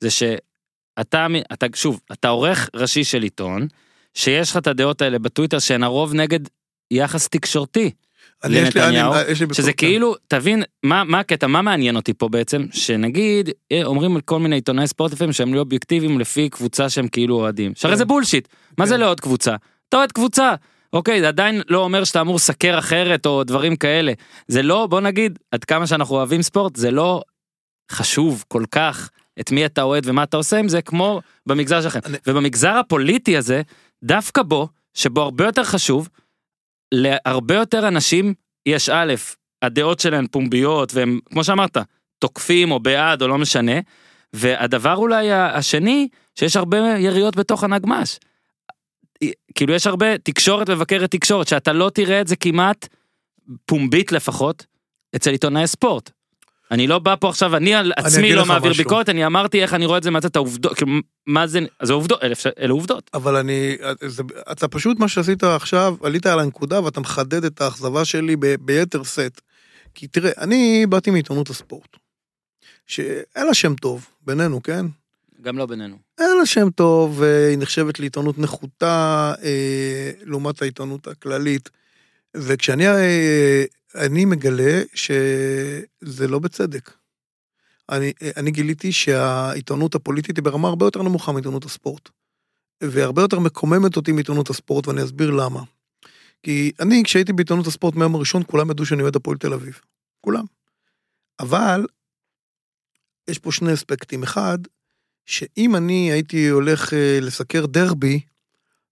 זה 0.00 0.10
שאתה, 0.10 1.26
אתה, 1.52 1.66
שוב, 1.74 2.00
אתה 2.12 2.28
עורך 2.28 2.70
ראשי 2.74 3.04
של 3.04 3.22
עיתון, 3.22 3.66
שיש 4.14 4.50
לך 4.50 4.56
את 4.56 4.66
הדעות 4.66 5.02
האלה 5.02 5.18
בטוויטר 5.18 5.58
שהן 5.58 5.82
הרוב 5.82 6.14
נגד 6.14 6.40
יחס 6.90 7.28
תקשורתי. 7.28 7.90
יש 8.44 8.50
לי, 8.50 8.60
לנתניהו, 8.60 9.12
יש 9.28 9.40
לי 9.42 9.46
שזה 9.52 9.72
כן. 9.72 9.86
כאילו, 9.86 10.14
תבין, 10.28 10.62
מה, 10.82 11.04
מה 11.04 11.18
הקטע, 11.18 11.46
מה 11.46 11.62
מעניין 11.62 11.96
אותי 11.96 12.14
פה 12.14 12.28
בעצם, 12.28 12.66
שנגיד, 12.72 13.50
אה, 13.72 13.84
אומרים 13.84 14.14
על 14.16 14.20
כל 14.20 14.38
מיני 14.38 14.56
עיתונאי 14.56 14.86
ספורט 14.86 15.12
לפעמים 15.12 15.32
שהם 15.32 15.54
לא 15.54 15.60
אובייקטיביים 15.60 16.20
לפי 16.20 16.48
קבוצה 16.48 16.88
שהם 16.88 17.08
כאילו 17.08 17.36
אוהדים. 17.36 17.72
שהרי 17.74 17.94
כן. 17.94 17.98
זה 17.98 18.04
בולשיט, 18.04 18.48
מה 18.78 18.86
זה 18.86 18.94
כן. 18.94 19.00
לא 19.00 19.10
עוד 19.10 19.20
קבוצה? 19.20 19.56
אתה 19.88 19.96
אוהד 19.96 20.12
קבוצה. 20.12 20.54
אוקיי, 20.92 21.20
זה 21.20 21.28
עדיין 21.28 21.62
לא 21.68 21.78
אומר 21.78 22.04
שאתה 22.04 22.20
אמור 22.20 22.34
לסקר 22.34 22.78
אחרת 22.78 23.26
או 23.26 23.44
דברים 23.44 23.76
כאלה. 23.76 24.12
זה 24.48 24.62
לא, 24.62 24.86
בוא 24.86 25.00
נגיד, 25.00 25.38
עד 25.50 25.64
כמה 25.64 25.86
שאנחנו 25.86 26.16
אוהבים 26.16 26.42
ספורט, 26.42 26.76
זה 26.76 26.90
לא 26.90 27.22
חשוב 27.92 28.44
כל 28.48 28.64
כך 28.70 29.10
את 29.40 29.52
מי 29.52 29.66
אתה 29.66 29.82
אוהד 29.82 30.02
ומה 30.06 30.22
אתה 30.22 30.36
עושה 30.36 30.58
עם 30.58 30.68
זה, 30.68 30.82
כמו 30.82 31.20
במגזר 31.46 31.82
שלכם. 31.82 32.00
ובמגזר 32.26 32.76
הפוליטי 32.76 33.36
הזה, 33.36 33.62
דווקא 34.04 34.42
בו, 34.42 34.68
שבו 34.94 35.20
הרבה 35.20 35.44
יותר 35.44 35.64
חשוב, 35.64 36.08
להרבה 36.92 37.54
יותר 37.54 37.88
אנשים 37.88 38.34
יש 38.66 38.88
א', 38.88 39.14
הדעות 39.62 40.00
שלהם 40.00 40.26
פומביות, 40.26 40.94
והם, 40.94 41.20
כמו 41.24 41.44
שאמרת, 41.44 41.76
תוקפים 42.18 42.70
או 42.70 42.80
בעד 42.80 43.22
או 43.22 43.28
לא 43.28 43.38
משנה, 43.38 43.72
והדבר 44.32 44.96
אולי 44.96 45.32
השני, 45.32 46.08
שיש 46.34 46.56
הרבה 46.56 46.78
יריות 46.98 47.36
בתוך 47.36 47.64
הנגמ"ש. 47.64 48.18
כאילו 49.54 49.74
יש 49.74 49.86
הרבה 49.86 50.18
תקשורת 50.18 50.70
מבקרת 50.70 51.10
תקשורת, 51.10 51.48
שאתה 51.48 51.72
לא 51.72 51.90
תראה 51.94 52.20
את 52.20 52.28
זה 52.28 52.36
כמעט, 52.36 52.88
פומבית 53.66 54.12
לפחות, 54.12 54.66
אצל 55.16 55.30
עיתונאי 55.30 55.66
ספורט. 55.66 56.10
אני 56.72 56.86
לא 56.86 56.98
בא 56.98 57.14
פה 57.20 57.28
עכשיו, 57.28 57.56
אני 57.56 57.74
על 57.74 57.92
עצמי 57.96 58.22
אגיד 58.22 58.36
לא 58.36 58.46
מעביר 58.46 58.70
משהו. 58.70 58.84
ביקורת, 58.84 59.08
אני 59.08 59.26
אמרתי 59.26 59.62
איך 59.62 59.74
אני 59.74 59.86
רואה 59.86 59.98
את 59.98 60.02
זה 60.02 60.10
מהצד 60.10 60.28
העובדות, 60.34 60.74
כאילו, 60.74 60.92
מה 61.26 61.46
זה, 61.46 61.60
זה 61.82 61.92
עובדות, 61.92 62.22
אלה, 62.22 62.34
אלה 62.58 62.72
עובדות. 62.72 63.10
אבל 63.14 63.36
אני, 63.36 63.76
זה, 64.06 64.22
אתה 64.52 64.68
פשוט 64.68 64.98
מה 64.98 65.08
שעשית 65.08 65.44
עכשיו, 65.44 65.96
עלית 66.02 66.26
על 66.26 66.40
הנקודה 66.40 66.84
ואתה 66.84 67.00
מחדד 67.00 67.44
את 67.44 67.60
האכזבה 67.60 68.04
שלי 68.04 68.36
ב, 68.36 68.54
ביתר 68.60 69.02
שאת. 69.02 69.40
כי 69.94 70.06
תראה, 70.06 70.30
אני 70.38 70.86
באתי 70.88 71.10
מעיתונות 71.10 71.50
הספורט, 71.50 71.96
שאין 72.86 73.46
לה 73.46 73.54
שם 73.54 73.74
טוב, 73.74 74.06
בינינו, 74.22 74.62
כן? 74.62 74.86
גם 75.42 75.58
לא 75.58 75.66
בינינו. 75.66 75.96
אין 76.18 76.38
לה 76.38 76.46
שם 76.46 76.70
טוב, 76.70 77.20
והיא 77.20 77.58
נחשבת 77.58 78.00
לעיתונות 78.00 78.38
נחותה 78.38 79.34
אה, 79.42 80.10
לעומת 80.22 80.62
העיתונות 80.62 81.06
הכללית. 81.08 81.70
וכשאני 82.36 82.88
אה, 82.88 83.64
אני 83.94 84.24
מגלה 84.24 84.82
שזה 84.94 86.28
לא 86.28 86.38
בצדק. 86.38 86.90
אני, 87.88 88.12
אני 88.36 88.50
גיליתי 88.50 88.92
שהעיתונות 88.92 89.94
הפוליטית 89.94 90.36
היא 90.36 90.44
ברמה 90.44 90.68
הרבה 90.68 90.86
יותר 90.86 91.02
נמוכה 91.02 91.32
מעיתונות 91.32 91.64
הספורט. 91.64 92.08
והרבה 92.82 93.22
יותר 93.22 93.38
מקוממת 93.38 93.96
אותי 93.96 94.12
מעיתונות 94.12 94.50
הספורט, 94.50 94.88
ואני 94.88 95.04
אסביר 95.04 95.30
למה. 95.30 95.62
כי 96.42 96.72
אני, 96.80 97.02
כשהייתי 97.04 97.32
בעיתונות 97.32 97.66
הספורט 97.66 97.94
מהיום 97.94 98.14
הראשון, 98.14 98.42
כולם 98.46 98.70
ידעו 98.70 98.86
שאני 98.86 99.02
אוהד 99.02 99.16
הפועל 99.16 99.38
תל 99.38 99.52
אביב. 99.52 99.80
כולם. 100.20 100.44
אבל, 101.40 101.86
יש 103.28 103.38
פה 103.38 103.52
שני 103.52 103.74
אספקטים. 103.74 104.22
אחד, 104.22 104.58
שאם 105.26 105.76
אני 105.76 106.12
הייתי 106.12 106.48
הולך 106.48 106.94
אה, 106.94 107.18
לסקר 107.20 107.66
דרבי, 107.66 108.20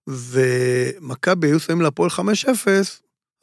ומכבי 0.07 1.47
היו 1.47 1.59
שמים 1.59 1.81
להפועל 1.81 2.09
5-0, 2.09 2.19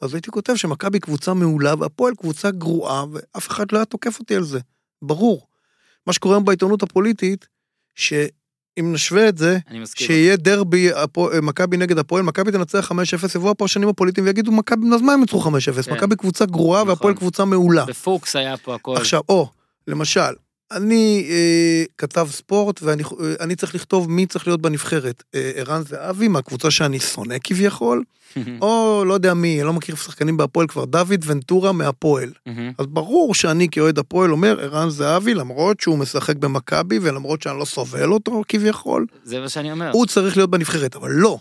אז 0.01 0.13
הייתי 0.13 0.31
כותב 0.31 0.55
שמכבי 0.55 0.99
קבוצה 0.99 1.33
מעולה 1.33 1.73
והפועל 1.79 2.13
קבוצה 2.15 2.51
גרועה, 2.51 3.05
ואף 3.11 3.47
אחד 3.47 3.71
לא 3.71 3.77
היה 3.77 3.85
תוקף 3.85 4.19
אותי 4.19 4.35
על 4.35 4.43
זה. 4.43 4.59
ברור. 5.01 5.47
מה 6.07 6.13
שקורה 6.13 6.35
היום 6.35 6.45
בעיתונות 6.45 6.83
הפוליטית, 6.83 7.47
שאם 7.95 8.93
נשווה 8.93 9.29
את 9.29 9.37
זה. 9.37 9.57
שיהיה 9.95 10.35
דרבי 10.35 10.89
מכבי 11.41 11.77
נגד 11.77 11.97
הפועל, 11.97 12.23
מכבי 12.23 12.51
תנצח 12.51 12.91
5-0, 12.91 12.95
יבואו 13.35 13.51
הפרשנים 13.51 13.89
הפוליטיים 13.89 14.25
ויגידו, 14.25 14.51
מכבי, 14.51 14.87
אז 14.95 15.01
מה 15.01 15.13
הם 15.13 15.19
ינצחו 15.19 15.49
5-0? 15.49 15.83
כן. 15.83 15.93
מכבי 15.93 16.15
קבוצה 16.15 16.45
גרועה 16.45 16.81
נכון. 16.81 16.89
והפועל 16.89 17.13
קבוצה 17.13 17.45
מעולה. 17.45 17.85
בפוקס 17.85 18.35
היה 18.35 18.57
פה 18.57 18.75
הכל. 18.75 18.97
עכשיו, 18.97 19.21
או, 19.29 19.49
למשל, 19.87 20.33
אני 20.71 21.27
אה, 21.29 21.83
כתב 21.97 22.27
ספורט 22.31 22.83
ואני 22.83 23.03
אה, 23.51 23.55
צריך 23.55 23.75
לכתוב 23.75 24.11
מי 24.11 24.25
צריך 24.25 24.47
להיות 24.47 24.61
בנבחרת. 24.61 25.23
אה, 25.35 25.51
ערן 25.55 25.81
זהבי 25.81 26.27
מהקבוצה 26.27 26.71
שאני 26.71 26.99
שונא 26.99 27.35
כביכול, 27.43 28.03
או 28.61 29.03
לא 29.07 29.13
יודע 29.13 29.33
מי, 29.33 29.63
לא 29.63 29.73
מכיר 29.73 29.95
שחקנים 29.95 30.37
בהפועל 30.37 30.67
כבר, 30.67 30.85
דוד 30.85 31.23
ונטורה 31.25 31.71
מהפועל. 31.71 32.31
מהמם. 32.45 32.71
אז 32.77 32.85
ברור 32.85 33.33
שאני 33.33 33.67
כאוהד 33.71 33.99
הפועל 33.99 34.31
אומר, 34.31 34.59
ערן 34.61 34.89
זהבי, 34.89 35.33
למרות 35.33 35.79
שהוא 35.79 35.97
משחק 35.97 36.35
במכבי 36.35 36.99
ולמרות 37.01 37.41
שאני 37.41 37.59
לא 37.59 37.65
סובל 37.65 38.11
אותו 38.11 38.41
כביכול, 38.47 39.05
זה 39.23 39.39
מה 39.39 39.49
שאני 39.49 39.71
אומר. 39.71 39.91
הוא 39.91 40.05
צריך 40.05 40.37
להיות 40.37 40.49
בנבחרת, 40.49 40.95
אבל 40.95 41.11
לא. 41.11 41.39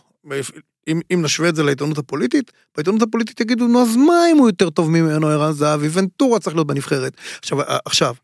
אם, 0.88 1.00
אם 1.14 1.22
נשווה 1.22 1.48
את 1.48 1.56
זה 1.56 1.62
לעיתונות 1.62 1.98
הפוליטית, 1.98 2.52
בעיתונות 2.76 3.02
הפוליטית 3.02 3.40
יגידו, 3.40 3.66
נו 3.66 3.82
אז 3.82 3.96
מה 3.96 4.14
אם 4.32 4.38
הוא 4.38 4.48
יותר 4.48 4.70
טוב 4.70 4.90
ממנו, 4.90 5.28
ערן 5.28 5.52
זהבי, 5.52 5.88
ונטורה 5.92 6.38
צריך 6.38 6.56
להיות 6.56 6.66
בנבחרת. 6.66 7.16
עכשיו, 7.38 7.58
עכשיו, 7.84 8.14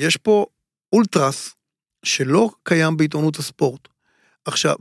יש 0.00 0.16
פה 0.16 0.46
אולטרס 0.92 1.54
שלא 2.02 2.50
קיים 2.62 2.96
בעיתונות 2.96 3.36
הספורט. 3.36 3.88
עכשיו, 4.44 4.76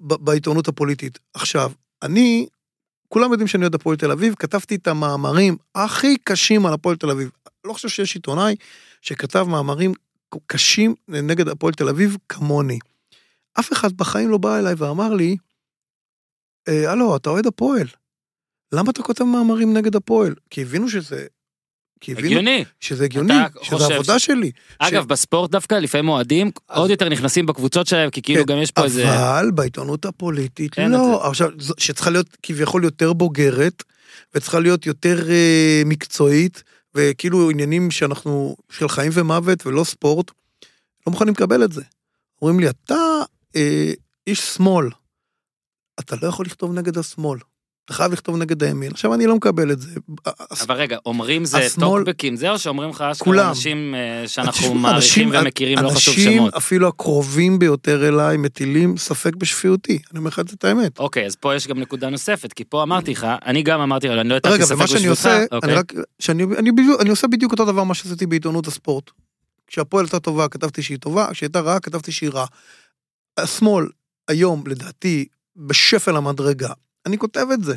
בעיתונות 0.00 0.68
הפוליטית. 0.68 1.18
עכשיו, 1.34 1.72
אני, 2.02 2.46
כולם 3.08 3.30
יודעים 3.30 3.48
שאני 3.48 3.62
אוהד 3.62 3.74
הפועל 3.74 3.96
תל 3.96 4.10
אביב, 4.10 4.34
כתבתי 4.38 4.74
את 4.74 4.86
המאמרים 4.86 5.56
הכי 5.74 6.16
קשים 6.18 6.66
על 6.66 6.72
הפועל 6.72 6.96
תל 6.96 7.10
אביב. 7.10 7.30
לא 7.64 7.72
חושב 7.72 7.88
שיש 7.88 8.14
עיתונאי 8.14 8.56
שכתב 9.00 9.46
מאמרים 9.48 9.92
קשים 10.46 10.94
נגד 11.08 11.48
הפועל 11.48 11.74
תל 11.74 11.88
אביב 11.88 12.16
כמוני. 12.28 12.78
אף 13.60 13.72
אחד 13.72 13.92
בחיים 13.92 14.30
לא 14.30 14.38
בא 14.38 14.58
אליי 14.58 14.74
ואמר 14.78 15.14
לי, 15.14 15.36
"אה, 16.68 16.92
הלו, 16.92 17.16
אתה 17.16 17.30
אוהד 17.30 17.46
הפועל. 17.46 17.86
למה 18.72 18.90
אתה 18.90 19.02
כותב 19.02 19.24
מאמרים 19.24 19.76
נגד 19.76 19.96
הפועל? 19.96 20.34
כי 20.50 20.62
הבינו 20.62 20.88
שזה... 20.88 21.26
כי 22.00 22.12
הבינו 22.12 22.26
הגיוני. 22.28 22.64
שזה 22.80 23.04
הגיוני, 23.04 23.34
שזה 23.62 23.94
עבודה 23.94 24.18
ש- 24.18 24.26
שלי. 24.26 24.50
אגב, 24.78 25.04
בספורט 25.08 25.50
דווקא 25.50 25.74
לפעמים 25.74 26.08
אוהדים 26.08 26.50
אז- 26.68 26.78
עוד 26.78 26.90
יותר 26.90 27.08
נכנסים 27.08 27.46
בקבוצות 27.46 27.86
שלהם, 27.86 28.10
כי 28.10 28.22
כאילו 28.22 28.46
כן, 28.46 28.52
גם 28.52 28.58
יש 28.62 28.70
פה 28.70 28.84
איזה... 28.84 29.08
אבל 29.30 29.50
בעיתונות 29.54 30.04
הפוליטית 30.04 30.72
את 30.72 30.78
לא. 30.78 31.28
עכשיו, 31.28 31.50
שצריכה 31.78 32.10
להיות 32.10 32.36
כביכול 32.42 32.84
יותר 32.84 33.12
בוגרת, 33.12 33.82
וצריכה 34.34 34.60
להיות 34.60 34.86
יותר 34.86 35.30
אה, 35.30 35.82
מקצועית, 35.86 36.62
וכאילו 36.94 37.50
עניינים 37.50 37.90
שאנחנו, 37.90 38.56
של 38.70 38.88
חיים 38.88 39.10
ומוות 39.14 39.66
ולא 39.66 39.84
ספורט, 39.84 40.30
לא 41.06 41.12
מוכנים 41.12 41.34
לקבל 41.34 41.64
את 41.64 41.72
זה. 41.72 41.82
אומרים 42.42 42.60
לי, 42.60 42.68
אתה 42.68 42.94
אה, 43.56 43.92
איש 44.26 44.40
שמאל, 44.40 44.88
אתה 46.00 46.16
לא 46.22 46.28
יכול 46.28 46.46
לכתוב 46.46 46.72
נגד 46.74 46.98
השמאל. 46.98 47.38
אתה 47.84 47.92
חייב 47.94 48.12
לכתוב 48.12 48.36
נגד 48.36 48.62
הימין. 48.62 48.90
עכשיו, 48.90 49.14
אני 49.14 49.26
לא 49.26 49.36
מקבל 49.36 49.72
את 49.72 49.80
זה. 49.80 49.90
אבל 50.66 50.74
רגע, 50.74 50.96
אומרים 51.06 51.44
זה 51.44 51.58
טוקבקים 51.80 52.36
זה, 52.36 52.50
או 52.50 52.58
שאומרים 52.58 52.90
לך 52.90 53.00
אשכרה. 53.00 53.48
אנשים 53.48 53.94
אה, 53.94 54.28
שאנחנו 54.28 54.74
מעריכים 54.74 55.28
אנשים- 55.28 55.42
ומכירים, 55.42 55.78
לא 55.78 55.88
חשוב 55.90 56.14
אנשים, 56.14 56.38
שמות. 56.38 56.54
אפילו 56.54 56.88
הקרובים 56.88 57.58
ביותר 57.58 58.08
אליי, 58.08 58.36
מטילים 58.36 58.96
ספק 58.96 59.36
בשפיותי. 59.36 59.98
אני 60.10 60.18
אומר 60.18 60.28
לך 60.28 60.38
את 60.54 60.64
האמת. 60.64 60.98
אוקיי, 60.98 61.26
אז 61.26 61.36
פה 61.36 61.54
יש 61.54 61.66
גם 61.66 61.78
נקודה 61.78 62.10
נוספת, 62.10 62.52
כי 62.52 62.64
פה 62.64 62.82
אמרתי 62.82 63.12
לך, 63.12 63.26
אני 63.46 63.62
גם 63.62 63.80
אמרתי 63.80 64.08
אני 64.08 64.28
לא 64.28 64.34
הטלתי 64.36 64.54
רגע, 64.54 64.64
ספק 64.64 64.76
ומה 64.76 64.86
שאני 64.86 65.06
עושה, 65.06 65.44
אוקיי. 65.52 65.76
אני 67.00 67.10
עושה 67.10 67.26
בדיוק 67.26 67.52
אותו 67.52 67.64
דבר 67.64 67.84
מה 67.84 67.94
שעשיתי 67.94 68.26
בעיתונות 68.26 68.66
הספורט. 68.66 69.10
כשהפועל 69.66 70.04
הייתה 70.04 70.20
טובה, 70.20 70.48
כתבתי 70.48 70.82
שהיא 70.82 70.98
טובה, 70.98 71.28
כשהייתה 71.32 71.60
רעה, 71.60 71.80
כתבתי 71.80 72.12
שהיא 72.12 72.30
רעה. 72.30 72.46
השמאל, 73.38 73.86
היום, 74.28 74.64
לדעתי, 74.66 75.26
בשפל 75.56 76.16
המדרגה. 76.16 76.72
אני 77.06 77.18
כותב 77.18 77.46
את 77.54 77.64
זה. 77.64 77.74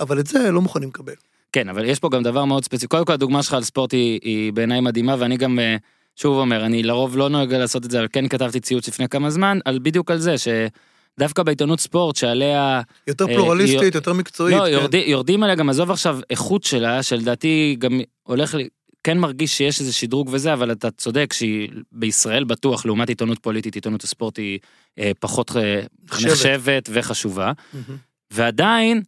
אבל 0.00 0.20
את 0.20 0.26
זה 0.26 0.50
לא 0.50 0.60
מוכנים 0.60 0.88
לקבל. 0.88 1.12
כן, 1.52 1.68
אבל 1.68 1.84
יש 1.84 1.98
פה 1.98 2.08
גם 2.08 2.22
דבר 2.22 2.44
מאוד 2.44 2.64
ספציפי. 2.64 2.86
קודם 2.86 3.04
כל 3.04 3.12
הדוגמה 3.12 3.42
שלך 3.42 3.54
על 3.54 3.62
ספורט 3.62 3.92
היא, 3.92 4.20
היא 4.22 4.52
בעיניי 4.52 4.80
מדהימה, 4.80 5.16
ואני 5.18 5.36
גם 5.36 5.58
אה, 5.58 5.76
שוב 6.16 6.38
אומר, 6.38 6.66
אני 6.66 6.82
לרוב 6.82 7.16
לא 7.16 7.28
נוהג 7.28 7.54
לעשות 7.54 7.84
את 7.84 7.90
זה, 7.90 7.98
אבל 7.98 8.08
כן 8.12 8.28
כתבתי 8.28 8.60
ציוץ 8.60 8.88
לפני 8.88 9.08
כמה 9.08 9.30
זמן, 9.30 9.58
על 9.64 9.78
בדיוק 9.82 10.10
על 10.10 10.18
זה, 10.18 10.34
שדווקא 10.38 11.42
בעיתונות 11.42 11.80
ספורט, 11.80 12.16
שעליה, 12.16 12.80
יותר 13.06 13.28
אה, 13.28 13.34
פלורליסטית, 13.34 13.80
היא- 13.80 13.90
יותר 13.94 14.12
מקצועית. 14.12 14.56
לא, 14.56 14.64
כן. 14.64 14.72
יורדים, 14.72 15.02
יורדים 15.10 15.42
עליה, 15.42 15.54
גם 15.54 15.68
עזוב 15.68 15.90
עכשיו 15.90 16.18
איכות 16.30 16.64
שלה, 16.64 17.02
שלדעתי 17.02 17.76
גם 17.78 18.00
הולך, 18.22 18.56
כן 19.04 19.18
מרגיש 19.18 19.56
שיש 19.58 19.80
איזה 19.80 19.92
שדרוג 19.92 20.28
וזה, 20.32 20.52
אבל 20.52 20.72
אתה 20.72 20.90
צודק 20.90 21.32
שהיא 21.32 21.68
בישראל 21.92 22.44
בטוח, 22.44 22.86
לעומת 22.86 23.08
עיתונות 23.08 23.38
פוליטית, 23.38 23.74
עיתונות 23.74 24.04
הספורט 24.04 24.38
היא 24.38 24.58
אה, 24.98 25.12
פחות 25.20 25.56
אה, 25.56 25.82
נחשבת. 26.04 26.30
נחשבת 26.32 26.88
וחשובה. 26.92 27.52
מהמם. 27.72 27.96
ועדיין, 28.30 29.02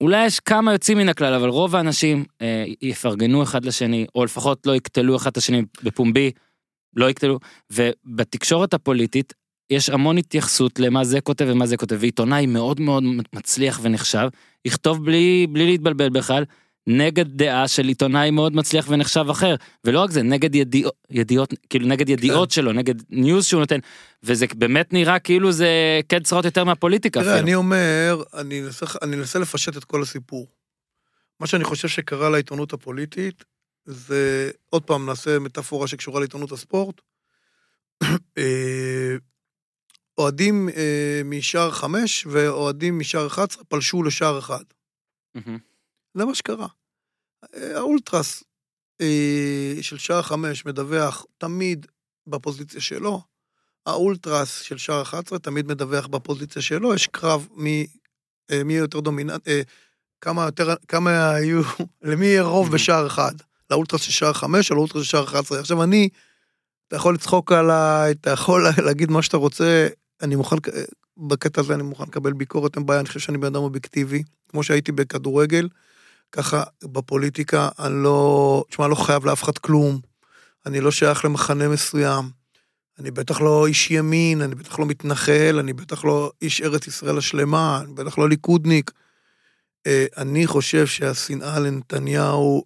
אולי 0.00 0.26
יש 0.26 0.40
כמה 0.40 0.72
יוצאים 0.72 0.98
מן 0.98 1.08
הכלל, 1.08 1.34
אבל 1.34 1.48
רוב 1.48 1.76
האנשים 1.76 2.24
אה, 2.42 2.64
יפרגנו 2.82 3.42
אחד 3.42 3.64
לשני, 3.64 4.06
או 4.14 4.24
לפחות 4.24 4.66
לא 4.66 4.76
יקטלו 4.76 5.16
אחד 5.16 5.30
את 5.30 5.36
השני 5.36 5.62
בפומבי, 5.82 6.30
לא 6.96 7.10
יקטלו, 7.10 7.38
ובתקשורת 7.72 8.74
הפוליטית 8.74 9.32
יש 9.70 9.90
המון 9.90 10.18
התייחסות 10.18 10.78
למה 10.78 11.04
זה 11.04 11.20
כותב 11.20 11.46
ומה 11.48 11.66
זה 11.66 11.76
כותב, 11.76 11.96
ועיתונאי 12.00 12.46
מאוד 12.46 12.80
מאוד 12.80 13.04
מצליח 13.32 13.80
ונחשב, 13.82 14.28
יכתוב 14.64 15.04
בלי, 15.04 15.46
בלי 15.50 15.66
להתבלבל 15.66 16.08
בכלל, 16.08 16.44
נגד 16.86 17.36
דעה 17.36 17.68
של 17.68 17.88
עיתונאי 17.88 18.30
מאוד 18.30 18.56
מצליח 18.56 18.86
ונחשב 18.88 19.24
אחר, 19.30 19.54
ולא 19.84 20.00
רק 20.00 20.10
זה, 20.10 20.22
נגד 20.22 20.54
ידיעות, 20.54 20.94
ידיעות 21.10 21.54
כאילו 21.70 21.86
נגד 21.86 22.08
ידיעות 22.08 22.50
שלו, 22.50 22.72
נגד 22.72 22.94
ניוז 23.10 23.44
שהוא 23.44 23.60
נותן, 23.60 23.78
וזה 24.22 24.46
באמת 24.54 24.92
נראה 24.92 25.18
כאילו 25.18 25.52
זה 25.52 26.00
כן 26.08 26.22
צרות 26.22 26.44
יותר 26.44 26.64
מהפוליטיקה 26.64 27.22
תראה. 27.22 27.38
אני 27.38 27.54
אומר, 27.54 28.22
אני 28.34 28.62
אנסה, 28.62 28.86
אני 29.02 29.16
אנסה 29.16 29.38
לפשט 29.38 29.76
את 29.76 29.84
כל 29.84 30.02
הסיפור. 30.02 30.46
מה 31.40 31.46
שאני 31.46 31.64
חושב 31.64 31.88
שקרה 31.88 32.30
לעיתונות 32.30 32.72
הפוליטית, 32.72 33.44
זה, 33.84 34.50
עוד 34.70 34.82
פעם, 34.82 35.06
נעשה 35.06 35.38
מטאפורה 35.38 35.86
שקשורה 35.86 36.20
לעיתונות 36.20 36.52
הספורט. 36.52 37.00
אה, 38.38 39.16
אוהדים 40.18 40.68
אה, 40.76 41.20
משער 41.24 41.70
חמש 41.70 42.26
ואוהדים 42.30 42.98
משער 42.98 43.26
11 43.26 43.64
פלשו 43.64 44.02
לשער 44.02 44.38
אחד. 44.38 44.64
מהמם. 45.34 45.58
זה 46.16 46.24
מה 46.24 46.34
שקרה. 46.34 46.66
אה, 47.54 47.76
האולטרס 47.76 48.44
אה, 49.00 49.74
של 49.80 49.98
שער 49.98 50.22
חמש 50.22 50.66
מדווח 50.66 51.24
תמיד 51.38 51.86
בפוזיציה 52.26 52.80
שלו, 52.80 53.22
האולטרס 53.86 54.60
של 54.60 54.78
שער 54.78 55.02
11 55.02 55.38
תמיד 55.38 55.66
מדווח 55.66 56.06
בפוזיציה 56.06 56.62
שלו, 56.62 56.94
יש 56.94 57.06
קרב 57.06 57.48
מי, 57.54 57.86
אה, 58.50 58.64
מי 58.64 58.74
יותר 58.74 59.00
דומיננט, 59.00 59.48
אה, 59.48 59.60
כמה 60.20 60.44
יותר, 60.44 60.74
כמה 60.88 61.30
היו, 61.30 61.62
למי 62.02 62.26
יהיה 62.26 62.42
רוב 62.42 62.72
בשער 62.72 63.06
אחד, 63.06 63.32
לאולטרס 63.70 64.00
של 64.00 64.12
שער 64.12 64.32
5 64.32 64.70
או 64.70 64.76
לאולטרס 64.76 65.02
של 65.02 65.10
שער 65.10 65.24
11. 65.24 65.60
עכשיו 65.60 65.82
אני, 65.82 66.08
אתה 66.88 66.96
יכול 66.96 67.14
לצחוק 67.14 67.52
עליי, 67.52 68.12
אתה 68.12 68.30
יכול 68.30 68.66
להגיד 68.86 69.10
מה 69.10 69.22
שאתה 69.22 69.36
רוצה, 69.36 69.88
אני 70.22 70.36
מוכן, 70.36 70.56
אה, 70.74 70.82
בקטע 71.16 71.60
הזה 71.60 71.74
אני 71.74 71.82
מוכן 71.82 72.04
לקבל 72.04 72.32
ביקורת, 72.32 72.76
אין 72.76 72.86
בעיה, 72.86 73.00
אני 73.00 73.08
חושב 73.08 73.20
שאני 73.20 73.38
בן 73.38 73.46
אדם 73.46 73.62
אובייקטיבי, 73.62 74.22
כמו 74.48 74.62
שהייתי 74.62 74.92
בכדורגל, 74.92 75.68
ככה 76.32 76.62
בפוליטיקה 76.84 77.68
אני 77.78 78.02
לא, 78.02 78.64
תשמע, 78.68 78.88
לא 78.88 78.94
חייב 78.94 79.24
לאף 79.24 79.42
אחד 79.42 79.58
כלום, 79.58 80.00
אני 80.66 80.80
לא 80.80 80.90
שייך 80.90 81.24
למחנה 81.24 81.68
מסוים, 81.68 82.24
אני 82.98 83.10
בטח 83.10 83.40
לא 83.40 83.66
איש 83.66 83.90
ימין, 83.90 84.42
אני 84.42 84.54
בטח 84.54 84.78
לא 84.78 84.86
מתנחל, 84.86 85.56
אני 85.60 85.72
בטח 85.72 86.04
לא 86.04 86.32
איש 86.42 86.60
ארץ 86.60 86.86
ישראל 86.86 87.18
השלמה, 87.18 87.80
אני 87.84 87.92
בטח 87.92 88.18
לא 88.18 88.28
ליכודניק. 88.28 88.90
אה, 89.86 90.06
אני 90.16 90.46
חושב 90.46 90.86
שהשנאה 90.86 91.58
לנתניהו 91.58 92.64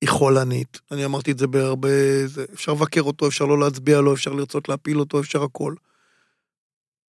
היא 0.00 0.08
חולנית. 0.08 0.80
אני 0.90 1.04
אמרתי 1.04 1.32
את 1.32 1.38
זה 1.38 1.46
בהרבה... 1.46 2.26
זה, 2.26 2.44
אפשר 2.54 2.72
לבקר 2.72 3.02
אותו, 3.02 3.28
אפשר 3.28 3.44
לא 3.44 3.58
להצביע 3.58 4.00
לו, 4.00 4.14
אפשר 4.14 4.32
לרצות 4.32 4.68
להפיל 4.68 5.00
אותו, 5.00 5.20
אפשר 5.20 5.42
הכל. 5.42 5.74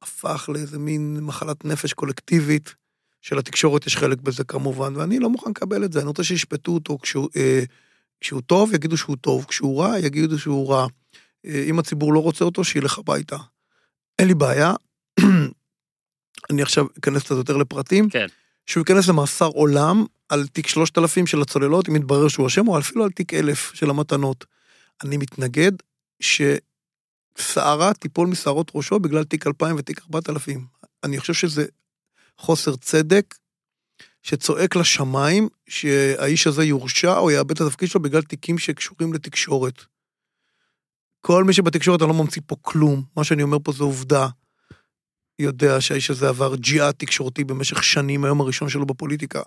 הפך 0.02 0.50
לאיזה 0.54 0.80
מין 0.80 1.20
מחלת 1.22 1.66
נפש 1.66 1.94
קולקטיבית, 1.94 2.76
שלתקשורת 3.22 3.88
יש 3.88 3.98
חלק 3.98 4.22
בזה 4.22 4.44
כמובן, 4.44 4.96
ואני 4.96 5.20
לא 5.20 5.30
מוכן 5.30 5.50
לקבל 5.50 5.84
את 5.86 5.94
זה, 5.94 6.00
אני 6.00 6.08
רוצה 6.08 6.24
שישפטו 6.24 6.72
אותו 6.72 6.98
כשהוא, 7.02 7.30
אה, 7.36 7.64
כשהוא 8.22 8.42
טוב, 8.42 8.74
יגידו 8.74 8.98
שהוא 8.98 9.16
טוב, 9.22 9.46
כשהוא 9.46 9.82
רע, 9.82 10.00
יגידו 10.00 10.40
שהוא 10.40 10.70
רע. 10.70 10.88
אה, 11.46 11.64
אם 11.70 11.80
הציבור 11.80 12.14
לא 12.14 12.20
רוצה 12.20 12.46
אותו, 12.46 12.64
שילך 12.64 13.00
הביתה. 13.00 13.38
אין 14.20 14.28
לי 14.28 14.34
בעיה. 14.34 14.74
אני 16.50 16.62
עכשיו 16.62 16.86
אכנס 17.00 17.24
קצת 17.24 17.36
יותר 17.36 17.58
לפרטים. 17.58 18.10
כן. 18.10 18.28
שהוא 18.66 18.82
ייכנס 18.82 19.08
למאסר 19.08 19.46
עולם 19.46 20.06
על 20.30 20.48
תיק 20.48 20.68
3000 20.68 21.28
של 21.28 21.42
הצוללות, 21.42 21.90
אם 21.90 21.96
יתברר 21.96 22.28
שהוא 22.28 22.48
אשם, 22.48 22.68
או 22.68 22.80
אפילו 22.80 23.04
על 23.04 23.12
תיק 23.12 23.34
1000 23.34 23.72
של 23.74 23.90
המתנות. 23.90 24.46
אני 25.04 25.18
מתנגד 25.18 25.72
ששערה 26.20 27.94
תיפול 27.94 28.28
משערות 28.28 28.72
ראשו 28.76 29.00
בגלל 29.00 29.24
תיק 29.24 29.48
2000 29.48 29.76
ותיק 29.80 30.02
4000. 30.14 30.66
אני 31.04 31.20
חושב 31.20 31.34
שזה 31.34 31.66
חוסר 32.40 32.76
צדק, 32.76 33.36
שצועק 34.24 34.76
לשמיים 34.76 35.50
שהאיש 35.70 36.48
הזה 36.48 36.64
יורשע 36.64 37.18
או 37.18 37.32
יאבד 37.32 37.52
את 37.52 37.62
התפקיד 37.62 37.90
שלו 37.90 38.02
בגלל 38.02 38.22
תיקים 38.22 38.58
שקשורים 38.58 39.14
לתקשורת. 39.14 39.84
כל 41.22 41.44
מי 41.44 41.54
שבתקשורת, 41.54 42.02
אני 42.02 42.10
לא 42.10 42.16
ממציא 42.16 42.42
פה 42.46 42.56
כלום, 42.62 43.04
מה 43.18 43.24
שאני 43.24 43.44
אומר 43.44 43.58
פה 43.64 43.72
זה 43.72 43.84
עובדה. 43.84 44.28
יודע 45.40 45.82
שהאיש 45.82 46.10
הזה 46.12 46.30
עבר 46.30 46.56
ג'יהאד 46.56 46.94
תקשורתי 46.98 47.44
במשך 47.44 47.84
שנים, 47.84 48.26
היום 48.26 48.42
הראשון 48.42 48.70
שלו 48.70 48.86
בפוליטיקה. 48.86 49.42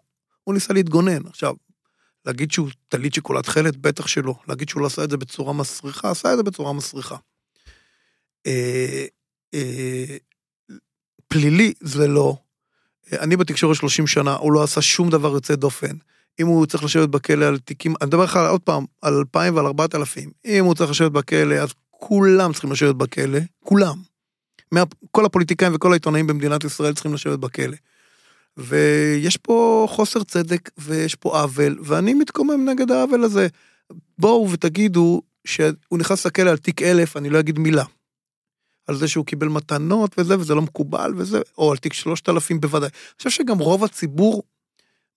הוא 0.45 0.55
ניסה 0.55 0.73
להתגונן. 0.73 1.27
עכשיו, 1.27 1.55
להגיד 2.25 2.53
שהוא 2.53 2.69
טלית 2.89 3.15
שכולה 3.15 3.43
תכלת, 3.43 3.77
בטח 3.77 4.07
שלא. 4.07 4.35
להגיד 4.49 4.69
שהוא 4.69 4.81
לא 4.81 4.87
עשה 4.87 5.05
את 5.05 5.11
זה 5.11 5.17
בצורה 5.17 5.53
מסריחה, 5.53 6.11
עשה 6.11 6.33
את 6.33 6.37
זה 6.37 6.43
בצורה 6.43 6.73
מסריחה. 6.73 7.17
אה, 8.47 9.05
אה, 9.55 10.17
פלילי 11.29 11.73
זה 11.81 12.09
לא. 12.09 12.37
אני 13.13 13.37
בתקשורת 13.37 13.77
30 13.77 14.07
שנה, 14.07 14.35
הוא 14.35 14.53
לא 14.53 14.63
עשה 14.63 14.83
שום 14.83 15.11
דבר 15.11 15.33
יוצא 15.33 15.55
דופן. 15.55 15.97
אם 16.41 16.47
הוא 16.47 16.67
צריך 16.67 16.85
לשבת 16.85 17.09
בכלא 17.09 17.45
על 17.45 17.59
תיקים, 17.59 17.95
אני 18.01 18.07
מדבר 18.07 18.25
לך 18.25 18.37
עוד 18.37 18.61
פעם, 18.61 18.85
על 19.03 19.15
2,000 19.15 19.57
ועל 19.57 19.67
4,000. 19.67 20.31
אם 20.45 20.65
הוא 20.65 20.75
צריך 20.75 20.91
לשבת 20.91 21.13
בכלא, 21.13 21.55
אז 21.55 21.69
כולם 21.91 22.53
צריכים 22.53 22.73
לשבת 22.73 22.95
בכלא, 22.95 23.39
כולם. 23.65 23.97
מה, 24.73 24.83
כל 25.11 25.25
הפוליטיקאים 25.25 25.75
וכל 25.75 25.93
העיתונאים 25.93 26.27
במדינת 26.27 26.65
ישראל 26.65 26.95
צריכים 26.95 27.15
לשבת 27.15 27.39
בכלא. 27.39 27.77
ויש 28.57 29.37
פה 29.37 29.87
חוסר 29.91 30.23
צדק 30.23 30.71
ויש 30.79 31.15
פה 31.15 31.41
עוול, 31.41 31.79
ואני 31.85 32.15
מתקומם 32.15 32.69
נגד 32.69 32.91
העוול 32.91 33.25
הזה. 33.25 33.49
בואו 34.19 34.51
ותגידו 34.51 35.23
שהוא 35.45 35.99
נכנס 35.99 36.27
לכלא 36.27 36.51
על 36.51 36.57
תיק 36.57 36.83
אלף, 36.83 37.17
אני 37.17 37.31
לא 37.31 37.41
אגיד 37.41 37.59
מילה. 37.59 37.85
על 38.87 38.97
זה 38.97 39.09
שהוא 39.09 39.27
קיבל 39.27 39.49
מתנות 39.49 40.19
וזה, 40.19 40.39
וזה 40.39 40.55
לא 40.55 40.63
מקובל 40.63 41.13
וזה, 41.17 41.41
או 41.59 41.71
על 41.71 41.77
תיק 41.77 41.93
שלושת 41.93 42.29
אלפים 42.29 42.61
בוודאי. 42.61 42.89
אני 42.89 43.17
חושב 43.19 43.31
שגם 43.31 43.59
רוב 43.59 43.85
הציבור 43.85 44.43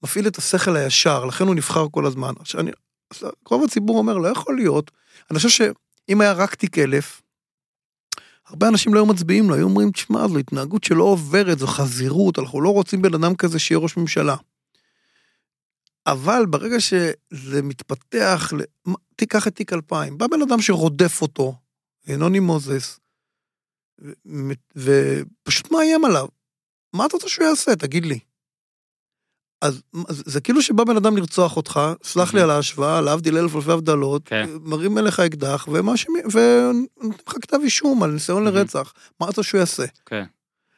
מפעיל 0.03 0.27
את 0.27 0.37
השכל 0.37 0.75
הישר, 0.75 1.25
לכן 1.25 1.47
הוא 1.47 1.55
נבחר 1.55 1.85
כל 1.91 2.05
הזמן. 2.05 2.33
עכשיו, 2.39 2.61
אני, 2.61 2.71
רוב 3.49 3.63
הציבור 3.63 3.97
אומר, 3.97 4.17
לא 4.17 4.27
יכול 4.27 4.55
להיות. 4.55 4.91
אני 5.31 5.37
חושב 5.37 5.49
שאם 5.49 6.21
היה 6.21 6.33
רק 6.33 6.55
תיק 6.55 6.77
אלף, 6.77 7.21
הרבה 8.47 8.67
אנשים 8.67 8.93
לא 8.93 8.99
היו 8.99 9.05
מצביעים 9.05 9.49
לו, 9.49 9.55
היו 9.55 9.63
אומרים, 9.63 9.91
תשמע, 9.91 10.27
זו 10.27 10.37
התנהגות 10.37 10.83
שלא 10.83 11.03
עוברת, 11.03 11.59
זו 11.59 11.67
חזירות, 11.67 12.39
אנחנו 12.39 12.61
לא 12.61 12.69
רוצים 12.69 13.01
בן 13.01 13.13
אדם 13.13 13.35
כזה 13.35 13.59
שיהיה 13.59 13.79
ראש 13.79 13.97
ממשלה. 13.97 14.35
אבל 16.07 16.45
ברגע 16.45 16.79
שזה 16.79 17.61
מתפתח, 17.61 18.51
תיקח 19.15 19.47
את 19.47 19.55
תיק 19.55 19.73
2000, 19.73 20.17
בא 20.17 20.27
בן 20.27 20.41
אדם 20.41 20.61
שרודף 20.61 21.21
אותו, 21.21 21.55
נוני 22.07 22.39
מוזס, 22.39 22.99
ופשוט 24.75 25.71
מאיים 25.71 26.05
עליו. 26.05 26.27
מה 26.93 27.05
אתה 27.05 27.15
רוצה 27.15 27.29
שהוא 27.29 27.47
יעשה? 27.47 27.75
תגיד 27.75 28.05
לי. 28.05 28.19
אז 29.61 29.81
זה 30.09 30.41
כאילו 30.41 30.61
שבא 30.61 30.83
בן 30.83 30.97
אדם 30.97 31.17
לרצוח 31.17 31.57
אותך, 31.57 31.79
סלח 32.03 32.33
לי 32.33 32.41
על 32.41 32.49
ההשוואה, 32.49 33.01
להבדיל 33.01 33.37
אלף 33.37 33.55
אלפי 33.55 33.71
הבדלות, 33.71 34.21
כן. 34.25 34.49
מרים 34.63 34.97
אליך 34.97 35.19
אקדח, 35.19 35.67
ונותן 35.67 37.23
לך 37.27 37.35
כתב 37.41 37.57
אישום 37.63 38.03
על 38.03 38.11
ניסיון 38.11 38.43
לרצח. 38.43 38.93
מה 39.19 39.29
אתה 39.29 39.43
שהוא 39.43 39.59
יעשה? 39.59 39.83
כן. 40.05 40.23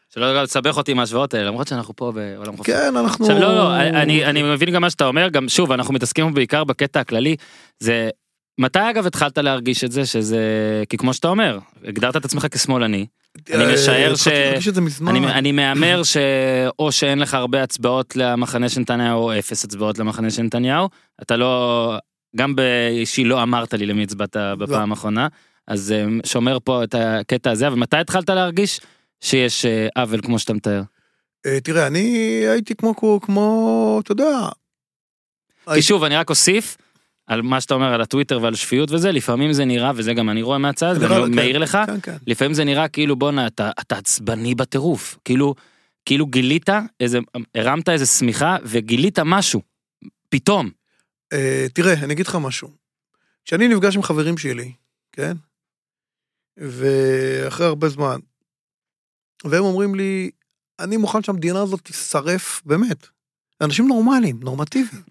שלא 0.10 0.36
גם 0.36 0.46
תסבך 0.46 0.78
אותי 0.78 0.92
עם 0.92 1.00
ההשוואות 1.00 1.34
האלה, 1.34 1.48
למרות 1.48 1.68
שאנחנו 1.68 1.96
פה 1.96 2.12
בעולם 2.12 2.58
חופשי. 2.58 2.72
כן, 2.72 2.98
אנחנו... 2.98 3.26
עכשיו 3.26 3.40
לא, 3.40 3.56
לא, 3.56 3.76
אני, 3.76 4.26
אני 4.26 4.44
מבין 4.44 4.72
גם 4.72 4.82
מה 4.82 4.90
שאתה 4.90 5.06
אומר, 5.06 5.30
גם 5.30 5.50
שוב, 5.50 5.72
אנחנו 5.72 5.94
מתעסקים 5.94 6.34
בעיקר 6.34 6.64
בקטע 6.64 7.00
הכללי, 7.00 7.36
זה... 7.80 8.10
מתי 8.60 8.80
אגב 8.90 9.06
התחלת 9.08 9.38
להרגיש 9.38 9.84
את 9.84 9.92
זה, 9.92 10.06
שזה... 10.06 10.40
כי 10.90 10.98
כמו 10.98 11.14
שאתה 11.14 11.28
אומר, 11.28 11.60
הגדרת 11.84 12.16
את 12.16 12.26
עצמך 12.26 12.48
כשמאלני, 12.52 13.06
אני 13.54 13.66
אה, 13.66 13.74
משער 13.74 14.16
ש... 14.16 14.28
אני, 15.08 15.28
אני 15.28 15.52
מהמר 15.52 16.02
שאו 16.04 16.92
שאין 16.92 17.20
לך 17.20 17.34
הרבה 17.34 17.64
הצבעות 17.64 18.16
למחנה 18.16 18.70
של 18.70 18.82
נתניהו 18.82 19.24
או 19.24 19.40
אפס 19.40 19.66
הצבעות 19.66 20.00
למחנה 20.00 20.32
של 20.32 20.44
נתניהו 20.44 20.90
אתה 21.22 21.38
לא 21.38 21.98
גם 22.36 22.56
באישי 22.56 23.24
לא 23.24 23.44
אמרת 23.44 23.74
לי 23.74 23.86
למי 23.86 24.04
הצבעת 24.04 24.38
בפעם 24.58 24.92
האחרונה 24.92 25.28
אז 25.68 25.92
אה, 25.92 26.06
שומר 26.26 26.58
פה 26.64 26.84
את 26.84 26.96
הקטע 26.98 27.52
הזה 27.52 27.68
אבל 27.68 27.76
מתי 27.76 27.98
התחלת 27.98 28.30
להרגיש 28.30 28.82
שיש 29.22 29.66
אה, 29.66 29.88
עוול 29.96 30.22
כמו 30.22 30.40
שאתה 30.40 30.54
מתאר. 30.54 30.82
אה, 31.46 31.60
תראה, 31.60 31.88
אני 31.88 32.00
הייתי 32.48 32.76
כמו, 32.76 33.22
כמו, 33.22 34.00
אתה 34.04 34.12
יודע, 34.12 34.50
כי 35.74 35.82
שוב 35.82 36.04
אני 36.04 36.16
רק 36.16 36.30
אוסיף. 36.30 36.78
על 37.28 37.42
מה 37.42 37.62
שאתה 37.62 37.74
אומר 37.74 37.94
על 37.94 38.02
הטוויטר 38.02 38.40
ועל 38.42 38.56
שפיות 38.56 38.92
וזה 38.92 39.12
לפעמים 39.12 39.54
זה 39.54 39.66
נראה 39.66 39.92
וזה 39.96 40.14
גם 40.14 40.30
אני 40.30 40.42
רואה 40.42 40.58
מהצד 40.58 40.96
ואני 41.00 41.26
כן, 41.26 41.36
מעיר 41.36 41.58
לך 41.58 41.78
כן, 41.88 42.02
כן. 42.02 42.18
לפעמים 42.28 42.54
זה 42.54 42.64
נראה 42.64 42.88
כאילו 42.88 43.16
בואנה 43.16 43.48
אתה 43.48 43.72
אתה 43.80 43.98
עצבני 43.98 44.56
בטירוף 44.56 45.18
כאילו 45.26 45.56
כאילו 46.06 46.26
גילית 46.26 46.70
איזה 47.00 47.20
הרמת 47.56 47.90
איזה 47.90 48.06
שמיכה 48.06 48.58
וגילית 48.64 49.20
משהו 49.20 49.62
פתאום 50.30 50.70
אה, 51.34 51.66
תראה, 51.74 51.94
אני 51.94 52.14
אגיד 52.14 52.28
לך 52.28 52.36
משהו. 52.36 52.70
כשאני 53.46 53.68
נפגש 53.68 53.96
עם 53.96 54.04
חברים 54.04 54.38
שלי, 54.38 54.74
כן? 55.12 55.34
ואחרי 56.58 57.66
הרבה 57.66 57.90
זמן, 57.90 58.20
והם 59.44 59.64
אומרים 59.64 59.96
לי, 59.96 60.32
אני 60.80 60.98
מוכן 60.98 61.24
שהמדינה 61.24 61.62
הזאת 61.62 61.82
תישרף, 61.82 62.62
באמת. 62.66 63.08
אנשים 63.62 63.88
נורמליים, 63.88 64.40
נורמטיביים. 64.40 65.04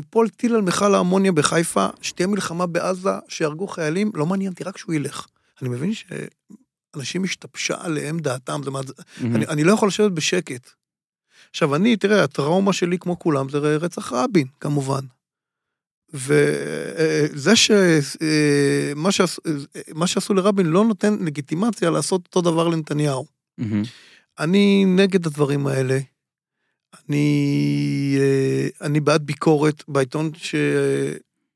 שיפול 0.00 0.28
טיל 0.28 0.54
על 0.54 0.62
מכל 0.62 0.94
האמוניה 0.94 1.32
בחיפה, 1.32 1.86
שתהיה 2.02 2.26
מלחמה 2.26 2.66
בעזה, 2.66 3.10
שיהרגו 3.28 3.66
חיילים, 3.66 4.10
לא 4.14 4.26
מעניין 4.26 4.52
אותי, 4.52 4.64
רק 4.64 4.78
שהוא 4.78 4.94
ילך. 4.94 5.26
אני 5.62 5.68
מבין 5.68 5.92
שאנשים 5.94 7.24
השתבשה 7.24 7.74
עליהם 7.80 8.18
דעתם, 8.18 8.60
זה 8.64 8.70
מה... 8.70 8.80
אני, 9.20 9.46
אני 9.46 9.64
לא 9.64 9.72
יכול 9.72 9.88
לשבת 9.88 10.12
בשקט. 10.12 10.70
עכשיו, 11.50 11.74
אני, 11.74 11.96
תראה, 11.96 12.24
הטראומה 12.24 12.72
שלי, 12.72 12.98
כמו 12.98 13.18
כולם, 13.18 13.48
זה 13.48 13.58
רצח 13.58 14.12
רבין, 14.12 14.46
כמובן. 14.60 15.00
וזה 16.14 17.56
שמה 17.56 19.12
שעשו, 19.12 19.42
מה 19.94 20.06
שעשו 20.06 20.34
לרבין 20.34 20.66
לא 20.66 20.84
נותן 20.84 21.16
לגיטימציה 21.20 21.90
לעשות 21.90 22.26
אותו 22.26 22.40
דבר 22.40 22.68
לנתניהו. 22.68 23.26
מהמם. 23.58 23.82
אני 24.38 24.84
נגד 24.84 25.26
הדברים 25.26 25.66
האלה. 25.66 25.98
אני, 27.08 28.16
אה, 28.20 28.86
אני 28.86 29.00
בעד 29.00 29.22
ביקורת 29.22 29.84
בעיתון 29.88 30.30
ש, 30.34 30.54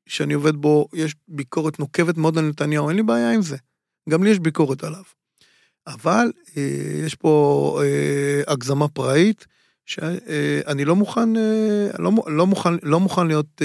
שאני 0.07 0.33
עובד 0.33 0.55
בו, 0.55 0.87
יש 0.93 1.15
ביקורת 1.27 1.79
נוקבת 1.79 2.17
מאוד 2.17 2.37
על 2.37 2.45
נתניהו, 2.45 2.89
אין 2.89 2.97
לי 2.97 3.03
בעיה 3.03 3.31
עם 3.31 3.41
זה. 3.41 3.57
גם 4.09 4.23
לי 4.23 4.29
יש 4.29 4.39
ביקורת 4.39 4.83
עליו. 4.83 5.03
אבל 5.87 6.31
אה, 6.57 6.63
יש 7.05 7.15
פה 7.15 7.79
אה, 7.83 8.53
הגזמה 8.53 8.87
פראית, 8.87 9.45
שאני 9.85 10.85
לא 10.85 10.95
מוכן, 10.95 11.29
לא, 11.99 12.11
לא, 12.27 12.47
מוכן, 12.47 12.69
לא 12.83 12.99
מוכן 12.99 13.27
להיות 13.27 13.61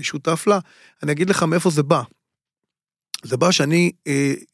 שותף 0.00 0.46
לה. 0.46 0.58
אני 1.02 1.12
אגיד 1.12 1.30
לך 1.30 1.42
מאיפה 1.42 1.70
זה 1.70 1.82
בא. 1.82 2.02
זה 3.24 3.36
בא 3.36 3.50
שאני 3.50 3.92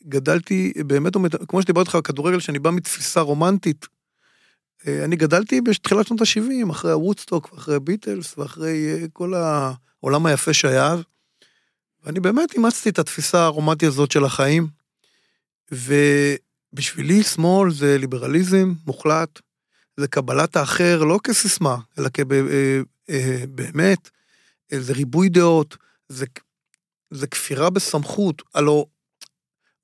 גדלתי 0.09 0.73
באמת, 0.87 1.13
כמו 1.49 1.63
שדיברתי 1.63 1.89
לך 1.89 1.95
על 1.95 2.03
כדורגל, 2.03 2.41
שאני 2.41 2.59
בא 2.59 2.71
מתפיסה 2.71 3.21
רומנטית. 3.21 3.87
אה, 4.87 5.05
אני 5.05 5.17
גדלתי 5.17 5.61
בתחילת 5.61 6.07
שנות 6.07 6.21
ה-70, 6.21 6.71
אחרי 6.71 6.93
הוודסטוק 6.93 7.53
ואחרי 7.53 7.81
ביטלס 7.81 8.39
ואחרי 8.39 8.93
אה, 8.93 9.07
כל 9.13 9.35
העולם 9.35 10.27
היפה 10.27 10.53
שהיה 10.53 10.93
אז. 10.93 10.99
ואני 12.05 12.21
באמת 12.21 12.55
אימצתי 12.55 12.89
את 12.89 12.99
התפיסה 12.99 13.45
הרומנטית 13.45 13.89
הזאת 13.89 14.11
של 14.11 14.25
החיים. 14.25 14.69
ובשבילי 15.73 17.23
שמאל 17.23 17.71
זה 17.71 17.99
ליברליזם 17.99 18.73
מוחלט, 18.87 19.41
זה 19.97 20.09
קבלת 20.09 20.57
האחר 20.57 21.05
לא 21.05 21.19
כסיסמה, 21.25 21.77
אלא 21.99 22.09
כבאמת, 22.09 24.11
זה 24.73 24.93
ריבוי 24.93 25.29
דעות, 25.29 25.77
זה, 26.09 26.27
זה 27.11 27.27
כפירה 27.27 27.71
בסמכות. 27.71 28.43
הלו, 28.55 28.87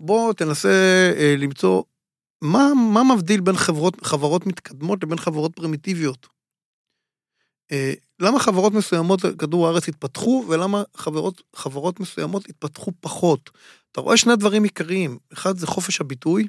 בוא 0.01 0.33
תנסה 0.33 0.69
אה, 1.17 1.35
למצוא 1.39 1.83
מה, 2.43 2.73
מה 2.93 3.15
מבדיל 3.15 3.41
בין 3.41 3.57
חברות, 3.57 4.07
חברות 4.07 4.47
מתקדמות 4.47 5.03
לבין 5.03 5.19
חברות 5.19 5.57
פרימיטיביות? 5.57 6.27
אה, 7.73 7.93
למה 8.21 8.39
חברות 8.39 8.73
מסוימות 8.73 9.21
כדור 9.39 9.67
הארץ 9.67 9.89
התפתחו, 9.89 10.45
ולמה 10.49 10.83
חברות, 10.97 11.43
חברות 11.57 12.01
מסוימות 12.01 12.49
התפתחו 12.49 12.93
פחות? 13.01 13.51
אתה 13.93 14.01
רואה 14.01 14.17
שני 14.17 14.37
דברים 14.37 14.65
עיקריים, 14.65 15.19
אחד 15.33 15.57
זה 15.57 15.67
חופש 15.67 16.01
הביטוי, 16.01 16.49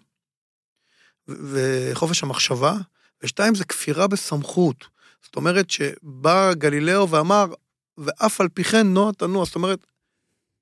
וחופש 1.27 2.23
המחשבה, 2.23 2.77
ושתיים 3.23 3.55
זה 3.55 3.65
כפירה 3.65 4.07
בסמכות. 4.07 4.85
זאת 5.23 5.35
אומרת 5.35 5.69
שבא 5.69 6.53
גלילאו 6.53 7.09
ואמר, 7.09 7.53
ואף 7.97 8.41
על 8.41 8.49
פי 8.49 8.63
כן 8.63 8.87
נוע 8.87 9.11
תנוע, 9.11 9.45
זאת 9.45 9.55
אומרת, 9.55 9.79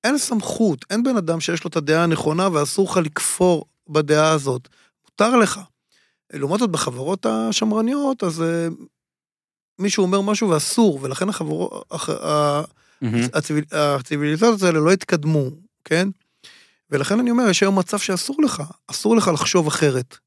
אין 0.03 0.17
סמכות, 0.17 0.85
אין 0.89 1.03
בן 1.03 1.17
אדם 1.17 1.41
שיש 1.41 1.63
לו 1.63 1.69
את 1.69 1.75
הדעה 1.75 2.03
הנכונה 2.03 2.49
ואסור 2.53 2.89
לך 2.91 2.97
לכפור 2.97 3.65
בדעה 3.89 4.31
הזאת. 4.31 4.67
מותר 5.25 5.37
לך. 5.37 5.59
לעומת 6.33 6.59
זאת 6.59 6.69
בחברות 6.69 7.25
השמרניות, 7.25 8.23
אז 8.23 8.41
אה, 8.41 8.67
מישהו 9.79 10.03
אומר 10.03 10.21
משהו 10.21 10.49
ואסור, 10.49 10.99
ולכן 11.01 11.29
החברות, 11.29 11.85
הח- 11.91 12.09
מהמם. 13.01 13.27
הציביל, 13.33 13.63
הציביליזציות 13.71 14.61
האלה 14.61 14.79
לא 14.79 14.91
התקדמו, 14.91 15.49
כן? 15.85 16.07
ולכן 16.89 17.19
אני 17.19 17.31
אומר, 17.31 17.49
יש 17.49 17.63
היום 17.63 17.79
מצב 17.79 17.97
שאסור 17.99 18.37
לך, 18.43 18.63
אסור 18.87 19.15
לך 19.15 19.27
לחשוב 19.33 19.67
אחרת. 19.67 20.17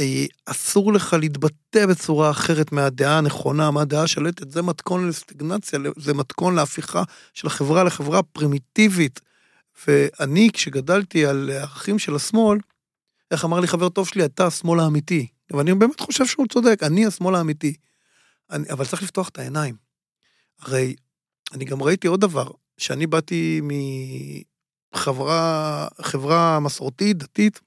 אה, 0.00 0.24
אסור 0.46 0.92
לך 0.92 1.16
להתבטא 1.20 1.86
בצורה 1.86 2.30
אחרת 2.30 2.72
מהדעה 2.72 3.18
הנכונה, 3.18 3.70
מהדעה 3.70 4.02
השלטת, 4.02 4.50
זה 4.50 4.62
מתכון 4.62 5.08
לסטגנציה, 5.08 5.78
זה 5.96 6.14
מתכון 6.14 6.54
להפיכה 6.54 7.02
של 7.34 7.46
החברה 7.46 7.84
לחברה 7.84 8.22
פרימיטיבית. 8.22 9.20
ואני, 9.86 10.50
כשגדלתי 10.52 11.26
על 11.26 11.50
ערכים 11.52 11.98
של 11.98 12.14
השמאל, 12.16 12.58
איך 13.30 13.44
אמר 13.44 13.60
לי 13.60 13.66
חבר 13.66 13.88
טוב 13.88 14.08
שלי, 14.08 14.24
אתה 14.24 14.46
השמאל 14.46 14.80
האמיתי. 14.80 15.26
ואני 15.50 15.74
באמת 15.74 16.00
חושב 16.00 16.26
שהוא 16.26 16.46
צודק, 16.46 16.78
אני 16.82 17.06
השמאל 17.06 17.34
האמיתי. 17.34 17.74
אני, 18.50 18.70
אבל 18.70 18.84
צריך 18.86 19.02
לפתוח 19.02 19.28
את 19.28 19.38
העיניים. 19.38 19.74
הרי 20.60 20.94
אני 21.52 21.64
גם 21.64 21.82
ראיתי 21.82 22.06
עוד 22.06 22.20
דבר, 22.20 22.50
שאני 22.78 23.06
באתי 23.06 23.60
מחברה 24.94 25.88
חברה 26.02 26.60
מסורתית, 26.60 27.16
דתית, 27.16 27.60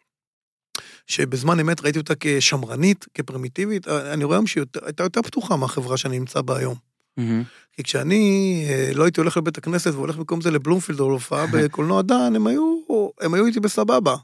שבזמן 1.07 1.59
אמת 1.59 1.81
ראיתי 1.81 1.99
אותה 1.99 2.13
כשמרנית, 2.19 3.05
כפרימיטיבית, 3.13 3.87
אני 3.87 4.23
רואה 4.23 4.37
היום 4.37 4.47
שהיא 4.47 4.63
הייתה 4.85 5.03
יותר 5.03 5.21
פתוחה 5.21 5.55
מהחברה 5.55 5.97
שאני 5.97 6.19
נמצא 6.19 6.41
בה 6.41 6.57
היום. 6.57 6.75
מהמם. 7.17 7.43
כי 7.73 7.83
כשאני 7.83 8.65
אה, 8.69 8.91
לא 8.95 9.03
הייתי 9.03 9.19
הולך 9.19 9.37
לבית 9.37 9.57
הכנסת 9.57 9.93
והולך 9.93 10.15
במקום 10.15 10.41
זה 10.41 10.51
לבלומפילד 10.51 10.99
או 10.99 11.09
להופעה 11.09 11.45
בקולנוע 11.53 12.01
דן, 12.01 12.35
הם 12.35 12.47
היו, 12.47 12.79
הם 13.21 13.33
היו 13.33 13.45
איתי 13.45 13.59
בסבבה. 13.59 14.15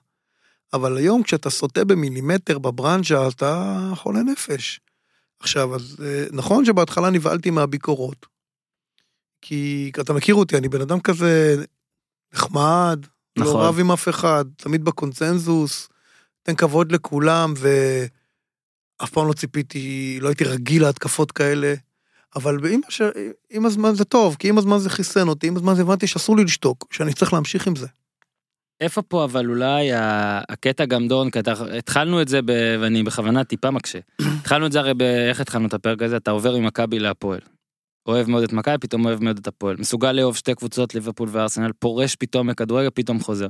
אבל 0.76 0.97
היום 0.97 1.23
כשאתה 1.23 1.49
סוטה 1.49 1.86
במילימטר 1.86 2.59
בברנז'ה, 2.59 3.28
אתה 3.28 3.80
חולה 3.95 4.19
נפש. 4.23 4.80
עכשיו, 5.39 5.76
אז 5.76 5.97
אה, 6.03 6.26
נכון 6.32 6.65
שבהתחלה 6.65 7.09
נבהלתי 7.09 7.49
מהביקורות. 7.49 8.26
כי 9.41 9.91
אתה 10.01 10.13
מכיר 10.13 10.36
אותי, 10.36 10.57
אני 10.57 10.69
בן 10.69 10.82
אדם 10.82 10.99
כזה 10.99 11.63
נחמד, 12.34 13.05
נכון. 13.38 13.53
לא 13.53 13.67
רב 13.67 13.80
עם 13.80 13.91
אף 13.91 14.09
אחד, 14.09 14.45
תמיד 14.57 14.84
בקונצנזוס, 14.84 15.89
תן 16.43 16.55
כבוד 16.55 16.91
לכולם, 16.91 17.53
ואף 17.57 19.09
פעם 19.09 19.28
לא 19.28 19.34
ציפיתי, 19.34 20.17
לא 20.21 20.28
הייתי 20.28 20.43
רגיל 20.43 20.84
להתקפות 20.84 21.32
כאלה. 21.32 21.73
אבל 22.36 22.67
עם, 22.67 22.82
הש... 22.88 23.01
עם 23.49 23.65
הזמן 23.65 23.95
זה 23.95 24.05
טוב, 24.05 24.36
כי 24.39 24.49
עם 24.49 24.57
הזמן 24.57 24.78
זה 24.78 24.89
חיסן 24.89 25.28
אותי, 25.28 25.47
עם 25.47 25.55
הזמן 25.55 25.76
זה 25.76 25.82
הבנתי 25.82 26.07
שאסור 26.07 26.38
לי 26.38 26.43
לשתוק, 26.43 26.88
שאני 26.91 27.13
צריך 27.13 27.34
להמשיך 27.34 27.67
עם 27.67 27.76
זה. 27.76 27.88
איפה 28.82 29.01
פה 29.01 29.23
אבל 29.23 29.49
אולי 29.49 29.89
הקטע 30.49 30.86
גם 30.86 31.07
דון, 31.07 31.30
כי 31.30 31.39
התחלנו 31.78 32.21
את 32.21 32.28
זה 32.28 32.41
ב... 32.41 32.51
ואני 32.80 33.03
בכוונה 33.03 33.43
טיפה 33.43 33.71
מקשה. 33.71 33.99
התחלנו 34.39 34.65
את 34.65 34.71
זה 34.71 34.80
הרי 34.80 34.93
ב... 34.93 35.01
איך 35.01 35.41
התחלנו 35.41 35.67
את 35.67 35.73
הפרק 35.73 36.01
הזה? 36.01 36.17
אתה 36.17 36.32
עובר 36.32 36.57
ממכבי 36.57 36.99
להפועל. 36.99 37.39
אוהב 38.07 38.30
מאוד 38.30 38.43
את 38.43 38.53
מכבי, 38.53 38.78
פתאום 38.78 39.05
אוהב 39.05 39.23
מאוד 39.23 39.38
את 39.38 39.47
הפועל. 39.47 39.76
מסוגל 39.80 40.11
לאהוב 40.11 40.36
שתי 40.36 40.55
קבוצות, 40.55 40.95
ליברפול 40.95 41.30
וארסנל, 41.32 41.71
פורש 41.80 42.15
פתאום 42.15 42.47
מכדורגל, 42.47 42.89
פתאום 42.93 43.19
חוזר. 43.19 43.47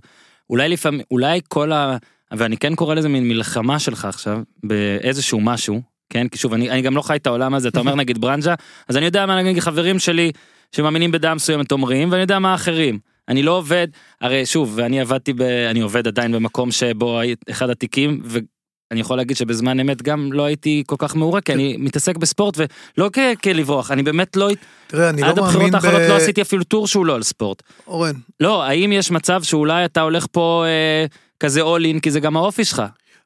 אולי 0.50 0.70
לפעמים, 0.70 1.02
אולי 1.12 1.40
כל 1.48 1.72
ה... 1.72 1.98
ואני 2.32 2.58
כן 2.58 2.76
קורא 2.76 2.96
לזה 2.96 3.10
מין 3.10 3.28
מלחמה 3.28 3.80
שלך 3.80 4.06
עכשיו, 4.06 4.40
באיזשהו 4.64 5.40
משהו, 5.42 5.82
כן? 6.10 6.28
כי 6.28 6.38
שוב, 6.38 6.54
אני, 6.54 6.70
אני 6.70 6.82
גם 6.82 6.96
לא 6.96 7.02
חי 7.02 7.16
את 7.16 7.28
העולם 7.28 7.54
הזה, 7.54 7.68
אתה 7.68 7.80
אומר 7.80 7.96
נגיד 8.02 8.22
ברנז'ה, 8.22 8.54
אז 8.88 8.98
אני 8.98 9.06
יודע 9.06 9.26
מה 9.26 9.42
נגיד 9.44 9.60
חברים 9.60 10.00
שלי 10.00 10.32
שמאמינים 10.72 11.12
בדעה 11.12 11.36
מסוימת 11.36 11.72
אומרים, 11.72 12.12
ואני 12.12 12.22
יודע 12.22 12.40
מה 12.40 12.52
האחרים. 12.52 13.00
אני 13.30 13.44
לא 13.44 13.52
עובד, 13.52 13.88
הרי 14.22 14.46
שוב, 14.46 14.74
ואני 14.76 15.02
עבדתי 15.02 15.34
ב... 15.34 15.42
אני 15.42 15.80
עובד 15.80 16.08
עדיין 16.08 16.32
במקום 16.32 16.72
שבו 16.72 17.20
היית 17.20 17.46
אחד 17.50 17.70
התיקים, 17.70 18.22
ואני 18.24 19.00
יכול 19.00 19.18
להגיד 19.18 19.38
שבזמן 19.38 19.80
אמת 19.80 20.02
גם 20.02 20.34
לא 20.34 20.44
הייתי 20.44 20.84
כל 20.86 20.96
כך 21.00 21.16
מעורה, 21.16 21.42
כי 21.42 21.54
אני 21.54 21.78
מתעסק 21.78 22.18
בספורט, 22.18 22.58
ולא 22.58 23.10
כ... 23.14 23.20
כלברוח, 23.44 23.92
אני 23.92 24.04
באמת 24.04 24.36
לא... 24.36 24.50
תראה, 24.88 25.10
אני 25.10 25.24
עד 25.24 25.38
לא 25.38 25.46
הבחירות 25.46 25.54
מאמין 25.54 25.72
ב... 25.72 25.76
האחרונות 25.76 26.02
לא 26.10 26.16
עשיתי 26.16 26.42
אפילו 26.42 26.64
טור 26.64 26.88
שהוא 26.88 27.06
לא 27.06 27.16
על 27.16 27.24
ספורט. 27.24 27.64
אורן, 27.88 28.14
לא, 28.40 28.64
האם 28.64 28.92
יש 28.92 29.12
מצב 29.12 29.44
שאולי 29.44 29.86
אתה 29.86 30.02
הולך 30.02 30.26
פה 30.32 30.64
אה, 30.68 31.06
כזה 31.40 31.62
אול 31.62 31.86
אין, 31.86 32.00
כי 32.00 32.12
זה 32.12 32.20
גם 32.20 32.38
האופי 32.38 32.66
שלך. 32.66 32.84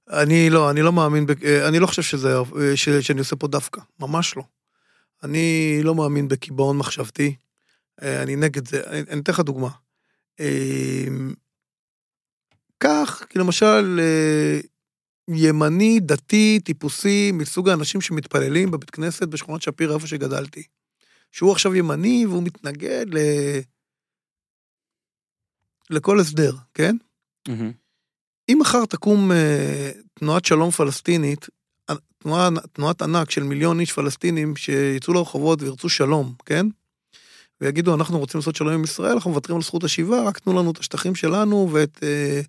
אני 0.09 0.49
לא, 0.49 0.69
אני 0.69 0.81
לא 0.81 0.93
מאמין, 0.93 1.25
ב... 1.25 1.31
אני 1.67 1.79
לא 1.79 1.87
חושב 1.87 2.01
שזה, 2.01 2.37
אה, 2.37 2.43
ש... 2.75 2.89
שאני 2.89 3.19
עושה 3.19 3.35
פה 3.35 3.47
דווקא, 3.47 3.81
ממש 3.99 4.37
לא. 4.37 4.43
אני 5.23 5.79
לא 5.83 5.95
מאמין 5.95 6.27
בקיבעון 6.27 6.77
מחשבתי, 6.77 7.35
אה, 8.03 8.23
אני 8.23 8.35
נגד 8.35 8.67
זה, 8.67 8.81
אני 8.87 9.21
אתן 9.21 9.31
לך 9.31 9.39
דוגמה. 9.39 9.69
אה, 10.39 11.05
כך, 12.79 13.25
כי 13.29 13.39
למשל, 13.39 13.99
אה, 13.99 14.59
ימני, 15.35 15.99
דתי, 15.99 16.59
טיפוסי, 16.63 17.31
מסוג 17.31 17.69
האנשים 17.69 18.01
שמתפללים 18.01 18.71
בבית 18.71 18.89
כנסת 18.89 19.27
בשכונת 19.27 19.61
שפירא, 19.61 19.93
איפה 19.93 20.07
שגדלתי. 20.07 20.63
שהוא 21.31 21.51
עכשיו 21.51 21.75
ימני 21.75 22.25
והוא 22.25 22.43
מתנגד 22.43 23.05
ל... 23.09 23.17
לכל 25.89 26.19
הסדר, 26.19 26.55
כן? 26.73 26.95
אם 28.49 28.57
מחר 28.61 28.85
תקום 28.85 29.31
אה, 29.31 29.91
תנועת 30.13 30.45
שלום 30.45 30.71
פלסטינית, 30.71 31.47
תנועה, 32.17 32.49
תנועת 32.73 33.01
ענק 33.01 33.31
של 33.31 33.43
מיליון 33.43 33.79
איש 33.79 33.91
פלסטינים 33.91 34.55
שיצאו 34.55 35.13
לרחובות 35.13 35.61
וירצו 35.61 35.89
שלום, 35.89 36.33
כן? 36.45 36.65
ויגידו, 37.62 37.95
אנחנו 37.95 38.20
רוצים 38.20 38.38
לעשות 38.38 38.55
שלום 38.55 38.74
עם 38.74 38.84
ישראל, 38.84 39.12
אנחנו 39.12 39.30
מוותרים 39.30 39.55
על 39.55 39.62
זכות 39.62 39.84
השיבה, 39.84 40.22
רק 40.22 40.39
תנו 40.39 40.53
לנו 40.53 40.72
את 40.72 40.78
השטחים 40.78 41.16
שלנו 41.16 41.70
ואת 41.72 41.99
אה, 42.03 42.41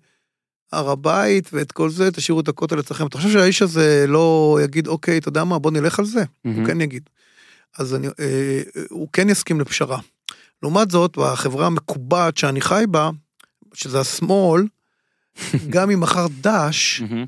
הר 0.71 0.89
הבית 0.89 1.49
ואת 1.53 1.71
כל 1.71 1.89
זה, 1.89 2.11
תשאירו 2.11 2.39
את 2.39 2.47
הכותל 2.47 2.79
אצלכם. 2.79 3.07
אתה 3.07 3.17
חושב 3.17 3.29
שהאיש 3.29 3.61
הזה 3.61 4.05
לא 4.07 4.57
יגיד, 4.63 4.87
אוקיי, 4.87 5.17
אתה 5.17 5.29
יודע 5.29 5.43
מה, 5.43 5.59
בוא 5.59 5.71
נלך 5.71 5.99
על 5.99 6.05
זה? 6.05 6.23
הוא 6.43 6.65
כן 6.67 6.81
יגיד. 6.81 7.09
אז 7.77 7.95
אני, 7.95 8.07
אה, 8.07 8.61
הוא 8.89 9.07
כן 9.13 9.29
יסכים 9.29 9.59
לפשרה. 9.59 9.99
לעומת 10.63 10.91
זאת, 10.91 11.17
בחברה 11.17 11.67
המקובעת 11.67 12.37
שאני 12.37 12.61
חי 12.61 12.83
בה, 12.89 13.09
שזה 13.73 13.99
השמאל, 13.99 14.63
גם 15.73 15.91
אם 15.91 15.99
מחר 15.99 16.27
מהמם. 17.01 17.25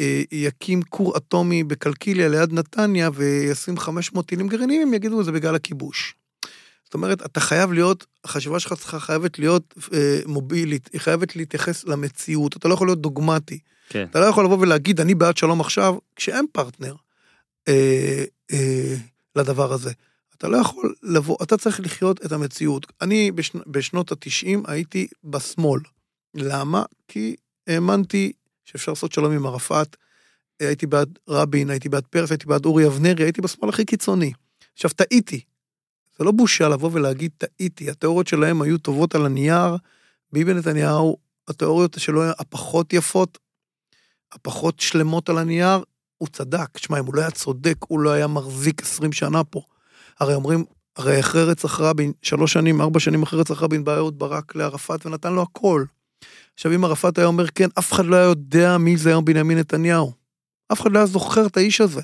אה, 0.00 0.22
יקים 0.32 0.82
כור 0.82 1.16
אטומי 1.16 1.64
בקלקיליה 1.64 2.28
ליד 2.28 2.52
נתניה 2.52 3.10
וישים 3.14 3.78
500 3.78 4.26
טילים 4.26 4.48
גרעיניים, 4.48 4.82
הם 4.82 4.94
יגידו 4.94 5.22
זה 5.22 5.32
בגלל 5.32 5.54
הכיבוש. 5.54 6.14
זאת 6.94 6.96
אומרת, 6.96 7.26
אתה 7.26 7.40
חייב 7.40 7.72
להיות, 7.72 8.06
החשיבה 8.24 8.60
שלך 8.60 8.72
צריכה 8.72 9.00
חייבת 9.00 9.38
להיות 9.38 9.74
אה, 9.92 10.20
מובילית, 10.26 10.90
היא 10.92 11.00
חייבת 11.00 11.36
להתייחס 11.36 11.84
למציאות, 11.84 12.56
אתה 12.56 12.68
לא 12.68 12.74
יכול 12.74 12.86
להיות 12.86 13.00
דוגמטי. 13.00 13.58
כן. 13.88 14.06
אתה 14.10 14.20
לא 14.20 14.24
יכול 14.24 14.44
לבוא 14.44 14.58
ולהגיד, 14.58 15.00
אני 15.00 15.14
בעד 15.14 15.36
שלום 15.36 15.60
עכשיו, 15.60 15.96
כשאין 16.16 16.46
פרטנר 16.52 16.94
אה, 17.68 18.24
אה, 18.52 18.94
לדבר 19.36 19.72
הזה. 19.72 19.92
אתה 20.36 20.48
לא 20.48 20.56
יכול 20.56 20.94
לבוא, 21.02 21.36
אתה 21.42 21.56
צריך 21.56 21.80
לחיות 21.80 22.26
את 22.26 22.32
המציאות. 22.32 22.86
אני 23.00 23.32
בשנ, 23.32 23.58
בשנות 23.66 24.12
התשעים 24.12 24.62
הייתי 24.66 25.06
בשמאל. 25.24 25.80
למה? 26.34 26.82
כי 27.08 27.36
האמנתי 27.66 28.32
שאפשר 28.64 28.92
לעשות 28.92 29.12
שלום 29.12 29.32
עם 29.32 29.46
ערפאת. 29.46 29.96
הייתי 30.60 30.86
בעד 30.86 31.18
רבין, 31.28 31.70
הייתי 31.70 31.88
בעד 31.88 32.04
פרס, 32.06 32.30
הייתי 32.30 32.46
בעד 32.46 32.64
אורי 32.64 32.86
אבנרי, 32.86 33.24
הייתי 33.24 33.40
בשמאל 33.40 33.68
הכי 33.68 33.84
קיצוני. 33.84 34.32
עכשיו, 34.74 34.90
טעיתי. 34.90 35.40
זה 36.18 36.24
לא 36.24 36.32
בושה 36.32 36.68
לבוא 36.68 36.90
ולהגיד 36.92 37.30
טעיתי, 37.38 37.90
התיאוריות 37.90 38.26
שלהם 38.26 38.62
היו 38.62 38.78
טובות 38.78 39.14
על 39.14 39.26
הנייר, 39.26 39.76
ביבי 40.32 40.54
נתניהו, 40.54 41.16
התיאוריות 41.48 41.96
שלו 41.98 42.22
הפחות 42.38 42.92
יפות, 42.92 43.38
הפחות 44.32 44.80
שלמות 44.80 45.28
על 45.28 45.38
הנייר, 45.38 45.84
הוא 46.18 46.28
צדק. 46.28 46.78
שמע, 46.78 46.98
אם 46.98 47.06
הוא 47.06 47.14
לא 47.14 47.20
היה 47.20 47.30
צודק, 47.30 47.76
הוא 47.88 48.00
לא 48.00 48.10
היה 48.10 48.26
מחזיק 48.26 48.82
20 48.82 49.12
שנה 49.12 49.44
פה. 49.44 49.60
הרי 50.20 50.34
אומרים, 50.34 50.64
הרי 50.96 51.20
אחרי 51.20 51.44
רצח 51.44 51.80
רבין, 51.80 52.12
שלוש 52.22 52.52
שנים, 52.52 52.80
ארבע 52.80 53.00
שנים 53.00 53.22
אחרי 53.22 53.40
רצח 53.40 53.62
רבין, 53.62 53.84
בא 53.84 53.96
אהוד 53.96 54.18
ברק 54.18 54.54
לערפאת 54.54 55.06
ונתן 55.06 55.32
לו 55.32 55.42
הכל. 55.42 55.84
עכשיו, 56.54 56.74
אם 56.74 56.84
ערפאת 56.84 57.18
היה 57.18 57.26
אומר 57.26 57.46
כן, 57.48 57.68
אף 57.78 57.92
אחד 57.92 58.04
לא 58.04 58.16
היה 58.16 58.24
יודע 58.24 58.78
מי 58.78 58.96
זה 58.96 59.08
היום 59.08 59.24
בנימין 59.24 59.58
נתניהו. 59.58 60.12
אף 60.72 60.80
אחד 60.80 60.92
לא 60.92 60.98
היה 60.98 61.06
זוכר 61.06 61.46
את 61.46 61.56
האיש 61.56 61.80
הזה. 61.80 62.00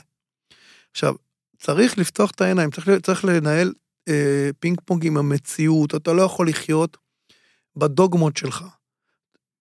עכשיו, 0.92 1.14
צריך 1.58 1.98
לפתוח 1.98 2.30
את 2.30 2.40
העיניים, 2.40 2.70
צריך, 2.70 2.88
צריך 3.02 3.24
לנהל 3.24 3.72
אה, 4.11 4.50
פינג 4.61 4.80
פונג 4.84 5.06
עם 5.06 5.16
המציאות, 5.16 5.94
אתה 5.94 6.12
לא 6.12 6.22
יכול 6.22 6.48
לחיות 6.48 6.96
בדוגמות 7.76 8.36
שלך. 8.36 8.64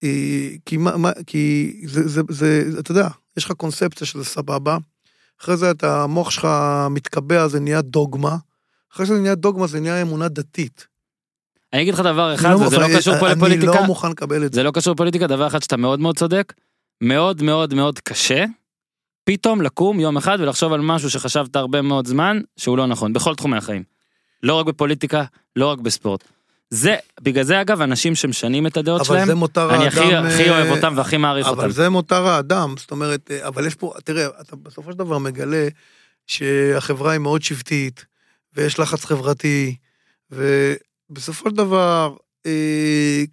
אה, 0.04 0.50
כי, 0.66 0.78
מה, 0.78 0.98
מה, 0.98 1.12
כי 1.28 1.74
זה, 1.86 2.08
זה, 2.08 2.22
זה, 2.30 2.64
אתה 2.80 2.92
יודע, 2.92 3.08
יש 3.38 3.46
לך 3.46 3.52
קונספציה 3.52 4.08
שזה 4.08 4.24
סבבה, 4.26 4.78
אחרי 5.42 5.58
זה 5.58 5.72
אתה, 5.72 6.04
המוח 6.04 6.30
שלך 6.30 6.48
מתקבע, 6.90 7.48
זה 7.48 7.60
נהיה 7.60 7.82
דוגמה, 7.82 8.38
אחרי 8.94 9.06
שזה 9.06 9.20
נהיה 9.20 9.36
דוגמה 9.36 9.68
זה 9.68 9.80
נהיה 9.80 10.02
אמונה 10.02 10.28
דתית. 10.28 10.88
אני 11.74 11.82
אגיד 11.82 11.94
לך 11.94 12.00
דבר 12.00 12.36
אחד, 12.36 12.46
אני 12.46 12.66
וזה 12.66 12.78
לא 12.78 12.88
מוכן- 12.88 12.98
קשור 12.98 13.20
פה 13.20 13.28
אני 13.28 13.36
לפוליטיקה. 13.36 13.72
לא 13.82 13.84
מוכן 13.86 14.10
לקבל 14.12 14.46
את 14.46 14.54
זה. 14.54 14.56
זה 14.60 14.64
לא 14.64 14.72
קשור 14.72 14.94
לפוליטיקה, 14.94 15.28
דבר 15.28 15.48
אחד 15.48 15.64
שאתה 15.64 15.78
מאוד 15.78 16.00
מאוד 16.00 16.18
צודק, 16.18 16.54
מאוד 17.02 17.42
מאוד 17.44 17.74
מאוד 17.74 18.00
קשה, 18.00 18.46
פתאום 19.24 19.62
לקום 19.62 20.00
יום 20.00 20.18
אחד 20.18 20.38
ולחשוב 20.42 20.74
על 20.74 20.82
משהו 20.82 21.10
שחשבת 21.10 21.56
הרבה 21.56 21.82
מאוד 21.82 22.08
זמן, 22.08 22.40
שהוא 22.58 22.78
לא 22.78 22.88
נכון, 22.88 23.14
בכל 23.14 23.36
תחומי 23.36 23.58
החיים. 23.58 23.84
לא 24.44 24.54
רק 24.54 24.66
בפוליטיקה, 24.66 25.24
לא 25.56 25.68
רק 25.68 25.80
בספורט. 25.80 26.24
זה, 26.70 26.96
בגלל 27.22 27.44
זה 27.44 27.62
אגב, 27.62 27.82
אנשים 27.82 28.16
שמשנים 28.16 28.68
את 28.68 28.78
הדעות 28.78 29.02
אבל 29.02 29.08
שלהם, 29.08 29.28
זה 29.28 29.36
מותר 29.36 29.76
אני 29.76 29.84
האדם... 29.84 29.88
הכי, 29.88 30.16
הכי 30.16 30.50
אה, 30.50 30.58
אוהב 30.58 30.78
אותם 30.78 30.94
והכי 30.98 31.18
מעריך 31.18 31.48
אותם. 31.48 31.60
אבל 31.60 31.72
זה 31.72 31.90
מותר 31.90 32.28
האדם, 32.28 32.76
זאת 32.78 32.92
אומרת, 32.92 33.32
אה, 33.32 33.48
אבל 33.48 33.68
יש 33.68 33.76
פה, 33.76 33.94
תראה, 34.04 34.28
אתה 34.42 34.56
בסופו 34.56 34.92
של 34.92 34.98
דבר 34.98 35.18
מגלה 35.18 35.68
שהחברה 36.28 37.12
היא 37.12 37.20
מאוד 37.20 37.42
שבטית, 37.42 38.06
ויש 38.54 38.80
לחץ 38.80 39.06
חברתי, 39.06 39.76
ובסופו 40.32 41.50
של 41.50 41.56
דבר, 41.56 42.16
אה, 42.46 43.24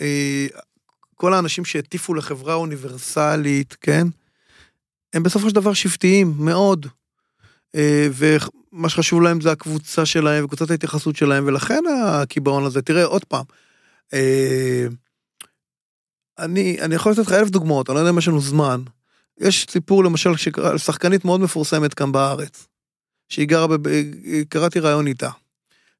אה, 0.00 0.46
כל 1.14 1.34
האנשים 1.34 1.64
שהטיפו 1.64 2.14
לחברה 2.14 2.54
אוניברסלית, 2.54 3.76
כן? 3.80 4.06
הם 5.12 5.22
בסופו 5.22 5.48
של 5.48 5.54
דבר 5.54 5.72
שבטיים, 5.72 6.34
מאוד. 6.38 6.86
אה, 7.76 8.08
ומה 8.12 8.88
שחשוב 8.88 9.22
להם 9.22 9.40
זה 9.40 9.52
הקבוצה 9.52 10.06
שלהם 10.06 10.44
וקבוצת 10.44 10.70
ההתייחסות 10.70 11.16
שלהם, 11.16 11.44
ולכן 11.46 11.82
הקיבעון 11.98 12.64
הזה, 12.64 12.82
תראה, 12.82 13.04
עוד 13.04 13.24
פעם, 13.24 13.44
אה, 14.14 14.86
אני, 16.38 16.76
אני 16.80 16.94
יכול 16.94 17.12
לתת 17.12 17.22
לך 17.22 17.32
אלף 17.32 17.50
דוגמאות, 17.50 17.90
אני 17.90 17.94
לא 17.94 18.00
יודע 18.00 18.10
אם 18.10 18.18
יש 18.18 18.28
לנו 18.28 18.40
זמן. 18.40 18.82
יש 19.40 19.66
סיפור 19.70 20.04
למשל 20.04 20.36
שקרה 20.36 20.78
שחקנית 20.78 21.24
מאוד 21.24 21.40
מפורסמת 21.40 21.94
כאן 21.94 22.12
בארץ, 22.12 22.66
שהיא 23.28 23.48
גרה, 23.48 23.66
בב... 23.66 23.90
קראתי 24.48 24.80
ראיון 24.80 25.06
איתה. 25.06 25.30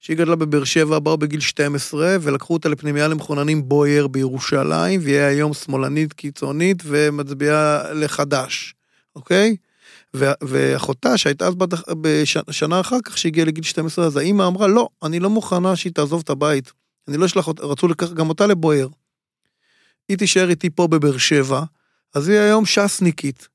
שהיא 0.00 0.16
גדלה 0.16 0.36
בבאר 0.36 0.64
שבע, 0.64 0.98
באו 0.98 1.16
בגיל 1.16 1.40
12, 1.40 2.16
ולקחו 2.20 2.54
אותה 2.54 2.68
לפנימייה 2.68 3.08
למחוננים 3.08 3.68
בוייר 3.68 4.06
בירושלים, 4.06 5.00
והיא 5.02 5.18
היום 5.18 5.54
שמאלנית 5.54 6.12
קיצונית 6.12 6.82
ומצביעה 6.84 7.92
לחדש, 7.92 8.74
אוקיי? 9.16 9.56
ואחותה 10.42 11.18
שהייתה 11.18 11.46
אז 11.46 11.54
בת... 11.54 11.74
בשנה 12.00 12.80
אחר 12.80 12.96
כך 13.04 13.18
שהגיעה 13.18 13.46
לגיל 13.46 13.64
12, 13.64 14.06
אז 14.06 14.16
האימא 14.16 14.46
אמרה, 14.46 14.66
לא, 14.66 14.88
אני 15.02 15.20
לא 15.20 15.30
מוכנה 15.30 15.76
שהיא 15.76 15.92
תעזוב 15.92 16.22
את 16.24 16.30
הבית. 16.30 16.72
אני 17.08 17.16
לא 17.16 17.26
אשלח 17.26 17.48
אותה, 17.48 17.62
רצו 17.62 17.88
לקחת 17.88 18.12
גם 18.12 18.28
אותה 18.28 18.46
לבוייר. 18.46 18.88
היא 20.08 20.18
תישאר 20.18 20.50
איתי 20.50 20.70
פה 20.70 20.86
בבאר 20.86 21.18
שבע, 21.18 21.62
אז 22.14 22.28
היא 22.28 22.38
היום 22.38 22.66
ש"סניקית, 22.66 23.48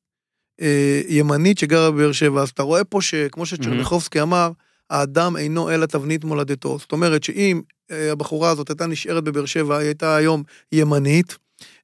אה, 0.61 1.01
ימנית 1.07 1.57
שגרה 1.57 1.91
בבאר 1.91 2.11
שבע, 2.11 2.41
אז 2.41 2.49
אתה 2.49 2.63
רואה 2.63 2.83
פה 2.83 3.01
שכמו 3.01 3.45
שצ'רניחובסקי 3.45 4.21
אמר, 4.21 4.51
האדם 4.89 5.37
אינו 5.37 5.71
אלא 5.71 5.85
תבנית 5.85 6.23
מולדתו. 6.23 6.77
זאת 6.79 6.91
אומרת 6.91 7.23
שאם 7.23 7.61
אה, 7.91 8.11
הבחורה 8.11 8.49
הזאת 8.49 8.69
הייתה 8.69 8.87
נשארת 8.87 9.23
בבאר 9.23 9.45
שבע, 9.45 9.77
היא 9.77 9.85
הייתה 9.85 10.15
היום 10.15 10.43
ימנית, 10.71 11.37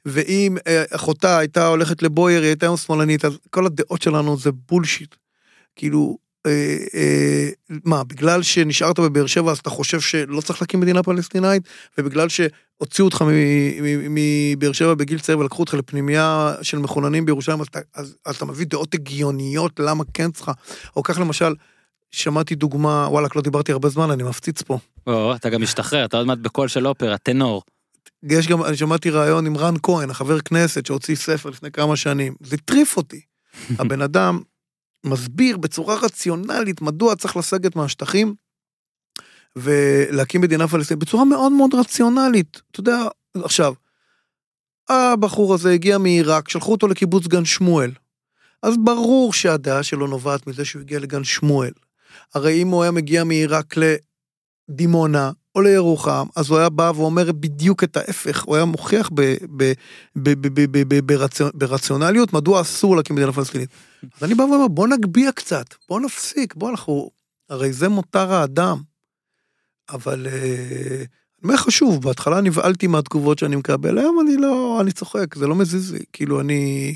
ואם 0.08 0.58
אה, 0.68 0.84
אחותה 0.92 1.38
הייתה 1.38 1.68
הולכת 1.68 2.04
לבוייר, 2.04 2.42
היא 2.42 2.48
הייתה 2.48 2.66
היום 2.66 2.78
שמאלנית, 2.78 3.26
אז 3.26 3.38
כל 3.50 3.66
הדעות 3.66 4.02
שלנו 4.02 4.38
זה 4.38 4.50
בולשיט. 4.70 5.16
כאילו, 5.76 6.18
אה, 6.46 6.78
אה, 6.94 7.50
מה, 7.86 8.04
בגלל 8.04 8.44
שנשארת 8.44 9.00
בבאר 9.00 9.26
שבע 9.26 9.52
אז 9.52 9.58
אתה 9.58 9.70
חושב 9.70 10.00
שלא 10.00 10.42
צריך 10.42 10.62
להקים 10.62 10.80
מדינה 10.80 11.04
פלסטינאית, 11.04 11.64
ובגלל 11.98 12.28
שהוציאו 12.30 13.06
אותך 13.06 13.24
מבאר 14.10 14.72
שבע 14.72 14.94
בגיל 14.94 15.20
צעיר 15.20 15.40
ולקחו 15.40 15.60
אותך 15.62 15.74
לפנימייה 15.74 16.56
של 16.62 16.78
מחוננים 16.78 17.26
בירושלים, 17.26 17.62
אז 17.62 17.68
אז, 17.94 18.16
אז 18.26 18.36
אתה 18.36 18.46
מביא 18.46 18.66
דעות 18.66 18.94
הגיוניות 18.94 19.80
למה 19.80 20.04
כן 20.14 20.32
צריכה. 20.32 20.52
או 20.96 21.04
כך 21.04 21.20
למשל, 21.20 21.54
שמעתי 22.12 22.56
דוגמה, 22.56 23.08
וואלכ, 23.10 23.36
לא 23.36 23.42
דיברתי 23.42 23.72
הרבה 23.72 23.90
זמן, 23.90 24.12
אני 24.12 24.24
מפציץ 24.24 24.62
פה. 24.62 24.78
או, 25.08 25.36
אתה 25.36 25.50
גם 25.50 25.62
משתחרר, 25.62 26.06
אתה 26.06 26.18
עוד 26.18 26.28
מעט 26.28 26.38
בקול 26.38 26.68
של 26.68 26.88
אופרה, 26.88 27.18
טנור. 27.18 27.62
יש 28.30 28.48
גם, 28.48 28.64
אני 28.64 28.78
שמעתי 28.78 29.10
ראיון 29.10 29.46
עם 29.46 29.58
רן 29.58 29.76
כהן, 29.84 30.10
החבר 30.10 30.40
כנסת 30.40 30.86
שהוציא 30.86 31.16
ספר 31.16 31.50
לפני 31.50 31.72
כמה 31.72 31.96
שנים, 31.96 32.36
זה 32.40 32.56
הטריף 32.56 32.98
אותי. 32.98 33.22
הבן 33.80 34.02
אדם 34.02 34.42
מסביר 35.04 35.58
בצורה 35.58 35.96
רציונלית 35.96 36.82
מדוע 36.82 37.16
צריך 37.16 37.38
לסגת 37.38 37.76
מהשטחים 37.76 38.36
ולהקים 39.56 40.42
מדינה 40.42 40.68
פלסטינית, 40.68 41.04
בצורה 41.04 41.26
מאוד 41.26 41.52
מאוד 41.52 41.74
רציונלית. 41.74 42.62
אתה 42.72 42.80
יודע, 42.80 42.98
עכשיו, 43.44 43.74
הבחור 44.90 45.54
הזה 45.54 45.72
הגיע 45.72 45.98
מעיראק, 45.98 46.50
שלחו 46.50 46.72
אותו 46.72 46.88
לקיבוץ 46.88 47.28
גן 47.28 47.46
שמואל. 47.46 47.92
אז 48.64 48.74
ברור 48.84 49.34
שהדעה 49.34 49.84
שלו 49.84 50.08
נובעת 50.08 50.48
מזה 50.48 50.66
שהוא 50.66 50.82
הגיע 50.82 51.00
לגן 51.00 51.24
שמואל. 51.24 51.72
הרי 52.34 52.62
אם 52.62 52.68
הוא 52.68 52.84
היה 52.84 52.92
מגיע 52.92 53.24
מעיראק 53.24 53.76
לדימונה 54.70 55.32
או 55.58 55.62
לירוחם, 55.62 56.28
אז 56.36 56.50
הוא 56.50 56.58
היה 56.58 56.70
בא 56.70 56.92
ואומר 56.96 57.32
בדיוק 57.32 57.84
את 57.84 57.98
ההפך, 57.98 58.44
הוא 58.44 58.56
היה 58.56 58.66
מוכיח 58.66 59.10
ברציונליות 61.54 62.34
מדוע 62.34 62.62
אסור 62.62 62.96
להקים 62.96 63.16
מדינה 63.16 63.34
פלסטינית. 63.34 63.70
אז 64.18 64.24
אני 64.24 64.36
בא 64.36 64.44
ואומר 64.44 64.68
בוא 64.68 64.88
נגביה 64.88 65.32
קצת, 65.32 65.66
בוא 65.90 66.00
נפסיק, 66.00 66.56
בוא 66.56 66.70
אנחנו, 66.70 67.10
הרי 67.50 67.74
זה 67.74 67.90
מותר 67.90 68.34
האדם. 68.34 68.78
אבל 69.90 70.28
אה, 70.28 70.98
אני 70.98 71.44
אומר 71.44 71.54
לך 71.54 71.72
שוב, 71.72 72.02
בהתחלה 72.02 72.42
נבהלתי 72.42 72.88
מהתגובות 72.88 73.40
שאני 73.40 73.56
מקבל, 73.56 73.98
היום 73.98 74.20
אני 74.20 74.38
לא, 74.38 74.78
אני 74.82 74.92
צוחק, 74.92 75.36
זה 75.36 75.48
לא 75.48 75.56
מזיז 75.56 75.94
לי, 75.94 76.04
כאילו 76.14 76.42
אני, 76.42 76.96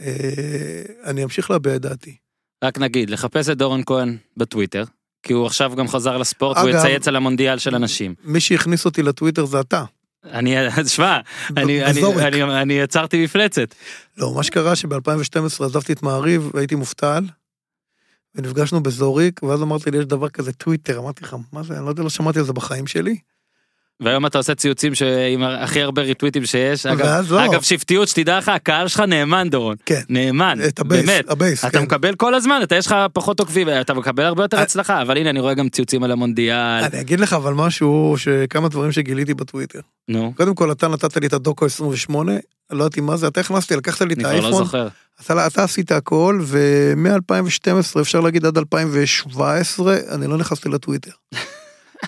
אה, 0.00 0.82
אני 1.04 1.24
אמשיך 1.24 1.50
להביע 1.50 1.76
את 1.76 1.80
דעתי. 1.80 2.16
רק 2.64 2.78
נגיד, 2.78 3.10
לחפש 3.10 3.48
את 3.48 3.58
דורון 3.58 3.82
כהן 3.86 4.16
בטוויטר, 4.36 4.84
כי 5.24 5.32
הוא 5.32 5.46
עכשיו 5.46 5.72
גם 5.76 5.88
חזר 5.88 6.16
לספורט 6.16 6.56
והוא 6.56 6.70
אגב- 6.70 6.78
יצייץ 6.78 7.08
על 7.08 7.16
המונדיאל 7.16 7.58
של 7.58 7.74
הנשים. 7.74 8.14
מי 8.24 8.40
שהכניס 8.40 8.84
אותי 8.84 9.02
לטוויטר 9.02 9.44
זה 9.44 9.60
אתה. 9.60 9.84
אני, 10.24 10.54
שמע, 10.86 11.18
אני, 11.56 11.84
אני, 11.84 11.98
בזורק. 11.98 12.22
אני, 12.22 12.42
אני 12.62 12.74
יצרתי 12.74 13.24
מפלצת. 13.24 13.74
לא, 14.16 14.34
מה 14.34 14.42
שקרה 14.42 14.76
שב-2012 14.76 15.64
עזבתי 15.64 15.92
את 15.92 16.02
מעריב 16.02 16.50
והייתי 16.54 16.74
מובטל, 16.74 17.24
ונפגשנו 18.34 18.82
בזוריק, 18.82 19.42
ואז 19.42 19.62
אמרתי 19.62 19.90
לי, 19.90 19.98
יש 19.98 20.04
דבר 20.04 20.28
כזה 20.28 20.52
טוויטר, 20.52 20.98
אמרתי 20.98 21.24
לך, 21.24 21.36
מה 21.52 21.62
זה, 21.62 21.76
אני 21.76 21.84
לא 21.84 21.90
יודע, 21.90 22.02
לא 22.02 22.10
שמעתי 22.10 22.38
על 22.38 22.44
זה 22.44 22.52
בחיים 22.52 22.86
שלי. 22.86 23.16
והיום 24.00 24.26
אתה 24.26 24.38
עושה 24.38 24.54
ציוצים 24.54 24.92
עם 25.34 25.42
הכי 25.42 25.82
הרבה 25.82 26.02
ריטוויטים 26.02 26.46
שיש. 26.46 26.86
אגב, 26.86 27.32
לא. 27.32 27.44
אגב, 27.44 27.62
שבטיות, 27.62 28.08
שתדע 28.08 28.38
לך, 28.38 28.48
הקהל 28.48 28.88
שלך 28.88 29.00
נאמן, 29.00 29.48
דורון. 29.50 29.76
כן. 29.86 30.00
נאמן, 30.08 30.58
את 30.68 30.80
ה 30.80 30.84
base, 30.84 31.06
באמת. 31.06 31.30
ה 31.30 31.36
base, 31.36 31.64
אתה 31.64 31.78
כן. 31.78 31.82
מקבל 31.84 32.14
כל 32.14 32.34
הזמן, 32.34 32.60
אתה 32.62 32.76
יש 32.76 32.86
לך 32.86 32.96
פחות 33.12 33.40
עוקבים, 33.40 33.68
אתה 33.80 33.94
מקבל 33.94 34.22
הרבה 34.24 34.42
יותר 34.44 34.56
אני- 34.56 34.62
הצלחה, 34.64 35.02
אבל 35.02 35.16
הנה, 35.16 35.30
אני 35.30 35.40
רואה 35.40 35.54
גם 35.54 35.68
ציוצים 35.68 36.02
על 36.04 36.10
המונדיאל. 36.10 36.56
אני 36.84 37.00
אגיד 37.00 37.20
לך 37.20 37.32
אבל 37.32 37.54
משהו, 37.54 38.14
שכמה 38.18 38.68
דברים 38.68 38.92
שגיליתי 38.92 39.34
בטוויטר. 39.34 39.80
נו, 40.08 40.32
קודם 40.36 40.54
כל, 40.54 40.72
אתה 40.72 40.88
נתת 40.88 41.16
לי 41.16 41.26
את 41.26 41.32
הדוקו 41.32 41.66
28, 41.66 42.32
לא 42.70 42.84
יודעתי 42.84 43.00
מה 43.00 43.16
זה, 43.16 43.26
אתה 43.28 43.40
הכנסת 43.40 43.70
לי, 43.70 43.76
לקחת 43.76 44.00
לי 44.00 44.14
את 44.14 44.18
אני 44.18 44.24
כבר 44.24 44.32
לא 44.32 44.42
האייפון, 44.42 44.64
זוכר. 44.64 44.88
אתה, 45.26 45.46
אתה 45.46 45.64
עשית 45.64 45.92
הכל, 45.92 46.40
ומ-2012, 46.42 48.00
אפשר 48.00 48.20
להגיד 48.20 48.46
עד 48.46 48.58
2017, 48.58 49.96
אני 50.14 50.26
לא 50.26 50.36
נכנסתי 50.38 50.68
לטוויטר. 50.68 51.10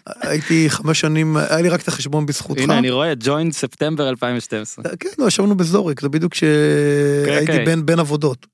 הייתי 0.07 0.71
חמש 0.71 1.01
שנים, 1.01 1.37
היה 1.37 1.63
לי 1.63 1.69
רק 1.69 1.83
את 1.83 1.89
החשבון 1.89 2.27
בזכותך. 2.27 2.61
הנה, 2.61 2.79
אני 2.79 2.91
רואה, 2.91 3.13
ג'וינט 3.21 3.53
ספטמבר 3.53 4.09
2012. 4.09 4.85
כן, 5.01 5.09
לא, 5.19 5.27
ישבנו 5.27 5.57
בזוריק, 5.57 6.01
זה 6.01 6.09
בדיוק 6.09 6.35
שהייתי 6.35 7.53
כן. 7.53 7.65
בין, 7.65 7.87
בין 7.87 7.99
עבודות. 7.99 8.47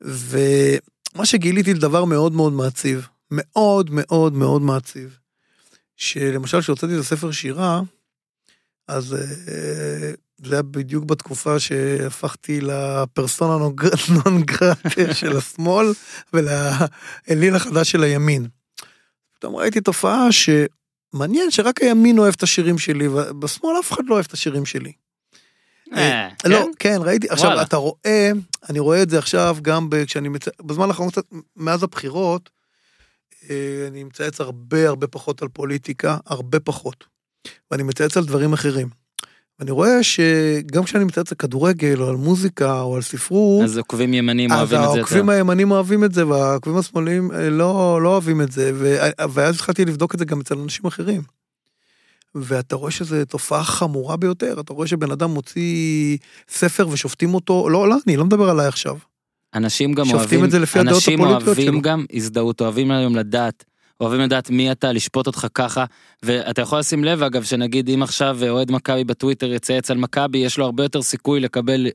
ומה 0.00 1.26
שגיליתי 1.26 1.74
זה 1.74 1.80
דבר 1.80 2.04
מאוד 2.04 2.32
מאוד 2.32 2.52
מעציב, 2.52 3.08
מאוד 3.30 3.90
מאוד 3.90 4.32
מאוד 4.32 4.62
מעציב. 4.62 5.18
שלמשל 5.96 6.60
כשהוצאתי 6.60 6.94
את 6.94 6.98
הספר 7.00 7.30
שירה, 7.30 7.80
אז 8.88 9.14
אה, 9.14 10.10
זה 10.44 10.54
היה 10.54 10.62
בדיוק 10.62 11.04
בתקופה 11.04 11.58
שהפכתי 11.58 12.60
לפרסונה 12.60 13.56
נון 14.08 14.42
גרטה 14.42 15.14
של 15.14 15.36
השמאל 15.36 15.86
ולאליל 16.32 17.54
החדש 17.56 17.90
של 17.90 18.02
הימין. 18.02 18.46
פתאום 19.38 19.56
ראיתי 19.56 19.80
תופעה 19.80 20.28
שמעניין 20.32 21.50
שרק 21.50 21.82
הימין 21.82 22.18
אוהב 22.18 22.34
את 22.36 22.42
השירים 22.42 22.78
שלי, 22.78 23.08
ובשמאל 23.08 23.80
אף 23.80 23.92
אחד 23.92 24.02
לא 24.06 24.14
אוהב 24.14 24.24
את 24.28 24.32
השירים 24.32 24.66
שלי. 24.66 24.92
אה, 25.92 26.28
לא, 26.44 26.58
כן? 26.58 26.70
כן, 26.78 26.98
ראיתי, 27.00 27.28
עכשיו 27.30 27.46
וואלה. 27.46 27.62
אתה 27.62 27.76
רואה, 27.76 28.30
אני 28.70 28.78
רואה 28.78 29.02
את 29.02 29.10
זה 29.10 29.18
עכשיו 29.18 29.56
גם 29.62 29.88
כשאני, 30.06 30.28
מצ... 30.28 30.48
בזמן 30.62 30.88
האחרון 30.88 31.10
קצת, 31.10 31.24
מאז 31.56 31.82
הבחירות, 31.82 32.50
אה, 33.50 33.84
אני 33.88 34.04
מצייץ 34.04 34.40
הרבה 34.40 34.88
הרבה 34.88 35.06
פחות 35.06 35.42
על 35.42 35.48
פוליטיקה, 35.48 36.16
הרבה 36.26 36.60
פחות. 36.60 37.04
ואני 37.70 37.82
מצייץ 37.82 38.16
על 38.16 38.24
דברים 38.24 38.52
אחרים. 38.52 38.88
ואני 39.58 39.70
רואה 39.70 40.02
שגם 40.02 40.84
כשאני 40.84 41.04
מצייץ 41.04 41.32
על 41.32 41.36
כדורגל, 41.36 42.02
או 42.02 42.08
על 42.08 42.16
מוזיקה, 42.16 42.80
או 42.80 42.96
על 42.96 43.02
ספרות, 43.02 43.64
אז 43.64 43.78
עוקבים 43.78 44.14
ימנים 44.14 44.52
אז 44.52 44.58
אוהבים 44.58 44.78
את 44.78 44.82
זה 44.82 44.86
יותר. 44.86 44.98
העוקבים 44.98 45.28
הימנים 45.28 45.70
אוהבים 45.70 46.04
את 46.04 46.14
זה, 46.14 46.26
והעוקבים 46.26 46.76
השמאליים 46.76 47.32
אה, 47.32 47.50
לא, 47.50 48.00
לא 48.02 48.08
אוהבים 48.08 48.40
את 48.40 48.52
זה, 48.52 48.72
ו... 48.74 48.96
ואז 49.32 49.54
התחלתי 49.54 49.84
לבדוק 49.84 50.14
את 50.14 50.18
זה 50.18 50.24
גם 50.24 50.40
אצל 50.40 50.58
אנשים 50.58 50.84
אחרים. 50.84 51.22
ואתה 52.34 52.76
רואה 52.76 52.90
שזו 52.90 53.16
תופעה 53.24 53.64
חמורה 53.64 54.16
ביותר, 54.16 54.60
אתה 54.60 54.72
רואה 54.72 54.86
שבן 54.86 55.10
אדם 55.10 55.30
מוציא 55.30 56.16
ספר 56.48 56.88
ושופטים 56.88 57.34
אותו, 57.34 57.68
לא, 57.68 57.88
לא, 57.88 57.96
אני 58.06 58.16
לא 58.16 58.24
מדבר 58.24 58.50
עליי 58.50 58.66
עכשיו. 58.66 58.96
אנשים 59.54 59.92
גם 59.92 60.04
שופטים 60.04 60.18
אוהבים, 60.20 60.44
את 60.44 60.50
זה 60.50 60.58
לפי 60.58 60.78
הדעות 60.78 60.94
אנשים 60.94 61.20
הפוליטיות 61.20 61.46
אוהבים 61.48 61.72
שלו. 61.72 61.82
גם 61.82 62.04
הזדהות, 62.12 62.60
אוהבים 62.60 62.90
היום 62.90 63.16
לדעת, 63.16 63.64
אוהבים 64.00 64.20
לדעת 64.20 64.50
מי 64.50 64.72
אתה, 64.72 64.92
לשפוט 64.92 65.26
אותך 65.26 65.46
ככה, 65.54 65.84
ואתה 66.22 66.62
יכול 66.62 66.78
לשים 66.78 67.04
לב 67.04 67.22
אגב, 67.22 67.42
שנגיד 67.42 67.90
אם 67.90 68.02
עכשיו 68.02 68.38
אוהד 68.48 68.72
מכבי 68.72 69.04
בטוויטר 69.04 69.52
יצייץ 69.52 69.90
על 69.90 69.98
מכבי, 69.98 70.38
יש 70.38 70.58
לו 70.58 70.64
הרבה 70.64 70.82
יותר 70.82 71.02
סיכוי 71.02 71.40
לקבל 71.40 71.86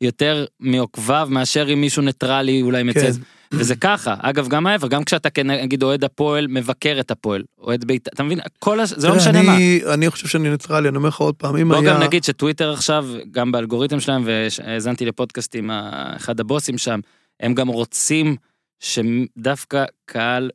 יותר 0.00 0.44
מעוקביו 0.60 1.28
מאשר 1.30 1.72
אם 1.72 1.80
מישהו 1.80 2.02
ניטרלי 2.02 2.62
אולי 2.62 2.82
מצייץ. 2.82 3.16
וזה 3.52 3.76
ככה, 3.76 4.14
אגב 4.18 4.48
גם 4.48 4.66
ההפך, 4.66 4.88
גם 4.88 5.04
כשאתה 5.04 5.30
כן, 5.30 5.50
נגיד 5.50 5.82
אוהד 5.82 6.04
הפועל 6.04 6.46
מבקר 6.46 6.96
את 7.00 7.10
הפועל, 7.10 7.42
אוהד 7.58 7.84
בית"ר, 7.84 8.10
אתה 8.14 8.22
מבין, 8.22 8.38
כל 8.58 8.80
הש... 8.80 8.92
זה 8.92 9.08
לא 9.08 9.16
משנה 9.16 9.42
מה. 9.42 9.56
אני, 9.56 9.80
אני 9.94 10.10
חושב 10.10 10.28
שאני 10.28 10.50
ניטרלי, 10.50 10.88
אני 10.88 10.96
אומר 10.96 11.08
לך 11.08 11.16
עוד 11.16 11.34
פעם, 11.34 11.56
אם 11.56 11.68
בוא 11.68 11.76
היה... 11.76 11.94
גם 11.94 12.02
נגיד 12.02 12.24
שטוויטר 12.24 12.72
עכשיו, 12.72 13.06
גם 13.30 13.52
באלגוריתם 13.52 14.00
שלהם, 14.00 14.22
והאזנתי 14.26 15.04
לפודקאסט 15.04 15.54
עם 15.56 15.70
אחד 16.16 16.40
הבוסים 16.40 16.78
שם, 16.78 17.00
הם 17.40 17.54
גם 17.54 17.68
רוצים 17.68 18.36
שדווקא 18.80 19.84
קהל 20.04 20.50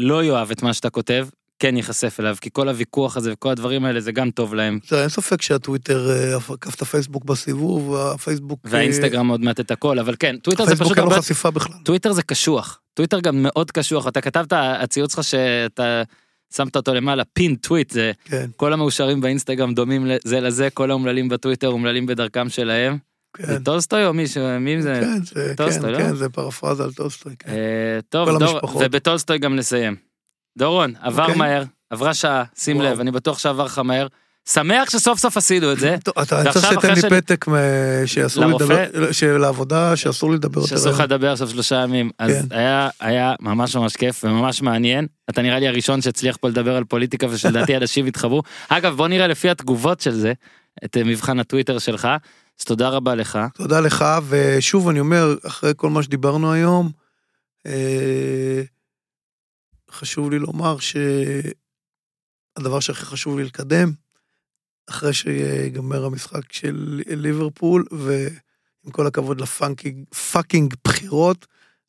שלא 0.00 0.24
יאהב 0.24 0.50
את 0.50 0.62
מה 0.62 0.74
שאתה 0.74 0.90
כותב, 0.90 1.26
כן 1.58 1.76
ייחשף 1.76 2.20
אליו, 2.20 2.36
כי 2.40 2.50
כל 2.52 2.68
הוויכוח 2.68 3.16
הזה 3.16 3.32
וכל 3.32 3.50
הדברים 3.50 3.84
האלה 3.84 4.00
זה 4.00 4.12
גם 4.12 4.30
טוב 4.30 4.54
להם. 4.54 4.78
זה 4.88 5.00
אין 5.00 5.08
ספק 5.08 5.42
שהטוויטר 5.42 6.10
אה, 6.10 6.36
עקף 6.36 6.74
את 6.74 6.82
הפייסבוק 6.82 7.24
בסיבוב, 7.24 7.88
והפייסבוק... 7.88 8.60
אה, 8.66 8.70
והאינסטגרם 8.72 9.28
עוד 9.28 9.40
מעט 9.40 9.60
את 9.60 9.70
הכל, 9.70 9.98
אבל 9.98 10.14
כן, 10.18 10.36
טוויטר 10.36 10.64
זה 10.64 10.72
הפייסבוק 10.72 10.86
פשוט 10.86 10.98
אין 10.98 11.04
לו 11.06 11.10
הרבה... 11.10 11.22
חשיפה 11.22 11.50
בכלל. 11.50 11.76
טוויטר 11.84 12.12
זה 12.12 12.22
קשוח, 12.22 12.80
טוויטר 12.94 13.20
גם 13.20 13.42
מאוד 13.42 13.70
קשוח, 13.70 14.08
אתה 14.08 14.20
כתבת, 14.20 14.52
הציוץ 14.52 15.12
שלך 15.12 15.24
שאתה 15.24 16.02
שמת 16.56 16.76
אותו 16.76 16.94
למעלה, 16.94 17.24
pin 17.24 17.54
tweet, 17.54 17.90
זה 17.90 18.12
כן, 18.24 18.46
כל 18.56 18.72
המאושרים 18.72 19.20
באינסטגרם 19.20 19.74
דומים 19.74 20.06
זה 20.24 20.40
לזה, 20.40 20.68
כל 20.70 20.90
האומללים 20.90 21.28
בטוויטר 21.28 21.68
אומללים 21.68 22.06
בדרכם 22.06 22.48
שלהם. 22.48 22.98
כן. 23.36 23.46
זה 23.46 23.60
טולסטוי 23.64 24.04
או 24.06 24.14
מישהו, 24.14 24.60
מי 24.60 24.82
זה? 24.82 24.94
כן, 25.00 25.24
זה, 25.24 25.54
טולסטוי, 25.56 25.82
כן, 25.84 25.92
לא? 25.92 25.98
כן, 25.98 26.14
זה 26.16 26.28
פרפרזה 26.28 26.84
על 26.84 26.92
טולסטוי, 26.92 27.34
כן. 27.38 27.50
אה, 27.50 27.98
טוב, 28.08 28.38
דור. 28.38 28.60
ובטולסטוי 28.84 29.38
גם 29.38 29.56
נסיים. 29.56 29.96
דורון, 30.58 30.92
עבר 31.00 31.22
אוקיי. 31.22 31.36
מהר, 31.38 31.62
עברה 31.90 32.14
שעה, 32.14 32.44
שים 32.58 32.76
וואו. 32.76 32.88
לב, 32.90 33.00
אני 33.00 33.10
בטוח 33.10 33.38
שעבר 33.38 33.64
לך 33.64 33.78
מהר. 33.78 34.06
שמח 34.48 34.90
שסוף 34.90 35.18
סוף 35.18 35.36
עשינו 35.36 35.72
את 35.72 35.78
זה, 35.78 35.94
אתה 35.94 36.12
צריך 36.52 36.66
שתיתן 36.66 36.90
אחרי 36.90 37.10
לי 37.10 37.20
פתק 37.20 37.48
מ- 37.48 37.52
שאסור 38.06 38.44
לי 38.44 38.50
לרופא? 38.50 38.64
לדבר, 38.92 39.12
של 39.12 39.44
העבודה, 39.44 39.96
שאסור 39.96 40.30
לי 40.30 40.36
לדבר 40.36 40.60
יותר. 40.60 40.76
שאסור 40.76 40.92
לך 40.92 41.00
לדבר 41.00 41.32
עכשיו 41.32 41.48
שלושה 41.48 41.76
ימים. 41.76 42.10
אז 42.18 42.46
כן. 42.50 42.56
היה, 43.00 43.34
ממש 43.40 43.76
ממש 43.76 43.96
כיף 43.96 44.24
וממש 44.24 44.62
מעניין. 44.62 45.06
אתה 45.30 45.42
נראה 45.42 45.58
לי 45.58 45.68
הראשון 45.68 46.02
שהצליח 46.02 46.36
פה 46.36 46.48
לדבר 46.48 46.76
על 46.76 46.84
פוליטיקה 46.84 47.26
ושלדעתי 47.30 47.76
אנשים 47.80 48.06
יתחברו. 48.06 48.42
אגב, 48.68 48.96
בוא 48.96 49.08
נראה 49.08 49.26
לפי 49.26 49.50
התגובות 49.50 50.00
של 50.00 50.14
זה, 50.14 50.32
את 50.84 50.96
אה, 50.96 51.04
מבחן 51.04 51.40
הטוויטר 51.40 51.78
שלך. 51.78 52.08
אז 52.58 52.64
תודה 52.64 52.88
רבה 52.88 53.14
לך. 53.14 53.38
תודה 53.54 53.80
לך, 53.80 54.04
ושוב 54.28 54.88
אני 54.88 55.00
אומר, 55.00 55.34
אחרי 55.46 55.72
כל 55.76 55.90
מה 55.90 56.02
שדיברנו 56.02 56.52
היום, 56.52 56.90
אה, 57.66 58.62
חשוב 59.90 60.30
לי 60.30 60.38
לומר 60.38 60.76
שהדבר 60.78 61.50
שהכי 62.80 63.04
חשוב 63.04 63.38
לי 63.38 63.44
לקדם, 63.44 63.92
אחרי 64.90 65.12
שיגמר 65.12 66.04
המשחק 66.04 66.52
של 66.52 67.02
ליברפול, 67.06 67.84
ועם 67.90 68.92
כל 68.92 69.06
הכבוד 69.06 69.40
לפאקינג 69.40 70.74
בחירות, 70.84 71.46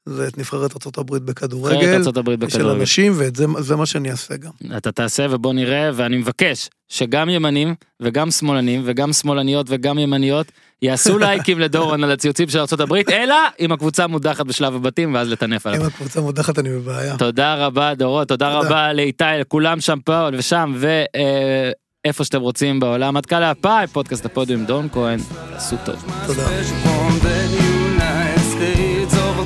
זה 0.07 0.27
את 0.27 0.37
נבחרת 0.37 0.71
ארה"ב 0.97 1.17
בכדורגל, 1.17 1.75
הברית 2.15 2.39
של 2.39 2.45
בכדורגל. 2.45 2.79
אנשים, 2.79 3.13
ואת 3.15 3.35
זה, 3.35 3.45
זה 3.59 3.75
מה 3.75 3.85
שאני 3.85 4.11
אעשה 4.11 4.37
גם. 4.37 4.51
אתה 4.77 4.91
תעשה 4.91 5.27
ובוא 5.29 5.53
נראה 5.53 5.89
ואני 5.93 6.17
מבקש 6.17 6.69
שגם 6.89 7.29
ימנים 7.29 7.75
וגם 7.99 8.31
שמאלנים 8.31 8.81
וגם 8.85 9.13
שמאלניות 9.13 9.65
וגם 9.69 9.99
ימניות 9.99 10.51
יעשו 10.81 11.17
לייקים 11.23 11.59
לדורון 11.59 12.03
על 12.03 12.11
הציוצים 12.11 12.49
של 12.49 12.59
ארה"ב 12.59 12.93
אלא 13.11 13.35
אם 13.59 13.71
הקבוצה 13.71 14.07
מודחת 14.07 14.45
בשלב 14.45 14.75
הבתים 14.75 15.13
ואז 15.13 15.29
לטנף 15.29 15.67
עליו. 15.67 15.81
אם 15.81 15.85
הקבוצה 15.85 16.21
מודחת 16.21 16.59
אני 16.59 16.69
בבעיה. 16.69 17.17
תודה 17.17 17.65
רבה 17.65 17.93
דורות 17.93 18.27
תודה 18.27 18.53
תודה. 18.55 18.67
רבה 18.67 18.93
לאיתי 18.93 19.23
לכולם 19.39 19.81
שם 19.81 19.99
פה 20.05 20.27
ושם 20.33 20.75
ואיפה 20.77 22.23
שאתם 22.23 22.41
רוצים 22.41 22.79
בעולם 22.79 23.17
עד 23.17 23.25
כאן 23.25 23.39
להפעם 23.39 23.87
פודקאסט 23.87 24.25
הפודיום 24.25 24.65
דורון 24.65 24.87
כהן 24.91 25.19
עשו 25.55 25.75
טוב. 25.85 25.95
תודה. 26.27 27.86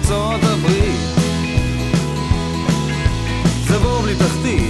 ארצות 0.02 0.44
הברית. 0.44 1.00
זה 3.68 3.80
בור 3.80 4.02
בלי 4.02 4.16
תחתית 4.16 4.61